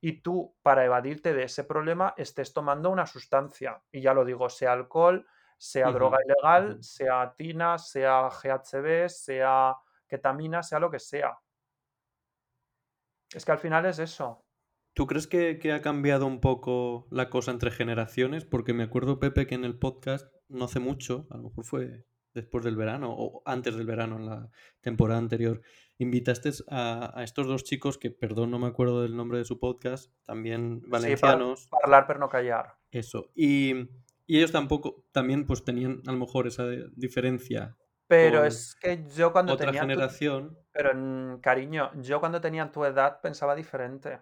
y 0.00 0.20
tú, 0.20 0.54
para 0.62 0.84
evadirte 0.84 1.32
de 1.32 1.44
ese 1.44 1.64
problema, 1.64 2.12
estés 2.18 2.52
tomando 2.52 2.90
una 2.90 3.06
sustancia. 3.06 3.82
Y 3.90 4.02
ya 4.02 4.12
lo 4.12 4.24
digo, 4.24 4.50
sea 4.50 4.72
alcohol, 4.72 5.26
sea 5.56 5.90
droga 5.90 6.18
ilegal, 6.24 6.82
sea 6.82 7.34
tina, 7.36 7.78
sea 7.78 8.28
GHB, 8.28 9.08
sea 9.08 9.76
ketamina, 10.06 10.62
sea 10.62 10.78
lo 10.78 10.90
que 10.90 10.98
sea. 10.98 11.38
Es 13.32 13.44
que 13.44 13.52
al 13.52 13.58
final 13.58 13.86
es 13.86 13.98
eso. 13.98 14.44
¿Tú 14.94 15.06
crees 15.06 15.26
que, 15.26 15.58
que, 15.58 15.72
ha 15.72 15.82
cambiado 15.82 16.26
un 16.26 16.40
poco 16.40 17.08
la 17.10 17.28
cosa 17.28 17.50
entre 17.50 17.72
generaciones? 17.72 18.44
Porque 18.44 18.72
me 18.72 18.84
acuerdo, 18.84 19.18
Pepe, 19.18 19.46
que 19.46 19.56
en 19.56 19.64
el 19.64 19.78
podcast 19.78 20.32
no 20.48 20.66
hace 20.66 20.78
mucho, 20.78 21.26
a 21.30 21.36
lo 21.36 21.44
mejor 21.44 21.64
fue 21.64 22.04
después 22.34 22.64
del 22.64 22.76
verano 22.76 23.14
o 23.16 23.42
antes 23.46 23.76
del 23.76 23.86
verano, 23.86 24.16
en 24.16 24.26
la 24.26 24.50
temporada 24.80 25.18
anterior, 25.18 25.62
invitaste 25.98 26.50
a, 26.68 27.22
estos 27.22 27.46
dos 27.46 27.64
chicos 27.64 27.96
que, 27.96 28.10
perdón, 28.10 28.50
no 28.50 28.58
me 28.58 28.66
acuerdo 28.66 29.02
del 29.02 29.16
nombre 29.16 29.38
de 29.38 29.44
su 29.44 29.58
podcast, 29.58 30.12
también 30.24 30.82
valencianos. 30.88 31.62
Sí, 31.62 31.68
para 31.70 31.84
hablar 31.84 32.06
pero 32.06 32.18
no 32.18 32.28
callar. 32.28 32.74
Eso. 32.90 33.30
Y, 33.34 33.88
ellos 34.28 34.52
tampoco, 34.52 35.04
también 35.12 35.46
pues 35.46 35.64
tenían 35.64 36.02
a 36.06 36.12
lo 36.12 36.18
mejor 36.18 36.46
esa 36.46 36.64
diferencia. 36.96 37.76
Pero 38.06 38.44
es 38.44 38.76
que 38.80 39.04
yo 39.14 39.32
cuando 39.32 39.54
otra 39.54 39.72
generación. 39.72 40.58
Pero 40.72 40.92
mm, 40.94 41.40
cariño, 41.40 41.90
yo 42.00 42.20
cuando 42.20 42.40
tenía 42.40 42.70
tu 42.70 42.84
edad 42.84 43.20
pensaba 43.20 43.54
diferente. 43.54 44.20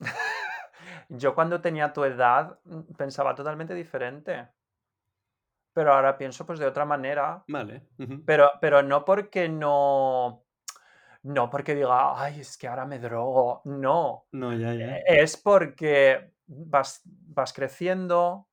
yo 1.08 1.34
cuando 1.34 1.60
tenía 1.60 1.92
tu 1.92 2.04
edad 2.04 2.58
mm, 2.64 2.94
pensaba 2.96 3.34
totalmente 3.34 3.74
diferente 3.74 4.48
pero 5.72 5.94
ahora 5.94 6.18
pienso 6.18 6.44
pues 6.44 6.58
de 6.58 6.66
otra 6.66 6.84
manera. 6.84 7.44
Vale. 7.48 7.86
pero, 8.24 8.50
pero 8.60 8.82
no 8.82 9.04
porque 9.04 9.48
no. 9.48 10.44
No 11.22 11.50
porque 11.50 11.74
diga, 11.74 12.20
ay, 12.20 12.40
es 12.40 12.56
que 12.56 12.66
ahora 12.66 12.86
me 12.86 12.98
drogo. 12.98 13.60
No. 13.66 14.26
No, 14.32 14.52
ya, 14.54 14.74
ya. 14.74 14.96
Es 15.06 15.36
porque 15.36 16.32
vas, 16.50 17.02
vas 17.04 17.52
creciendo, 17.52 18.48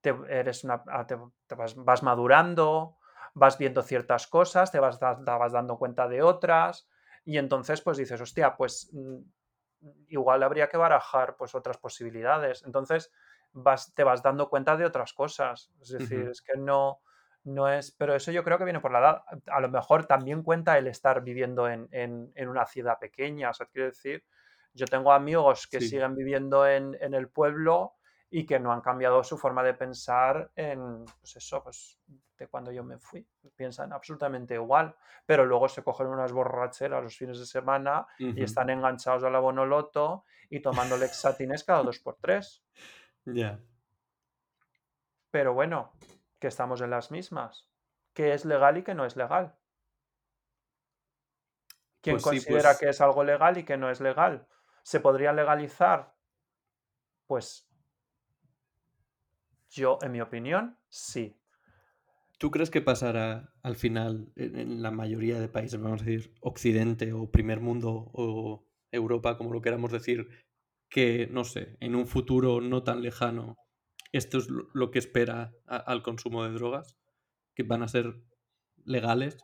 te, 0.00 0.14
eres 0.28 0.64
una, 0.64 0.82
ah, 0.88 1.06
te, 1.06 1.16
vas, 1.54 2.02
madurando, 2.02 2.98
vas 3.34 3.58
viendo 3.58 3.82
ciertas 3.82 4.26
cosas, 4.26 4.72
te 4.72 4.80
vas, 4.80 4.98
vas 5.00 5.52
dando 5.52 5.78
cuenta 5.78 6.08
de 6.08 6.22
otras. 6.22 6.88
Y 7.24 7.38
entonces, 7.38 7.80
pues 7.80 7.96
dices, 7.98 8.20
hostia, 8.20 8.56
pues 8.56 8.90
mm, 8.92 9.18
igual 10.08 10.42
habría 10.42 10.68
que 10.68 10.76
barajar 10.76 11.36
pues 11.36 11.54
otras 11.54 11.78
posibilidades. 11.78 12.64
Entonces, 12.64 13.12
te 13.94 14.04
vas 14.04 14.22
dando 14.22 14.48
cuenta 14.48 14.76
de 14.76 14.84
otras 14.84 15.12
cosas. 15.12 15.70
Es 15.80 15.90
decir, 15.90 16.28
es 16.28 16.42
que 16.42 16.56
no, 16.56 17.00
no 17.44 17.68
es. 17.68 17.92
Pero 17.92 18.14
eso 18.14 18.30
yo 18.30 18.44
creo 18.44 18.58
que 18.58 18.64
viene 18.64 18.80
por 18.80 18.92
la 18.92 19.00
edad. 19.00 19.22
A 19.46 19.60
lo 19.60 19.68
mejor 19.68 20.06
también 20.06 20.42
cuenta 20.42 20.78
el 20.78 20.86
estar 20.86 21.22
viviendo 21.22 21.68
en, 21.68 22.32
una 22.36 22.66
ciudad 22.66 22.98
pequeña. 22.98 23.50
O 23.50 23.54
sea, 23.54 23.66
quiero 23.66 23.88
decir, 23.88 24.24
yo 24.72 24.86
tengo 24.86 25.12
amigos 25.12 25.66
que 25.66 25.80
siguen 25.80 26.14
viviendo 26.14 26.66
en, 26.66 26.96
el 27.00 27.28
pueblo 27.28 27.94
y 28.30 28.44
que 28.44 28.60
no 28.60 28.72
han 28.72 28.80
cambiado 28.80 29.24
su 29.24 29.38
forma 29.38 29.62
de 29.62 29.74
pensar 29.74 30.50
en, 30.54 31.04
pues 31.20 31.36
eso, 31.36 31.62
pues 31.62 31.98
de 32.36 32.46
cuando 32.46 32.70
yo 32.70 32.84
me 32.84 32.98
fui. 32.98 33.26
Piensan 33.56 33.92
absolutamente 33.92 34.54
igual, 34.54 34.94
pero 35.26 35.44
luego 35.44 35.68
se 35.68 35.82
cogen 35.82 36.06
unas 36.06 36.32
borracheras 36.32 37.02
los 37.02 37.16
fines 37.16 37.38
de 37.38 37.46
semana 37.46 38.06
y 38.18 38.42
están 38.42 38.70
enganchados 38.70 39.24
a 39.24 39.30
la 39.30 39.40
bonoloto 39.40 40.24
y 40.48 40.60
tomando 40.60 40.96
lexatines 40.96 41.64
cada 41.64 41.82
dos 41.82 41.98
por 41.98 42.16
tres. 42.20 42.62
Ya. 43.24 43.58
Pero 45.30 45.52
bueno, 45.54 45.92
que 46.38 46.48
estamos 46.48 46.80
en 46.80 46.90
las 46.90 47.10
mismas. 47.10 47.68
¿Qué 48.14 48.32
es 48.32 48.44
legal 48.44 48.78
y 48.78 48.82
qué 48.82 48.94
no 48.94 49.04
es 49.04 49.16
legal? 49.16 49.56
¿Quién 52.00 52.14
pues 52.14 52.24
considera 52.24 52.70
pues 52.70 52.78
que 52.78 52.88
es 52.88 53.00
algo 53.00 53.24
legal 53.24 53.58
y 53.58 53.64
que 53.64 53.76
no 53.76 53.90
es 53.90 54.00
legal? 54.00 54.46
¿Se 54.88 55.00
podría 55.00 55.34
legalizar? 55.34 56.16
Pues 57.26 57.68
yo, 59.68 59.98
en 60.00 60.12
mi 60.12 60.22
opinión, 60.22 60.78
sí. 60.88 61.38
¿Tú 62.38 62.50
crees 62.50 62.70
que 62.70 62.80
pasará 62.80 63.52
al 63.62 63.76
final 63.76 64.32
en 64.34 64.80
la 64.80 64.90
mayoría 64.90 65.38
de 65.40 65.50
países, 65.50 65.78
vamos 65.78 66.00
a 66.00 66.04
decir, 66.06 66.32
Occidente 66.40 67.12
o 67.12 67.30
primer 67.30 67.60
mundo 67.60 68.10
o 68.14 68.66
Europa, 68.90 69.36
como 69.36 69.52
lo 69.52 69.60
queramos 69.60 69.92
decir, 69.92 70.26
que, 70.88 71.26
no 71.30 71.44
sé, 71.44 71.76
en 71.80 71.94
un 71.94 72.06
futuro 72.06 72.62
no 72.62 72.82
tan 72.82 73.02
lejano, 73.02 73.58
esto 74.12 74.38
es 74.38 74.48
lo 74.48 74.90
que 74.90 75.00
espera 75.00 75.52
al 75.66 76.02
consumo 76.02 76.44
de 76.44 76.52
drogas, 76.52 76.96
que 77.54 77.62
van 77.62 77.82
a 77.82 77.88
ser 77.88 78.22
legales 78.86 79.36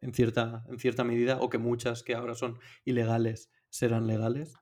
en 0.00 0.14
cierta, 0.14 0.62
en 0.68 0.78
cierta 0.78 1.02
medida, 1.02 1.40
o 1.40 1.50
que 1.50 1.58
muchas 1.58 2.04
que 2.04 2.14
ahora 2.14 2.36
son 2.36 2.60
ilegales 2.84 3.50
serán 3.70 4.06
legales. 4.06 4.54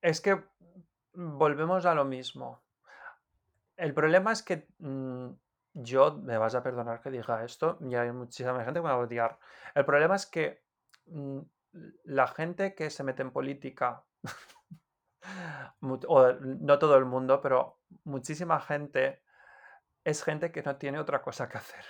Es 0.00 0.20
que 0.20 0.42
volvemos 1.14 1.84
a 1.86 1.94
lo 1.94 2.04
mismo. 2.04 2.62
El 3.76 3.94
problema 3.94 4.32
es 4.32 4.42
que 4.42 4.68
mm, 4.78 5.28
yo, 5.74 6.18
me 6.18 6.38
vas 6.38 6.54
a 6.54 6.62
perdonar 6.62 7.00
que 7.00 7.10
diga 7.10 7.44
esto, 7.44 7.78
y 7.80 7.94
hay 7.94 8.12
muchísima 8.12 8.64
gente 8.64 8.80
que 8.80 8.84
me 8.84 8.88
va 8.88 8.94
a 8.94 8.98
odiar. 8.98 9.38
El 9.74 9.84
problema 9.84 10.16
es 10.16 10.26
que 10.26 10.62
mm, 11.06 11.40
la 12.04 12.26
gente 12.28 12.74
que 12.74 12.90
se 12.90 13.02
mete 13.02 13.22
en 13.22 13.30
política 13.30 14.04
no 15.80 15.98
todo 16.78 16.96
el 16.96 17.04
mundo, 17.04 17.40
pero 17.40 17.80
muchísima 18.04 18.60
gente 18.60 19.22
es 20.04 20.22
gente 20.22 20.50
que 20.50 20.62
no 20.62 20.76
tiene 20.76 20.98
otra 20.98 21.22
cosa 21.22 21.48
que 21.48 21.58
hacer. 21.58 21.84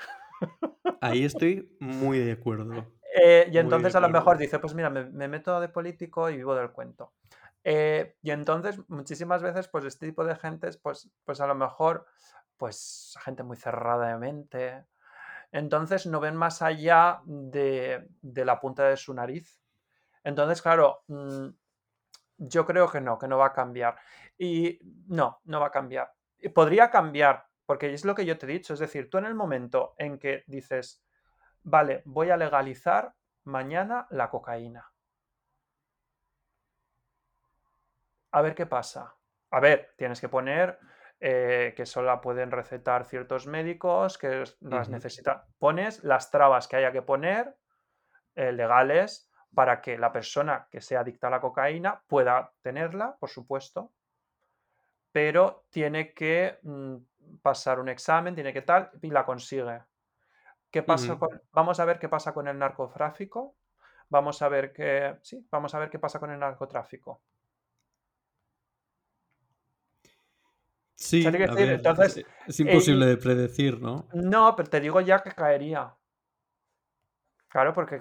Ahí 1.00 1.24
estoy 1.24 1.76
muy 1.80 2.18
de 2.18 2.32
acuerdo. 2.32 2.86
Eh, 3.14 3.48
y 3.52 3.58
entonces 3.58 3.94
a 3.94 4.00
lo 4.00 4.08
mejor 4.08 4.38
dice, 4.38 4.58
pues 4.58 4.74
mira, 4.74 4.88
me, 4.88 5.28
meto 5.28 5.60
de 5.60 5.68
político 5.68 6.30
y 6.30 6.36
vivo 6.36 6.54
del 6.54 6.70
cuento. 6.70 7.12
Eh, 7.62 8.16
y 8.22 8.30
entonces 8.30 8.80
muchísimas 8.88 9.42
veces, 9.42 9.68
pues 9.68 9.84
este 9.84 10.06
tipo 10.06 10.24
de 10.24 10.34
gente, 10.36 10.70
pues, 10.82 11.10
pues 11.24 11.40
a 11.40 11.46
lo 11.46 11.54
mejor, 11.54 12.06
pues 12.56 13.16
gente 13.22 13.42
muy 13.42 13.56
cerrada 13.56 14.08
de 14.08 14.18
mente. 14.18 14.86
Entonces 15.52 16.06
no 16.06 16.20
ven 16.20 16.36
más 16.36 16.62
allá 16.62 17.20
de, 17.26 18.08
de 18.22 18.44
la 18.44 18.58
punta 18.58 18.88
de 18.88 18.96
su 18.96 19.12
nariz. 19.12 19.60
Entonces, 20.24 20.62
claro, 20.62 21.02
mm, 21.08 21.48
yo 22.38 22.66
creo 22.66 22.88
que 22.90 23.00
no, 23.00 23.18
que 23.18 23.28
no 23.28 23.38
va 23.38 23.46
a 23.46 23.52
cambiar. 23.52 23.96
Y 24.38 24.78
no, 25.06 25.40
no 25.44 25.60
va 25.60 25.66
a 25.66 25.70
cambiar. 25.70 26.12
Podría 26.54 26.90
cambiar, 26.90 27.46
porque 27.66 27.92
es 27.92 28.04
lo 28.04 28.14
que 28.14 28.24
yo 28.24 28.38
te 28.38 28.46
he 28.46 28.50
dicho. 28.50 28.72
Es 28.72 28.80
decir, 28.80 29.10
tú 29.10 29.18
en 29.18 29.26
el 29.26 29.34
momento 29.34 29.94
en 29.98 30.18
que 30.18 30.44
dices, 30.46 31.01
vale, 31.62 32.02
voy 32.04 32.30
a 32.30 32.36
legalizar 32.36 33.14
mañana 33.44 34.06
la 34.10 34.30
cocaína. 34.30 34.90
A 38.30 38.42
ver 38.42 38.54
qué 38.54 38.66
pasa. 38.66 39.14
A 39.50 39.60
ver, 39.60 39.92
tienes 39.96 40.20
que 40.20 40.28
poner 40.28 40.78
eh, 41.20 41.74
que 41.76 41.86
solo 41.86 42.08
la 42.08 42.20
pueden 42.20 42.50
recetar 42.50 43.04
ciertos 43.04 43.46
médicos, 43.46 44.18
que 44.18 44.44
las 44.60 44.88
necesitan. 44.88 45.42
Pones 45.58 46.02
las 46.02 46.30
trabas 46.30 46.66
que 46.66 46.76
haya 46.76 46.90
que 46.90 47.02
poner, 47.02 47.54
eh, 48.34 48.52
legales, 48.52 49.30
para 49.54 49.80
que 49.82 49.98
la 49.98 50.12
persona 50.12 50.66
que 50.70 50.80
sea 50.80 51.00
adicta 51.00 51.26
a 51.26 51.30
la 51.30 51.40
cocaína 51.40 52.02
pueda 52.06 52.52
tenerla, 52.62 53.16
por 53.20 53.28
supuesto, 53.28 53.92
pero 55.12 55.66
tiene 55.70 56.14
que 56.14 56.58
mm, 56.62 56.96
pasar 57.42 57.78
un 57.78 57.90
examen, 57.90 58.34
tiene 58.34 58.52
que 58.52 58.62
tal, 58.62 58.90
y 59.02 59.10
la 59.10 59.26
consigue. 59.26 59.82
¿Qué 60.72 60.82
pasa 60.82 61.18
con, 61.18 61.28
vamos 61.52 61.78
a 61.78 61.84
ver 61.84 61.98
qué 61.98 62.08
pasa 62.08 62.32
con 62.32 62.48
el 62.48 62.58
narcotráfico. 62.58 63.56
Vamos 64.08 64.40
a 64.40 64.48
ver 64.48 64.72
qué. 64.72 65.18
Sí, 65.22 65.46
vamos 65.50 65.74
a 65.74 65.78
ver 65.78 65.90
qué 65.90 65.98
pasa 65.98 66.18
con 66.18 66.30
el 66.30 66.40
narcotráfico. 66.40 67.20
Sí, 70.94 71.24
Entonces, 71.26 72.24
es 72.46 72.60
imposible 72.60 73.06
de 73.06 73.16
predecir, 73.18 73.80
¿no? 73.80 74.08
No, 74.14 74.56
pero 74.56 74.70
te 74.70 74.80
digo 74.80 75.00
ya 75.02 75.22
que 75.22 75.32
caería. 75.32 75.94
Claro, 77.48 77.74
porque 77.74 78.00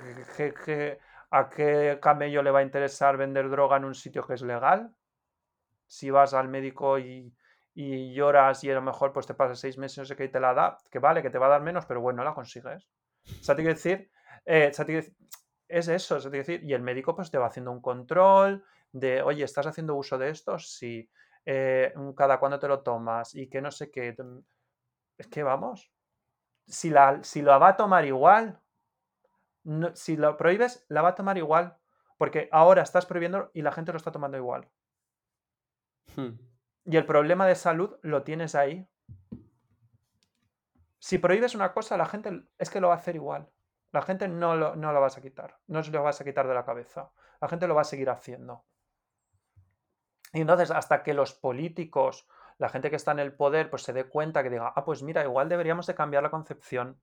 ¿A 1.31 1.49
qué 1.49 1.99
camello 2.01 2.43
le 2.43 2.51
va 2.51 2.59
a 2.59 2.63
interesar 2.63 3.17
vender 3.17 3.49
droga 3.49 3.77
en 3.77 3.85
un 3.85 3.95
sitio 3.95 4.25
que 4.25 4.35
es 4.35 4.41
legal? 4.41 4.93
Si 5.87 6.09
vas 6.09 6.33
al 6.33 6.47
médico 6.47 6.99
y, 6.99 7.33
lloras 7.73 8.63
y 8.63 8.71
a 8.71 8.75
lo 8.75 8.81
mejor 8.81 9.13
pues 9.13 9.25
te 9.27 9.33
pasas 9.33 9.59
seis 9.59 9.77
meses, 9.77 9.97
no 9.99 10.05
sé 10.05 10.15
qué, 10.15 10.25
y 10.25 10.29
te 10.29 10.39
la 10.39 10.53
da, 10.53 10.77
que 10.89 10.99
vale, 10.99 11.21
que 11.21 11.29
te 11.29 11.37
va 11.37 11.47
a 11.47 11.49
dar 11.49 11.61
menos, 11.61 11.85
pero 11.85 12.01
bueno, 12.01 12.23
la 12.23 12.33
consigues. 12.33 12.89
O 13.25 13.43
sea, 13.43 13.55
te 13.55 13.61
quiero 13.61 13.75
decir, 13.75 14.11
eh, 14.45 14.71
es 15.67 15.87
eso, 15.87 16.17
es 16.17 16.29
decir, 16.29 16.63
y 16.63 16.73
el 16.73 16.81
médico 16.81 17.15
pues 17.15 17.31
te 17.31 17.37
va 17.37 17.47
haciendo 17.47 17.71
un 17.71 17.81
control 17.81 18.63
de, 18.91 19.21
oye, 19.21 19.43
¿estás 19.43 19.67
haciendo 19.67 19.95
uso 19.95 20.17
de 20.17 20.29
esto? 20.29 20.59
Sí. 20.59 21.09
Eh, 21.45 21.93
¿Cada 22.15 22.39
cuándo 22.39 22.59
te 22.59 22.67
lo 22.67 22.81
tomas? 22.81 23.33
Y 23.35 23.49
que 23.49 23.61
no 23.61 23.71
sé 23.71 23.89
qué. 23.89 24.15
Es 25.17 25.27
que 25.27 25.43
vamos. 25.43 25.91
Si, 26.67 26.89
la, 26.89 27.23
si 27.23 27.41
lo 27.41 27.57
va 27.59 27.69
a 27.69 27.77
tomar 27.77 28.05
igual, 28.05 28.59
si 29.93 30.17
lo 30.17 30.37
prohíbes, 30.37 30.85
la 30.89 31.01
va 31.01 31.09
a 31.09 31.15
tomar 31.15 31.37
igual. 31.37 31.77
Porque 32.17 32.49
ahora 32.51 32.83
estás 32.83 33.05
prohibiendo 33.05 33.49
y 33.53 33.61
la 33.61 33.71
gente 33.71 33.91
lo 33.91 33.97
está 33.97 34.11
tomando 34.11 34.37
igual. 34.37 34.69
Hmm. 36.15 36.50
Y 36.85 36.97
el 36.97 37.05
problema 37.05 37.45
de 37.45 37.55
salud 37.55 37.97
lo 38.01 38.23
tienes 38.23 38.55
ahí. 38.55 38.87
Si 40.99 41.17
prohíbes 41.17 41.55
una 41.55 41.73
cosa, 41.73 41.97
la 41.97 42.05
gente 42.05 42.43
es 42.57 42.69
que 42.69 42.79
lo 42.79 42.89
va 42.89 42.95
a 42.95 42.97
hacer 42.97 43.15
igual. 43.15 43.49
La 43.91 44.01
gente 44.01 44.27
no 44.27 44.55
lo, 44.55 44.75
no 44.75 44.93
lo 44.93 45.01
vas 45.01 45.17
a 45.17 45.21
quitar. 45.21 45.57
No 45.67 45.83
se 45.83 45.91
lo 45.91 46.03
vas 46.03 46.21
a 46.21 46.23
quitar 46.23 46.47
de 46.47 46.53
la 46.53 46.65
cabeza. 46.65 47.11
La 47.41 47.47
gente 47.47 47.67
lo 47.67 47.75
va 47.75 47.81
a 47.81 47.85
seguir 47.85 48.09
haciendo. 48.09 48.63
Y 50.33 50.41
entonces, 50.41 50.71
hasta 50.71 51.03
que 51.03 51.13
los 51.13 51.33
políticos, 51.33 52.27
la 52.57 52.69
gente 52.69 52.89
que 52.89 52.95
está 52.95 53.11
en 53.11 53.19
el 53.19 53.33
poder, 53.33 53.69
pues 53.69 53.83
se 53.83 53.93
dé 53.93 54.05
cuenta 54.05 54.43
que 54.43 54.49
diga, 54.49 54.71
ah, 54.75 54.85
pues 54.85 55.03
mira, 55.03 55.23
igual 55.23 55.49
deberíamos 55.49 55.87
de 55.87 55.95
cambiar 55.95 56.23
la 56.23 56.31
concepción. 56.31 57.01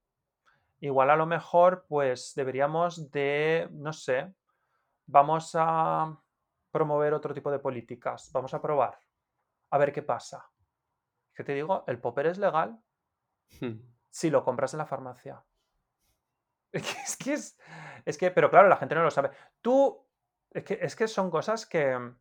Igual 0.80 1.10
a 1.10 1.16
lo 1.16 1.26
mejor, 1.26 1.84
pues 1.88 2.32
deberíamos 2.34 3.10
de, 3.10 3.68
no 3.72 3.92
sé, 3.92 4.32
vamos 5.06 5.52
a 5.54 6.16
promover 6.70 7.12
otro 7.12 7.34
tipo 7.34 7.50
de 7.50 7.58
políticas. 7.58 8.30
Vamos 8.32 8.54
a 8.54 8.62
probar. 8.62 8.98
A 9.70 9.78
ver 9.78 9.92
qué 9.92 10.02
pasa. 10.02 10.50
¿Qué 11.34 11.44
te 11.44 11.54
digo? 11.54 11.84
El 11.86 12.00
popper 12.00 12.26
es 12.26 12.38
legal 12.38 12.80
hmm. 13.60 13.78
si 14.10 14.30
lo 14.30 14.44
compras 14.44 14.74
en 14.74 14.78
la 14.78 14.86
farmacia. 14.86 15.42
Es 16.72 17.16
que 17.16 17.32
es, 17.32 17.58
es, 18.04 18.18
que, 18.18 18.30
pero 18.30 18.50
claro, 18.50 18.68
la 18.68 18.76
gente 18.76 18.94
no 18.94 19.02
lo 19.02 19.10
sabe. 19.10 19.30
Tú, 19.62 20.06
es 20.50 20.64
que, 20.64 20.78
es 20.82 20.94
que 20.94 21.08
son 21.08 21.30
cosas 21.30 21.64
que, 21.64 22.12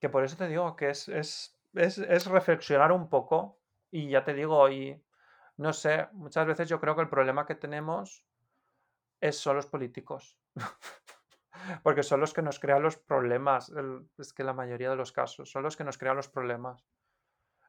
que 0.00 0.08
por 0.08 0.24
eso 0.24 0.36
te 0.36 0.48
digo 0.48 0.74
que 0.74 0.90
es, 0.90 1.08
es, 1.08 1.58
es, 1.74 2.26
reflexionar 2.26 2.92
un 2.92 3.08
poco 3.08 3.60
y 3.90 4.08
ya 4.08 4.24
te 4.24 4.34
digo, 4.34 4.68
y 4.68 5.02
no 5.58 5.72
sé, 5.72 6.08
muchas 6.12 6.46
veces 6.46 6.68
yo 6.68 6.80
creo 6.80 6.96
que 6.96 7.02
el 7.02 7.08
problema 7.08 7.46
que 7.46 7.54
tenemos 7.54 8.26
es 9.20 9.38
son 9.38 9.56
los 9.56 9.66
políticos. 9.66 10.38
Porque 11.82 12.02
son 12.02 12.20
los 12.20 12.32
que 12.32 12.42
nos 12.42 12.58
crean 12.58 12.82
los 12.82 12.96
problemas. 12.96 13.72
es 14.18 14.32
que 14.32 14.44
la 14.44 14.52
mayoría 14.52 14.90
de 14.90 14.96
los 14.96 15.12
casos 15.12 15.50
son 15.50 15.62
los 15.62 15.76
que 15.76 15.84
nos 15.84 15.98
crean 15.98 16.16
los 16.16 16.28
problemas. 16.28 16.84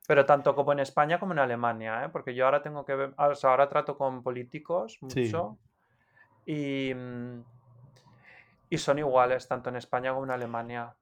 Pero 0.07 0.25
tanto 0.25 0.53
como 0.55 0.73
en 0.73 0.79
España 0.79 1.19
como 1.19 1.33
en 1.33 1.39
Alemania, 1.39 2.05
¿eh? 2.05 2.09
porque 2.09 2.35
yo 2.35 2.45
ahora 2.45 2.61
tengo 2.61 2.83
que 2.83 2.93
ver, 2.95 3.13
ahora 3.17 3.69
trato 3.69 3.97
con 3.97 4.21
políticos 4.21 4.97
mucho 5.01 5.57
y, 6.45 6.93
mm, 6.93 7.41
y 8.69 8.77
son 8.77 8.99
iguales, 8.99 9.47
tanto 9.47 9.69
en 9.69 9.77
España 9.77 10.11
como 10.11 10.25
en 10.25 10.31
Alemania. 10.31 10.93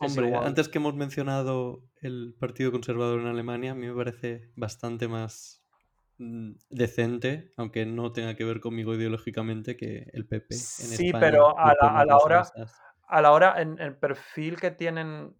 Hombre, 0.00 0.34
antes 0.34 0.68
que 0.68 0.78
hemos 0.78 0.94
mencionado 0.94 1.82
el 2.00 2.34
Partido 2.38 2.72
Conservador 2.72 3.20
en 3.20 3.26
Alemania, 3.26 3.72
a 3.72 3.74
mí 3.74 3.86
me 3.86 3.94
parece 3.94 4.50
bastante 4.56 5.06
más 5.06 5.65
decente, 6.18 7.52
aunque 7.56 7.84
no 7.86 8.12
tenga 8.12 8.34
que 8.34 8.44
ver 8.44 8.60
conmigo 8.60 8.94
ideológicamente, 8.94 9.76
que 9.76 10.08
el 10.12 10.26
PP 10.26 10.54
en 10.54 10.60
sí, 10.60 11.12
pero 11.12 11.58
a 11.58 11.74
la, 11.74 12.16
hora, 12.16 12.44
a 13.06 13.22
la 13.22 13.32
hora, 13.32 13.60
en 13.60 13.78
el 13.78 13.96
perfil 13.96 14.58
que 14.58 14.70
tienen, 14.70 15.34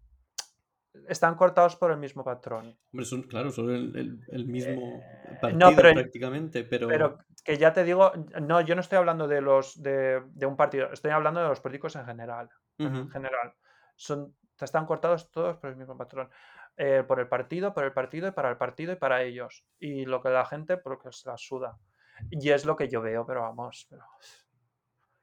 están 1.07 1.35
cortados 1.35 1.75
por 1.75 1.91
el 1.91 1.97
mismo 1.97 2.23
patrón. 2.23 2.77
Hombre, 2.91 3.05
son, 3.05 3.23
claro, 3.23 3.51
son 3.51 3.69
el, 3.71 4.45
mismo 4.45 5.01
eh, 5.01 5.37
partido 5.41 5.75
prácticamente, 5.75 6.63
pero... 6.63 6.87
Pero 6.87 7.17
que 7.43 7.57
ya 7.57 7.73
te 7.73 7.83
digo, 7.83 8.11
no, 8.41 8.61
yo 8.61 8.75
no 8.75 8.81
estoy 8.81 8.97
hablando 8.97 9.27
de 9.27 9.41
los 9.41 9.81
de, 9.81 10.21
un 10.45 10.57
partido, 10.57 10.91
estoy 10.91 11.11
hablando 11.11 11.41
de 11.41 11.47
los 11.47 11.61
políticos 11.61 11.95
en 11.95 12.05
general. 12.05 12.49
En 12.77 13.09
general 13.09 13.53
son, 13.95 14.35
están 14.65 14.85
cortados 14.85 15.31
todos 15.31 15.57
por 15.57 15.69
el 15.69 15.75
mismo 15.75 15.97
patrón. 15.97 16.29
Eh, 16.79 17.03
por 17.07 17.19
el 17.19 17.27
partido, 17.27 17.73
por 17.73 17.85
el 17.85 17.91
partido 17.91 18.27
y 18.27 18.31
para 18.31 18.51
el 18.51 18.57
partido 18.57 18.93
y 18.93 18.95
para 18.97 19.23
ellos. 19.23 19.65
Y 19.79 20.05
lo 20.05 20.21
que 20.21 20.29
la 20.29 20.45
gente, 20.45 20.77
porque 20.77 21.11
se 21.11 21.27
la 21.27 21.37
suda. 21.37 21.77
Y 22.29 22.51
es 22.51 22.65
lo 22.65 22.75
que 22.75 22.87
yo 22.87 23.01
veo, 23.01 23.25
pero 23.25 23.41
vamos. 23.41 23.89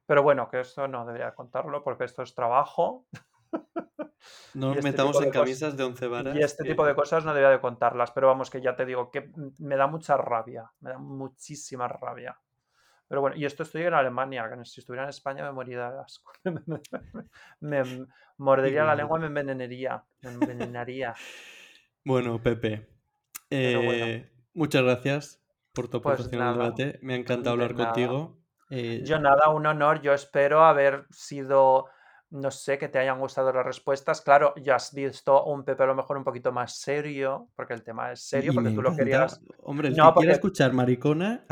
Pero, 0.06 0.22
bueno, 0.22 0.48
que 0.50 0.60
esto 0.60 0.88
no 0.88 1.06
debería 1.06 1.34
contarlo 1.34 1.82
porque 1.82 2.04
esto 2.04 2.22
es 2.22 2.34
trabajo. 2.34 3.06
No 4.54 4.68
nos 4.68 4.78
este 4.78 4.90
metamos 4.90 5.20
en 5.20 5.30
camisas 5.30 5.76
de 5.76 5.84
once 5.84 6.08
varas. 6.08 6.34
Y 6.34 6.40
este 6.40 6.64
tipo 6.64 6.86
de 6.86 6.94
cosas 6.94 7.26
no 7.26 7.34
debería 7.34 7.50
de 7.50 7.60
contarlas, 7.60 8.10
pero 8.10 8.28
vamos, 8.28 8.48
que 8.48 8.62
ya 8.62 8.74
te 8.74 8.86
digo 8.86 9.10
que 9.10 9.30
me 9.58 9.76
da 9.76 9.86
mucha 9.86 10.16
rabia, 10.16 10.72
me 10.80 10.90
da 10.90 10.98
muchísima 10.98 11.86
rabia. 11.88 12.40
Pero 13.08 13.20
bueno, 13.20 13.36
y 13.36 13.44
esto 13.44 13.62
estoy 13.62 13.82
en 13.82 13.94
Alemania, 13.94 14.48
que 14.48 14.64
si 14.64 14.80
estuviera 14.80 15.04
en 15.04 15.10
España 15.10 15.44
me 15.44 15.52
moriría 15.52 15.90
de 15.90 16.00
asco. 16.00 16.32
me, 17.60 17.82
mordería 18.38 18.84
la 18.84 18.94
lengua 18.94 19.18
y 19.18 19.22
me 19.22 19.26
envenenaría. 19.26 20.02
Me 20.22 20.30
envenenaría. 20.30 21.14
bueno, 22.04 22.42
Pepe. 22.42 22.88
Eh, 23.50 24.30
muchas 24.54 24.82
gracias 24.82 25.44
por 25.72 25.88
tu 25.88 26.00
pues 26.00 26.14
aportación 26.14 26.52
debate. 26.52 26.98
Me 27.02 27.14
ha 27.14 27.16
encantado 27.16 27.52
hablar 27.52 27.74
contigo. 27.74 28.38
Eh, 28.70 29.02
yo 29.04 29.18
nada, 29.18 29.50
un 29.50 29.66
honor. 29.66 30.00
Yo 30.00 30.14
espero 30.14 30.64
haber 30.64 31.06
sido, 31.10 31.86
no 32.30 32.50
sé, 32.50 32.78
que 32.78 32.88
te 32.88 32.98
hayan 32.98 33.20
gustado 33.20 33.52
las 33.52 33.66
respuestas. 33.66 34.22
Claro, 34.22 34.54
ya 34.56 34.76
has 34.76 34.94
visto 34.94 35.44
un 35.44 35.64
Pepe 35.64 35.82
a 35.82 35.86
lo 35.86 35.94
mejor 35.94 36.16
un 36.16 36.24
poquito 36.24 36.52
más 36.52 36.76
serio, 36.76 37.48
porque 37.54 37.74
el 37.74 37.82
tema 37.82 38.12
es 38.12 38.22
serio, 38.22 38.52
porque 38.54 38.70
tú 38.70 38.80
lo 38.80 38.96
querías. 38.96 39.40
Hombre, 39.58 39.88
el 39.88 39.96
no, 39.96 40.14
que 40.14 40.30
escuchar 40.30 40.72
maricona, 40.72 41.44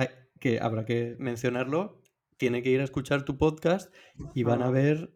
que 0.42 0.58
habrá 0.58 0.84
que 0.84 1.14
mencionarlo, 1.20 2.02
tiene 2.36 2.64
que 2.64 2.70
ir 2.70 2.80
a 2.80 2.84
escuchar 2.84 3.24
tu 3.24 3.38
podcast 3.38 3.94
y 4.34 4.42
van 4.42 4.60
a 4.60 4.70
ver, 4.70 5.14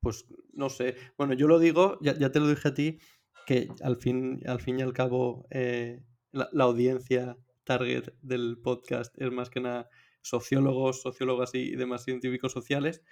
pues, 0.00 0.26
no 0.52 0.68
sé, 0.68 0.94
bueno, 1.16 1.32
yo 1.32 1.48
lo 1.48 1.58
digo, 1.58 1.98
ya, 2.02 2.30
te 2.30 2.38
lo 2.38 2.46
dije 2.46 2.68
a 2.68 2.74
ti, 2.74 2.98
que 3.46 3.68
al 3.82 3.96
fin, 3.96 4.42
al 4.46 4.60
fin 4.60 4.78
y 4.78 4.82
al 4.82 4.92
cabo 4.92 5.46
eh, 5.50 6.04
la, 6.32 6.50
audiencia 6.64 7.38
target 7.64 8.12
del 8.20 8.58
podcast 8.62 9.14
es 9.18 9.32
más 9.32 9.48
que 9.48 9.60
nada 9.60 9.88
sociólogos, 10.20 11.00
sociólogas 11.00 11.54
y 11.54 11.74
demás 11.74 12.04
científicos 12.04 12.52
sociales. 12.52 13.02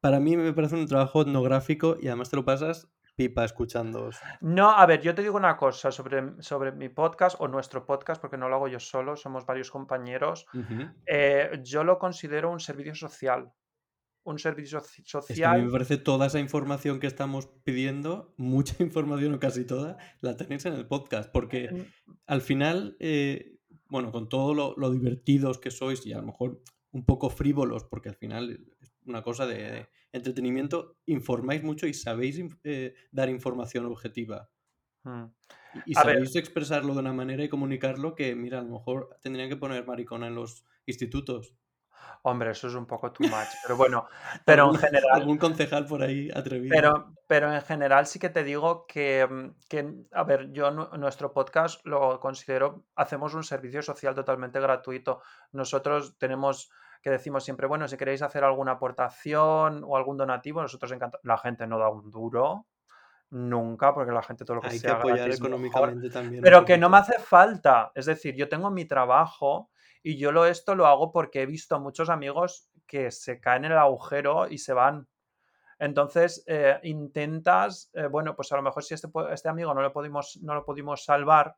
Para 0.00 0.20
mí 0.20 0.38
me 0.38 0.54
parece 0.54 0.76
un 0.76 0.86
trabajo 0.86 1.20
etnográfico 1.20 1.98
y 2.00 2.06
además 2.06 2.30
te 2.30 2.36
lo 2.36 2.46
pasas 2.46 2.88
pipa 3.18 3.44
escuchando. 3.44 4.10
No, 4.40 4.70
a 4.70 4.86
ver, 4.86 5.02
yo 5.02 5.12
te 5.12 5.22
digo 5.22 5.36
una 5.36 5.56
cosa 5.56 5.90
sobre, 5.90 6.40
sobre 6.40 6.70
mi 6.70 6.88
podcast 6.88 7.34
o 7.40 7.48
nuestro 7.48 7.84
podcast, 7.84 8.20
porque 8.20 8.36
no 8.36 8.48
lo 8.48 8.54
hago 8.54 8.68
yo 8.68 8.78
solo, 8.78 9.16
somos 9.16 9.44
varios 9.44 9.72
compañeros. 9.72 10.46
Eh, 11.04 11.60
yo 11.64 11.82
lo 11.82 11.98
considero 11.98 12.52
un 12.52 12.60
servicio 12.60 12.94
social. 12.94 13.52
Un 14.22 14.38
servicio 14.38 14.80
social. 15.04 15.52
a 15.52 15.58
mí 15.58 15.64
me 15.64 15.72
parece 15.72 15.96
toda 15.96 16.26
esa 16.26 16.38
información 16.38 17.00
que 17.00 17.08
estamos 17.08 17.48
pidiendo, 17.64 18.34
mucha 18.36 18.76
información 18.84 19.34
o 19.34 19.40
casi 19.40 19.64
toda, 19.66 19.96
la 20.20 20.36
tenéis 20.36 20.66
en 20.66 20.74
el 20.74 20.86
podcast, 20.86 21.32
porque 21.32 21.70
mm. 21.72 22.12
al 22.26 22.40
final, 22.40 22.96
eh, 23.00 23.58
bueno, 23.88 24.12
con 24.12 24.28
todo 24.28 24.54
lo, 24.54 24.74
lo 24.76 24.92
divertidos 24.92 25.58
que 25.58 25.72
sois 25.72 26.06
y 26.06 26.12
a 26.12 26.18
lo 26.18 26.26
mejor 26.26 26.62
un 26.92 27.04
poco 27.04 27.30
frívolos, 27.30 27.82
porque 27.82 28.10
al 28.10 28.16
final 28.16 28.64
una 29.06 29.22
cosa 29.22 29.46
de, 29.46 29.88
entretenimiento, 30.12 30.96
informáis 31.06 31.62
mucho 31.62 31.86
y 31.86 31.94
sabéis 31.94 32.40
eh, 32.64 32.94
dar 33.10 33.28
información 33.28 33.86
objetiva. 33.86 34.48
Mm. 35.04 35.24
Y, 35.86 35.94
sabéis 35.94 36.34
expresarlo 36.36 36.94
de 36.94 37.00
una 37.00 37.12
manera 37.12 37.44
y 37.44 37.48
comunicarlo 37.48 38.14
que, 38.14 38.34
mira, 38.34 38.58
a 38.58 38.62
lo 38.62 38.70
mejor 38.70 39.16
tendrían 39.20 39.48
que 39.48 39.56
poner 39.56 39.86
maricona 39.86 40.26
en 40.26 40.34
los 40.34 40.64
institutos. 40.86 41.54
Hombre, 42.22 42.50
eso 42.50 42.68
es 42.68 42.74
un 42.74 42.86
poco 42.86 43.12
too 43.12 43.24
much. 43.24 43.48
Pero 43.62 43.76
bueno, 43.76 44.08
pero 44.44 44.70
en 44.70 44.76
general. 44.76 45.10
Algún 45.12 45.38
concejal 45.38 45.86
por 45.86 46.02
ahí 46.02 46.30
atrevido. 46.34 46.74
Pero, 46.74 47.14
pero 47.26 47.52
en 47.52 47.62
general 47.62 48.06
sí 48.06 48.18
que 48.18 48.28
te 48.28 48.44
digo 48.44 48.86
que, 48.86 49.26
mm, 49.26 50.06
a 50.12 50.24
ver, 50.24 50.50
yo 50.52 50.70
nuestro 50.70 51.32
podcast 51.32 51.84
lo 51.86 52.18
considero, 52.20 52.86
hacemos 52.96 53.34
un 53.34 53.44
servicio 53.44 53.82
social 53.82 54.14
totalmente 54.14 54.60
gratuito. 54.60 55.22
Nosotros 55.52 56.18
tenemos 56.18 56.70
que 57.02 57.10
decimos 57.10 57.44
siempre, 57.44 57.66
bueno, 57.66 57.86
si 57.88 57.96
queréis 57.96 58.22
hacer 58.22 58.44
alguna 58.44 58.72
aportación 58.72 59.84
o 59.86 59.96
algún 59.96 60.16
donativo, 60.16 60.60
nosotros 60.60 60.90
encantamos. 60.92 61.24
La 61.24 61.38
gente 61.38 61.66
no 61.66 61.78
da 61.78 61.88
un 61.88 62.10
duro, 62.10 62.66
nunca, 63.30 63.94
porque 63.94 64.12
la 64.12 64.22
gente 64.22 64.44
todo 64.44 64.56
lo 64.56 64.62
que 64.62 64.68
Hay 64.68 64.80
que 64.80 64.90
apoyar 64.90 65.30
económicamente 65.30 66.10
también. 66.10 66.42
Pero 66.42 66.64
que 66.64 66.78
no 66.78 66.88
me 66.88 66.98
hace 66.98 67.18
falta. 67.18 67.92
Es 67.94 68.06
decir, 68.06 68.34
yo 68.34 68.48
tengo 68.48 68.70
mi 68.70 68.84
trabajo 68.84 69.70
y 70.02 70.16
yo 70.16 70.32
lo, 70.32 70.46
esto 70.46 70.74
lo 70.74 70.86
hago 70.86 71.12
porque 71.12 71.42
he 71.42 71.46
visto 71.46 71.76
a 71.76 71.78
muchos 71.78 72.08
amigos 72.08 72.68
que 72.86 73.10
se 73.10 73.40
caen 73.40 73.64
en 73.64 73.72
el 73.72 73.78
agujero 73.78 74.48
y 74.48 74.58
se 74.58 74.72
van. 74.72 75.08
Entonces, 75.78 76.42
eh, 76.46 76.80
intentas, 76.82 77.90
eh, 77.92 78.06
bueno, 78.06 78.34
pues 78.34 78.50
a 78.50 78.56
lo 78.56 78.62
mejor 78.62 78.82
si 78.82 78.94
este, 78.94 79.08
este 79.32 79.48
amigo 79.48 79.72
no 79.74 79.82
lo, 79.82 79.92
pudimos, 79.92 80.38
no 80.42 80.54
lo 80.54 80.64
pudimos 80.64 81.04
salvar, 81.04 81.56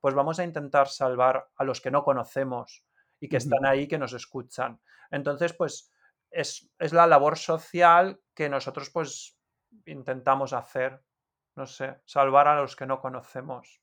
pues 0.00 0.14
vamos 0.14 0.38
a 0.38 0.44
intentar 0.44 0.88
salvar 0.88 1.48
a 1.56 1.64
los 1.64 1.80
que 1.80 1.90
no 1.90 2.02
conocemos 2.02 2.84
y 3.22 3.28
que 3.28 3.36
están 3.36 3.64
ahí, 3.64 3.86
que 3.86 3.98
nos 3.98 4.12
escuchan. 4.14 4.80
Entonces, 5.12 5.52
pues 5.52 5.92
es, 6.28 6.68
la 6.92 7.06
labor 7.06 7.38
social 7.38 8.20
que 8.34 8.48
nosotros 8.48 8.90
pues 8.90 9.38
intentamos 9.86 10.52
hacer. 10.52 11.00
no 11.54 11.66
sé, 11.66 12.00
salvar 12.04 12.48
a 12.48 12.60
los 12.60 12.74
que 12.74 12.86
no 12.86 12.98
conocemos. 12.98 13.80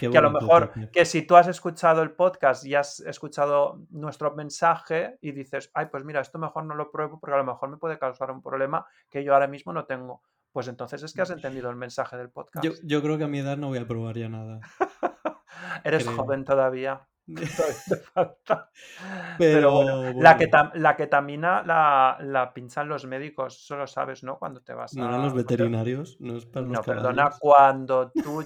Qué 0.00 0.10
que 0.10 0.18
a 0.18 0.22
lo 0.22 0.32
mejor, 0.32 0.72
que 0.90 1.04
si 1.04 1.22
tú 1.22 1.36
has 1.36 1.46
escuchado 1.46 2.02
el 2.02 2.12
podcast 2.12 2.64
y 2.64 2.74
has 2.74 2.98
escuchado 3.00 3.80
nuestro 3.90 4.34
mensaje 4.34 5.18
y 5.20 5.30
dices, 5.30 5.70
ay, 5.74 5.86
pues 5.86 6.04
mira, 6.04 6.20
esto 6.20 6.38
mejor 6.38 6.64
no 6.64 6.74
lo 6.74 6.90
pruebo 6.90 7.20
porque 7.20 7.34
a 7.34 7.38
lo 7.38 7.44
mejor 7.44 7.68
me 7.68 7.76
puede 7.76 7.98
causar 7.98 8.32
un 8.32 8.42
problema 8.42 8.86
que 9.08 9.22
yo 9.22 9.34
ahora 9.34 9.46
mismo 9.46 9.72
no 9.72 9.84
tengo. 9.84 10.22
Pues 10.50 10.66
entonces 10.66 11.02
es 11.04 11.12
que 11.12 11.22
has 11.22 11.30
entendido 11.30 11.70
el 11.70 11.76
mensaje 11.76 12.16
del 12.16 12.30
podcast. 12.30 12.64
Yo, 12.64 12.72
yo 12.82 13.02
creo 13.02 13.18
que 13.18 13.24
a 13.24 13.28
mi 13.28 13.38
edad 13.38 13.56
no 13.56 13.68
voy 13.68 13.78
a 13.78 13.86
probar 13.86 14.16
ya 14.16 14.28
nada. 14.28 14.60
Eres 15.84 16.04
creo. 16.04 16.16
joven 16.16 16.44
todavía. 16.44 17.07
Pero, 19.38 19.72
bueno, 19.72 20.12
La, 20.20 20.24
bueno, 20.34 20.38
keta- 20.38 20.72
la 20.74 20.96
ketamina 20.96 21.62
la, 21.62 22.18
la 22.20 22.52
pinchan 22.52 22.88
los 22.88 23.06
médicos, 23.06 23.62
eso 23.62 23.76
lo 23.76 23.86
sabes, 23.86 24.24
¿no? 24.24 24.38
Cuando 24.38 24.62
te 24.62 24.74
vas 24.74 24.94
no 24.94 25.04
a... 25.04 25.08
eran 25.08 25.22
los 25.22 25.34
veterinarios, 25.34 26.20
no 26.20 26.36
es 26.36 26.46
para 26.46 26.66
los 26.66 26.78
No, 26.78 26.82
perdona, 26.82 27.30
cuando 27.38 28.12
tú, 28.12 28.42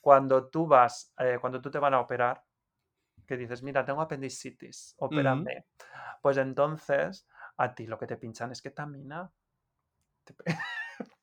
cuando 0.00 0.48
tú 0.48 0.66
vas, 0.66 1.12
eh, 1.18 1.38
cuando 1.40 1.60
tú 1.60 1.70
te 1.70 1.78
van 1.78 1.94
a 1.94 2.00
operar, 2.00 2.42
que 3.26 3.36
dices, 3.36 3.62
mira, 3.62 3.84
tengo 3.84 4.02
apendicitis, 4.02 4.94
opérame. 4.98 5.66
Pues 6.22 6.36
entonces, 6.38 7.26
a 7.56 7.74
ti 7.74 7.86
lo 7.86 7.98
que 7.98 8.06
te 8.06 8.16
pinchan 8.16 8.52
es 8.52 8.62
ketamina. 8.62 9.30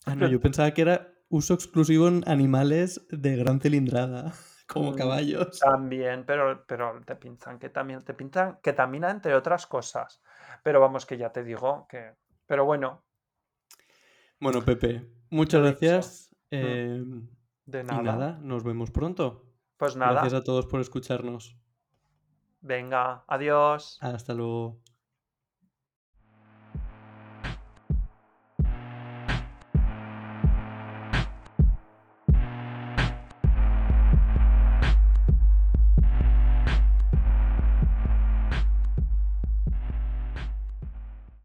Ah, 0.06 0.16
no, 0.18 0.28
yo 0.28 0.40
pensaba 0.40 0.74
que 0.74 0.82
era 0.82 1.14
uso 1.30 1.54
exclusivo 1.54 2.08
en 2.08 2.24
animales 2.28 3.06
de 3.10 3.36
gran 3.38 3.60
cilindrada, 3.60 4.34
como 4.74 4.94
Mm, 4.94 4.96
caballos. 4.96 5.60
También, 5.60 6.26
pero, 6.26 6.66
pero 6.68 7.00
te 7.06 7.16
pinchan 7.16 7.60
ketamina, 7.60 8.02
te 8.02 8.14
pinchan 8.14 8.60
ketamina 8.62 9.12
entre 9.12 9.36
otras 9.36 9.68
cosas. 9.68 10.22
Pero 10.64 10.80
vamos, 10.82 11.06
que 11.06 11.18
ya 11.18 11.32
te 11.32 11.44
digo 11.44 11.88
que. 11.88 12.16
Pero 12.48 12.66
bueno, 12.66 13.04
Bueno, 14.40 14.64
Pepe, 14.64 15.08
muchas 15.30 15.62
gracias. 15.62 16.30
eh, 16.52 17.04
de 17.66 17.84
y 17.84 17.86
nada. 17.86 18.02
nada, 18.04 18.40
nos 18.42 18.64
vemos 18.64 18.92
pronto. 18.92 19.46
Pues 19.78 19.96
nada, 19.96 20.22
Gracias 20.22 20.34
a 20.34 20.44
todos 20.44 20.66
por 20.66 20.82
escucharnos. 20.82 21.58
venga, 22.62 23.24
adiós. 23.28 24.00
Hasta 24.00 24.36
luego. 24.36 24.80